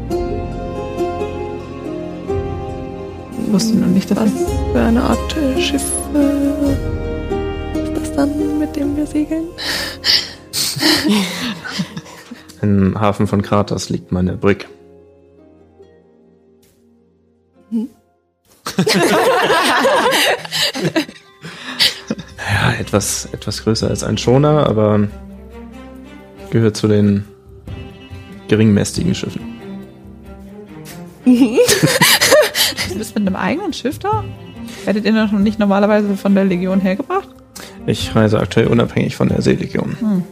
Ich 3.38 3.52
wusste 3.52 3.76
nur 3.76 3.88
nicht, 3.88 4.10
dass 4.10 4.16
Was 4.18 4.32
ihr... 4.32 4.46
für 4.72 4.80
eine 4.80 5.02
Art 5.02 5.36
Schiff 5.58 5.84
äh, 6.14 7.82
ist 7.82 7.94
das 7.98 8.12
dann, 8.14 8.58
mit 8.58 8.74
dem 8.74 8.96
wir 8.96 9.04
segeln? 9.04 9.44
Im 12.62 12.98
Hafen 12.98 13.26
von 13.26 13.42
Kratos 13.42 13.90
liegt 13.90 14.10
meine 14.10 14.38
Brick. 14.38 14.66
ja, 22.48 22.72
etwas, 22.78 23.28
etwas 23.32 23.64
größer 23.64 23.88
als 23.88 24.02
ein 24.02 24.16
Schoner, 24.16 24.66
aber 24.66 25.08
gehört 26.48 26.78
zu 26.78 26.88
den 26.88 27.26
geringmästigen 28.50 29.14
Schiffen. 29.14 29.40
Du 32.88 32.98
bist 32.98 33.14
mit 33.14 33.24
einem 33.24 33.36
eigenen 33.36 33.72
Schiff 33.72 34.00
da? 34.00 34.24
Hättet 34.84 35.04
ihr 35.04 35.12
noch 35.12 35.30
nicht 35.30 35.60
normalerweise 35.60 36.16
von 36.16 36.34
der 36.34 36.44
Legion 36.44 36.80
hergebracht? 36.80 37.28
Ich 37.86 38.12
reise 38.16 38.40
aktuell 38.40 38.66
unabhängig 38.66 39.14
von 39.14 39.28
der 39.28 39.40
Seelegion. 39.40 39.96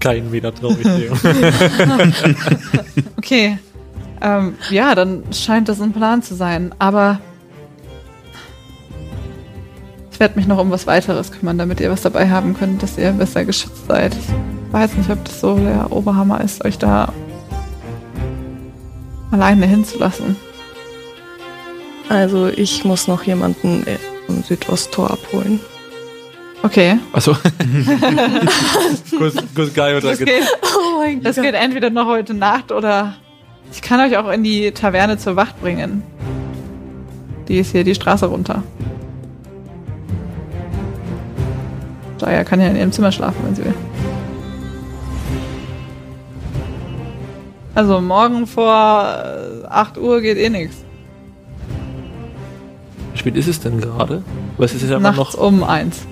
keinen 0.00 0.30
Meter 0.30 0.54
traurig 0.54 0.82
Theo. 0.82 1.14
Okay. 3.16 3.58
Ähm, 4.20 4.54
ja, 4.70 4.94
dann 4.94 5.24
scheint 5.32 5.68
das 5.68 5.80
ein 5.80 5.92
Plan 5.92 6.22
zu 6.22 6.34
sein. 6.34 6.74
Aber 6.78 7.20
ich 10.14 10.20
werde 10.20 10.36
mich 10.36 10.46
noch 10.46 10.58
um 10.58 10.70
was 10.70 10.86
weiteres 10.86 11.32
kümmern, 11.32 11.58
damit 11.58 11.80
ihr 11.80 11.90
was 11.90 12.02
dabei 12.02 12.30
haben 12.30 12.54
könnt, 12.56 12.84
dass 12.84 12.96
ihr 12.96 13.10
besser 13.10 13.44
geschützt 13.44 13.88
seid. 13.88 14.14
Ich 14.14 14.72
weiß 14.72 14.94
nicht, 14.94 15.10
ob 15.10 15.24
das 15.24 15.40
so 15.40 15.56
der 15.56 15.90
Oberhammer 15.90 16.40
ist, 16.40 16.64
euch 16.64 16.78
da 16.78 17.12
alleine 19.32 19.66
hinzulassen. 19.66 20.36
Also 22.08 22.46
ich 22.46 22.84
muss 22.84 23.08
noch 23.08 23.24
jemanden 23.24 23.84
äh, 23.88 23.98
am 24.28 24.44
Südosttor 24.44 25.10
abholen. 25.10 25.58
Okay. 26.62 26.96
Achso. 27.12 27.32
Kuss 29.18 29.74
Guy 29.74 29.96
oder 29.96 30.10
Das 30.10 30.18
geht, 30.18 30.28
Oh 30.62 30.98
mein 31.00 31.24
das 31.24 31.34
geht 31.34 31.54
entweder 31.54 31.90
noch 31.90 32.06
heute 32.06 32.34
Nacht 32.34 32.70
oder 32.70 33.16
ich 33.72 33.82
kann 33.82 33.98
euch 33.98 34.16
auch 34.16 34.30
in 34.30 34.44
die 34.44 34.70
Taverne 34.70 35.18
zur 35.18 35.34
Wacht 35.34 35.60
bringen. 35.60 36.04
Die 37.48 37.58
ist 37.58 37.72
hier 37.72 37.82
die 37.82 37.96
Straße 37.96 38.26
runter. 38.26 38.62
Jaya 42.20 42.44
kann 42.44 42.60
ja 42.60 42.68
in 42.68 42.76
ihrem 42.76 42.92
Zimmer 42.92 43.12
schlafen, 43.12 43.38
wenn 43.44 43.54
sie 43.54 43.64
will. 43.64 43.74
Also 47.74 48.00
morgen 48.00 48.46
vor 48.46 48.72
äh, 49.64 49.66
8 49.66 49.98
Uhr 49.98 50.20
geht 50.20 50.38
eh 50.38 50.48
nichts. 50.48 50.76
Wie 53.12 53.18
spät 53.18 53.36
ist 53.36 53.48
es 53.48 53.60
denn 53.60 53.80
gerade? 53.80 54.22
Was 54.58 54.72
ist 54.74 54.82
es 54.82 54.90
ja 54.90 54.96
immer 54.96 55.10
Nachts 55.12 55.34
noch? 55.36 55.42
um 55.42 55.64
eins. 55.64 56.02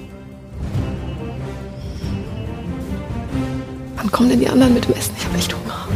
Wann 3.97 4.11
kommen 4.11 4.31
denn 4.31 4.41
die 4.41 4.49
anderen 4.49 4.75
mit 4.75 4.87
dem 4.87 4.95
Essen? 4.95 5.13
Ich 5.17 5.25
habe 5.25 5.37
echt 5.39 5.55
Hunger. 5.55 5.87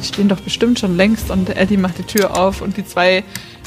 Die 0.00 0.06
stehen 0.06 0.28
doch 0.28 0.40
bestimmt 0.40 0.78
schon 0.80 0.96
längst 0.96 1.30
und 1.30 1.48
Eddie 1.56 1.76
macht 1.76 1.98
die 1.98 2.02
Tür 2.02 2.36
auf 2.36 2.60
und 2.60 2.76
die 2.76 2.84
zwei 2.84 3.22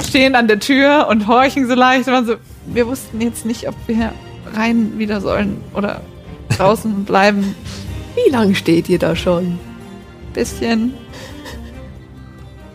stehen 0.05 0.35
an 0.35 0.47
der 0.47 0.59
Tür 0.59 1.07
und 1.09 1.27
horchen 1.27 1.67
so 1.67 1.75
leicht. 1.75 2.07
Und 2.07 2.13
waren 2.13 2.25
so, 2.25 2.35
wir 2.73 2.87
wussten 2.87 3.21
jetzt 3.21 3.45
nicht, 3.45 3.67
ob 3.67 3.75
wir 3.87 4.13
rein 4.53 4.97
wieder 4.97 5.21
sollen 5.21 5.61
oder 5.73 6.01
draußen 6.57 7.03
bleiben. 7.05 7.55
Wie 8.15 8.31
lange 8.31 8.55
steht 8.55 8.89
ihr 8.89 8.99
da 8.99 9.15
schon? 9.15 9.59
Bisschen. 10.33 10.93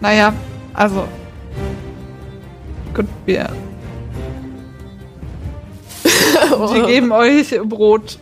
Naja, 0.00 0.32
also. 0.72 1.04
Gut, 2.94 3.06
wir, 3.26 3.48
wir 6.04 6.86
geben 6.86 7.12
euch 7.12 7.58
Brot. 7.64 8.18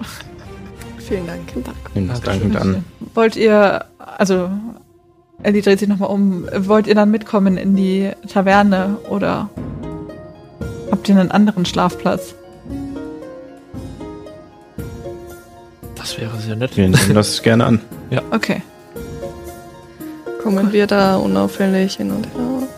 Vielen 0.99 1.27
Dank. 1.27 1.41
Dank. 1.65 1.77
Nimm 1.95 2.09
das 2.09 2.21
dankend 2.21 2.57
an. 2.57 2.85
Wollt 3.15 3.37
ihr, 3.37 3.85
also, 3.99 4.49
Ellie 5.43 5.61
dreht 5.61 5.81
sich 5.81 5.89
nochmal 5.89 6.09
um, 6.09 6.47
wollt 6.57 6.87
ihr 6.87 6.95
dann 6.95 7.11
mitkommen 7.11 7.57
in 7.57 7.77
die 7.77 8.11
Taverne 8.29 8.97
oder 9.11 9.51
habt 10.93 11.09
ihr 11.09 11.19
einen 11.19 11.33
anderen 11.33 11.65
Schlafplatz? 11.67 12.37
Das 15.97 16.19
wäre 16.21 16.39
sehr 16.39 16.55
nett. 16.55 16.77
Wir 16.77 16.89
nehmen 16.89 17.15
das 17.15 17.43
gerne 17.43 17.65
an. 17.65 17.81
Okay, 18.31 18.63
Kommen 20.43 20.73
wir 20.73 20.89
da 20.89 21.17
unauffällig 21.17 21.97
hin 21.97 22.11
und 22.11 22.27
her. 22.27 22.69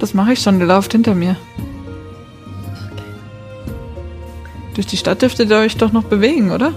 das 0.00 0.14
mache 0.14 0.32
ich 0.32 0.40
schon, 0.40 0.58
ihr 0.58 0.66
lauft 0.66 0.92
hinter 0.92 1.14
mir. 1.14 1.36
Durch 4.74 4.88
die 4.88 4.96
Stadt 4.96 5.22
dürftet 5.22 5.50
ihr 5.50 5.58
euch 5.58 5.76
doch 5.76 5.92
noch 5.92 6.02
bewegen, 6.04 6.50
oder? 6.50 6.72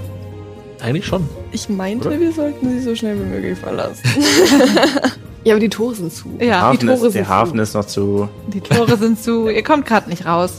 Eigentlich 0.82 1.08
schon. 1.08 1.28
Ich 1.52 1.70
meinte, 1.70 2.10
Oder? 2.10 2.20
wir 2.20 2.32
sollten 2.32 2.70
sie 2.70 2.82
so 2.82 2.94
schnell 2.96 3.18
wie 3.18 3.24
möglich 3.24 3.58
verlassen. 3.58 4.04
Ja, 5.46 5.54
aber 5.54 5.60
die 5.62 5.70
Tore 5.70 5.96
sind 5.96 6.12
zu. 6.12 6.26
Ja, 6.40 6.62
Hafen 6.62 6.80
die 6.80 6.86
Tore 6.88 6.96
ist, 6.96 7.02
sind 7.04 7.14
der 7.16 7.24
zu. 7.26 7.30
Hafen 7.30 7.60
ist 7.60 7.74
noch 7.76 7.86
zu. 7.86 8.30
die 8.48 8.62
Tore 8.62 8.98
sind 8.98 9.22
zu, 9.24 9.48
ihr 9.48 9.64
kommt 9.64 9.86
gerade 9.86 10.10
nicht 10.10 10.26
raus. 10.26 10.54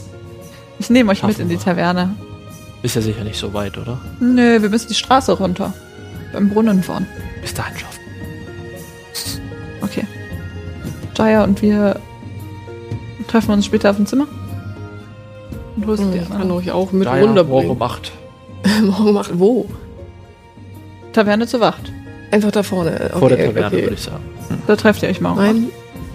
Ich 0.79 0.89
nehme 0.89 1.11
euch 1.11 1.21
mit 1.23 1.33
Schaffen 1.35 1.41
in 1.43 1.49
die. 1.49 1.57
Taverne. 1.63 2.15
Ist 2.83 2.95
ja 2.95 3.01
sicher 3.01 3.23
nicht 3.23 3.37
so 3.37 3.53
weit, 3.53 3.77
oder? 3.77 3.99
Nö, 4.19 4.61
wir 4.61 4.69
müssen 4.69 4.87
die 4.87 4.93
Straße 4.95 5.33
runter. 5.33 5.73
Beim 6.31 6.49
Brunnen 6.49 6.81
vorn. 6.83 7.05
Bis 7.41 7.53
dahin 7.53 7.77
schaffen. 7.77 7.99
Okay. 9.81 10.05
Jaya 11.17 11.43
und 11.43 11.61
wir 11.61 11.99
treffen 13.27 13.51
uns 13.51 13.65
später 13.65 13.89
auf 13.89 13.95
dem 13.97 14.05
Zimmer. 14.05 14.27
Und 15.75 15.85
holst 15.85 16.03
die 16.13 16.17
Ich 16.17 16.29
kann 16.29 16.49
euch 16.51 16.71
auch 16.71 16.91
mit 16.91 17.07
morgen 17.07 17.23
runterbringen. 17.23 17.71
um 17.71 17.81
8. 17.81 18.11
Morgen 18.83 19.13
macht 19.13 19.37
wo? 19.37 19.67
Taverne 21.13 21.45
zur 21.47 21.59
Wacht. 21.59 21.91
Einfach 22.31 22.51
da 22.51 22.63
vorne. 22.63 23.09
Vor 23.17 23.29
der 23.29 23.37
Okay, 23.39 23.47
Taverne, 23.47 23.67
okay. 23.67 23.81
würde 23.83 23.93
ich 23.95 24.01
sagen. 24.01 24.23
Da 24.67 24.75
trefft 24.75 25.03
ihr 25.03 25.09
euch 25.09 25.21
morgen. 25.21 25.37
Nein, 25.37 25.69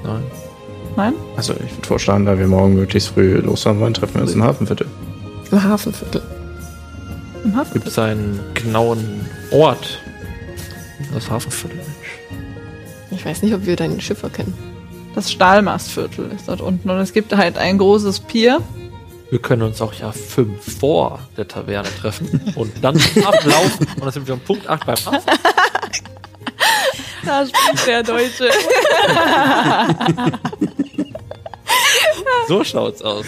Nein. 0.05 0.23
Nein? 0.97 1.15
Also 1.37 1.55
ich 1.55 1.75
würde 1.77 1.87
vorschlagen, 1.87 2.27
da 2.27 2.39
wir 2.39 2.47
morgen 2.47 2.75
möglichst 2.75 3.11
früh 3.11 3.37
losfahren 3.39 3.81
wollen, 3.81 3.95
treffen 3.95 4.17
wir 4.17 4.23
uns 4.23 4.35
im 4.35 4.43
Hafenviertel. 4.43 4.87
im 5.51 5.63
Hafenviertel. 5.63 6.23
Im 7.45 7.57
Hafen? 7.57 7.73
Gibt 7.73 7.87
es 7.89 7.99
einen 7.99 8.39
genauen 8.55 9.27
Ort? 9.51 10.01
Das 11.15 11.31
Hafenviertel, 11.31 11.77
Mensch. 11.79 12.41
Ich 13.11 13.25
weiß 13.25 13.43
nicht, 13.43 13.55
ob 13.55 13.65
wir 13.67 13.77
deinen 13.77 14.01
Schiffer 14.01 14.29
kennen. 14.31 14.55
Das 15.15 15.31
Stahlmastviertel 15.33 16.31
ist 16.35 16.49
dort 16.49 16.61
unten. 16.61 16.89
Und 16.91 16.99
es 16.99 17.13
gibt 17.13 17.35
halt 17.37 17.59
ein 17.59 17.79
großes 17.79 18.21
Pier. 18.21 18.61
Wir 19.33 19.41
können 19.41 19.63
uns 19.63 19.81
auch 19.81 19.95
ja 19.95 20.13
fünf 20.13 20.79
vor 20.79 21.19
der 21.39 21.49
Taverne 21.49 21.89
treffen 21.99 22.53
und 22.55 22.71
dann 22.85 23.01
ablaufen. 23.25 23.87
Und 23.97 24.05
dann 24.05 24.11
sind 24.11 24.27
wir 24.27 24.35
um 24.35 24.41
Punkt 24.41 24.69
8 24.69 24.85
beim 24.85 24.95
Hafen. 24.95 25.21
Da 27.25 27.47
spricht 27.47 27.87
der 27.87 28.03
Deutsche. 28.03 28.51
So 32.49 32.63
schaut's 32.65 33.01
aus. 33.01 33.25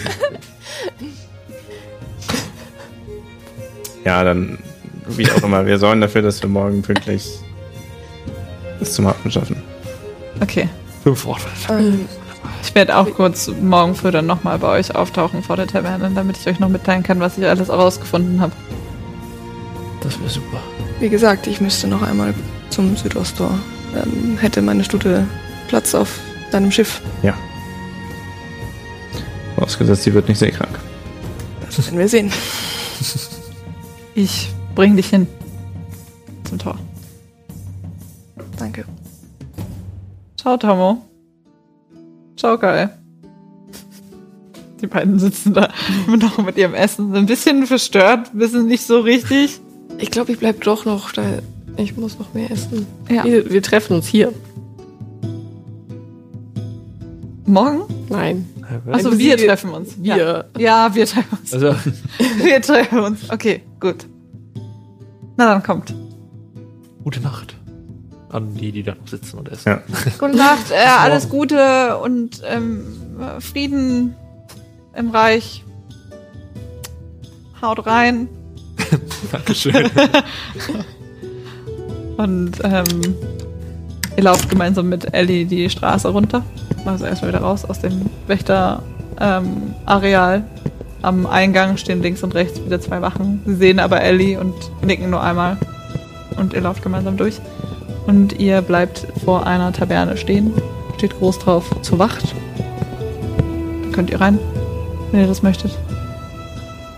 Ja, 4.03 4.23
dann 4.23 4.59
wie 5.07 5.29
auch 5.31 5.41
immer. 5.41 5.65
Wir 5.65 5.79
sorgen 5.79 6.01
dafür, 6.01 6.21
dass 6.21 6.41
wir 6.41 6.49
morgen 6.49 6.81
pünktlich 6.83 7.25
bis 8.77 8.93
zum 8.93 9.07
Hafen 9.07 9.31
schaffen. 9.31 9.63
Okay. 10.41 10.69
Fünf 11.03 11.21
vor. 11.21 11.39
ähm, 11.69 12.07
Ich 12.65 12.73
werde 12.73 12.97
auch 12.97 13.09
kurz 13.13 13.47
morgen 13.47 13.93
früh 13.95 14.11
dann 14.11 14.25
nochmal 14.25 14.57
bei 14.57 14.67
euch 14.67 14.95
auftauchen 14.95 15.43
vor 15.43 15.55
der 15.55 15.67
Taverne, 15.67 16.11
damit 16.13 16.37
ich 16.37 16.47
euch 16.47 16.59
noch 16.59 16.67
mitteilen 16.67 17.03
kann, 17.03 17.19
was 17.19 17.37
ich 17.37 17.45
alles 17.45 17.69
herausgefunden 17.69 18.41
habe. 18.41 18.53
Das 20.01 20.19
wäre 20.19 20.29
super. 20.29 20.57
wie 20.99 21.09
gesagt, 21.09 21.47
ich 21.47 21.61
müsste 21.61 21.87
noch 21.87 22.01
einmal 22.01 22.33
zum 22.71 22.97
Südosttor. 22.97 23.51
Dann 23.93 24.37
hätte 24.39 24.61
meine 24.61 24.83
Stute 24.83 25.25
Platz 25.67 25.93
auf 25.95 26.19
deinem 26.51 26.71
Schiff. 26.71 27.01
Vorausgesetzt, 29.55 30.03
sie 30.03 30.13
wird 30.13 30.27
nicht 30.27 30.39
seekrank. 30.39 30.77
Das 31.65 31.85
werden 31.85 31.99
wir 31.99 32.09
sehen. 32.09 32.31
Ich 34.17 34.49
bring 34.75 34.95
dich 34.95 35.07
hin. 35.07 35.27
Zum 36.45 36.57
Tor. 36.57 36.77
Danke. 38.57 38.85
Ciao, 40.37 40.55
Tomo. 40.55 41.05
Ciao, 42.37 42.57
Kai. 42.57 42.89
Die 44.81 44.87
beiden 44.87 45.19
sitzen 45.19 45.53
da 45.53 45.69
immer 46.07 46.17
noch 46.17 46.37
mit 46.43 46.57
ihrem 46.57 46.73
Essen. 46.73 47.07
Sind 47.07 47.15
ein 47.15 47.25
bisschen 47.25 47.65
verstört, 47.65 48.29
wissen 48.33 48.67
nicht 48.67 48.85
so 48.85 48.99
richtig. 48.99 49.59
Ich 49.97 50.11
glaube, 50.11 50.31
ich 50.33 50.39
bleib 50.39 50.61
doch 50.63 50.85
noch 50.85 51.11
da. 51.13 51.23
Ich 51.77 51.95
muss 51.97 52.19
noch 52.19 52.33
mehr 52.33 52.51
essen. 52.51 52.85
Ja. 53.09 53.23
Wir, 53.23 53.49
wir 53.51 53.61
treffen 53.61 53.95
uns 53.95 54.07
hier. 54.07 54.33
Morgen? 57.45 57.81
Nein. 58.09 58.47
Achso, 58.87 59.09
Also 59.09 59.19
wir 59.19 59.37
wir- 59.37 59.47
treffen 59.47 59.69
uns. 59.71 59.95
wir. 60.01 60.17
Ja. 60.17 60.45
ja, 60.59 60.95
wir 60.95 61.05
treffen 61.05 61.37
uns. 61.39 61.53
Also, 61.53 61.75
Wir 62.43 62.61
treffen 62.61 62.99
uns. 62.99 63.29
Okay, 63.29 63.61
gut. 63.79 64.05
Na 65.37 65.45
dann 65.53 65.63
kommt. 65.63 65.93
gute 67.03 67.19
Nacht. 67.21 67.54
An 68.35 68.53
die, 68.53 68.73
die 68.73 68.83
da 68.83 68.95
noch 68.95 69.07
sitzen 69.07 69.37
und 69.37 69.49
essen. 69.49 69.69
Ja. 69.69 69.81
Gute 70.19 70.35
Nacht, 70.35 70.69
äh, 70.69 70.85
alles 70.85 71.29
Gute 71.29 71.97
und 71.99 72.41
ähm, 72.45 72.85
Frieden 73.39 74.13
im 74.93 75.09
Reich. 75.09 75.63
Haut 77.61 77.85
rein. 77.85 78.27
Dankeschön. 79.31 79.89
Und 82.17 82.53
ähm, 82.63 83.15
ihr 84.15 84.23
lauft 84.23 84.49
gemeinsam 84.49 84.89
mit 84.89 85.13
Ellie 85.13 85.45
die 85.45 85.69
Straße 85.69 86.09
runter. 86.09 86.43
Also 86.85 87.05
erstmal 87.05 87.31
wieder 87.31 87.41
raus 87.41 87.65
aus 87.65 87.79
dem 87.79 88.09
Wächter-Areal. 88.27 89.43
Ähm, 89.43 89.73
Areal. 89.85 90.43
Am 91.01 91.25
Eingang 91.25 91.77
stehen 91.77 92.01
links 92.01 92.23
und 92.23 92.35
rechts 92.35 92.63
wieder 92.65 92.81
zwei 92.81 93.01
Wachen. 93.01 93.41
Sie 93.45 93.55
sehen 93.55 93.79
aber 93.79 94.01
Ellie 94.01 94.39
und 94.39 94.53
nicken 94.83 95.09
nur 95.09 95.21
einmal. 95.21 95.57
Und 96.37 96.53
ihr 96.53 96.61
lauft 96.61 96.83
gemeinsam 96.83 97.15
durch. 97.15 97.39
Und 98.07 98.39
ihr 98.39 98.61
bleibt 98.61 99.07
vor 99.23 99.47
einer 99.47 99.73
Taverne 99.73 100.17
stehen. 100.17 100.53
Steht 100.97 101.17
groß 101.17 101.39
drauf 101.39 101.69
zur 101.81 101.99
Wacht. 101.99 102.35
Da 103.83 103.89
könnt 103.91 104.09
ihr 104.09 104.21
rein, 104.21 104.39
wenn 105.11 105.21
ihr 105.21 105.27
das 105.27 105.43
möchtet. 105.43 105.77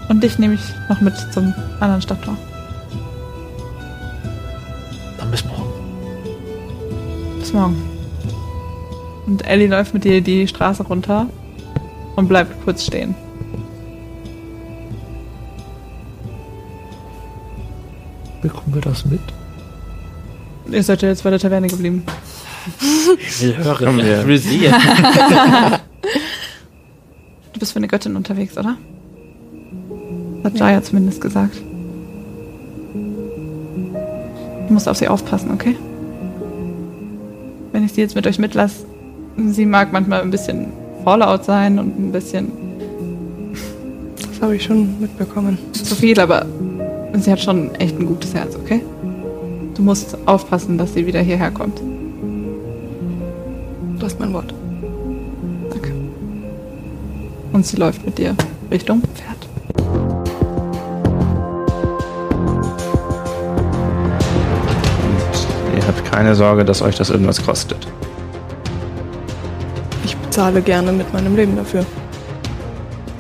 Und 0.09 0.23
dich 0.23 0.37
nehme 0.39 0.55
ich 0.55 0.61
noch 0.89 1.01
mit 1.01 1.13
zum 1.33 1.53
anderen 1.79 2.01
Stadttor. 2.01 2.37
Dann 5.17 5.31
bis 5.31 5.43
morgen. 5.45 5.73
Bis 7.39 7.53
morgen. 7.53 7.81
Und 9.25 9.45
Ellie 9.45 9.67
läuft 9.67 9.93
mit 9.93 10.03
dir 10.03 10.21
die 10.21 10.47
Straße 10.47 10.83
runter 10.83 11.27
und 12.15 12.27
bleibt 12.27 12.63
kurz 12.63 12.85
stehen. 12.85 13.15
Bekommen 18.41 18.73
wir 18.73 18.81
das 18.81 19.05
mit? 19.05 19.19
Ihr 20.71 20.83
seid 20.83 21.01
ja 21.01 21.09
jetzt 21.09 21.23
bei 21.23 21.29
der 21.29 21.39
Taverne 21.39 21.67
geblieben. 21.67 22.03
Ich 23.19 23.41
will 23.41 23.57
hören. 23.57 23.97
Wir. 23.97 24.21
Ich 24.21 24.27
will 24.27 24.37
sehen. 24.37 24.73
Du 27.53 27.59
bist 27.59 27.71
für 27.73 27.77
eine 27.77 27.87
Göttin 27.87 28.15
unterwegs, 28.15 28.55
oder? 28.55 28.77
Hat 30.43 30.59
Jaya 30.59 30.83
zumindest 30.83 31.19
gesagt. 31.19 31.55
Du 32.93 34.73
musst 34.73 34.87
auf 34.87 34.97
sie 34.97 35.07
aufpassen, 35.07 35.49
okay? 35.51 35.75
Wenn 37.71 37.83
ich 37.83 37.93
sie 37.93 38.01
jetzt 38.01 38.13
mit 38.13 38.27
euch 38.27 38.37
mitlasse, 38.37 38.85
sie 39.49 39.65
mag 39.65 39.91
manchmal 39.91 40.21
ein 40.21 40.29
bisschen 40.29 40.67
vorlaut 41.03 41.45
sein 41.45 41.79
und 41.79 41.97
ein 41.97 42.11
bisschen 42.11 42.51
Das 44.19 44.39
habe 44.39 44.55
ich 44.55 44.63
schon 44.65 44.99
mitbekommen. 44.99 45.57
zu 45.73 45.95
viel, 45.95 46.19
aber 46.19 46.45
sie 47.13 47.31
hat 47.31 47.39
schon 47.41 47.73
echt 47.75 47.97
ein 47.99 48.05
gutes 48.05 48.35
Herz, 48.35 48.55
okay? 48.55 48.83
Du 49.77 49.83
musst 49.83 50.17
aufpassen, 50.25 50.79
dass 50.79 50.95
sie 50.95 51.05
wieder 51.05 51.21
hierher 51.21 51.51
kommt. 51.51 51.79
Du 53.99 54.03
hast 54.03 54.19
mein 54.19 54.33
Wort. 54.33 54.51
Danke. 55.69 55.93
Und 57.53 57.63
sie 57.63 57.77
läuft 57.77 58.03
mit 58.03 58.17
dir 58.17 58.35
Richtung 58.71 59.03
Pferd. 59.03 59.37
Ihr 65.75 65.87
habt 65.87 66.11
keine 66.11 66.33
Sorge, 66.33 66.65
dass 66.65 66.81
euch 66.81 66.95
das 66.95 67.11
irgendwas 67.11 67.45
kostet. 67.45 67.87
Ich 70.03 70.17
bezahle 70.17 70.63
gerne 70.63 70.91
mit 70.91 71.13
meinem 71.13 71.35
Leben 71.35 71.55
dafür. 71.55 71.85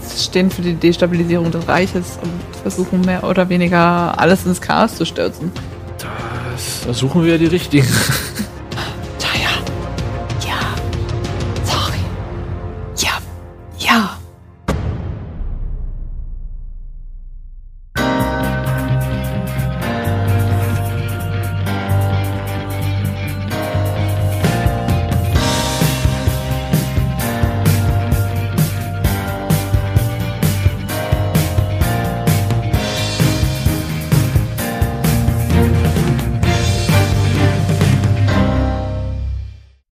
Sie 0.01 0.23
stehen 0.23 0.49
für 0.49 0.63
die 0.63 0.73
Destabilisierung 0.73 1.51
des 1.51 1.67
Reiches 1.67 2.17
und 2.23 2.31
versuchen 2.63 3.01
mehr 3.01 3.23
oder 3.23 3.47
weniger 3.47 4.19
alles 4.19 4.43
ins 4.47 4.59
Chaos 4.59 4.95
zu 4.95 5.05
stürzen. 5.05 5.51
Das, 6.77 6.85
da 6.85 6.93
suchen 6.93 7.25
wir 7.25 7.37
die 7.37 7.45
richtigen. 7.45 7.87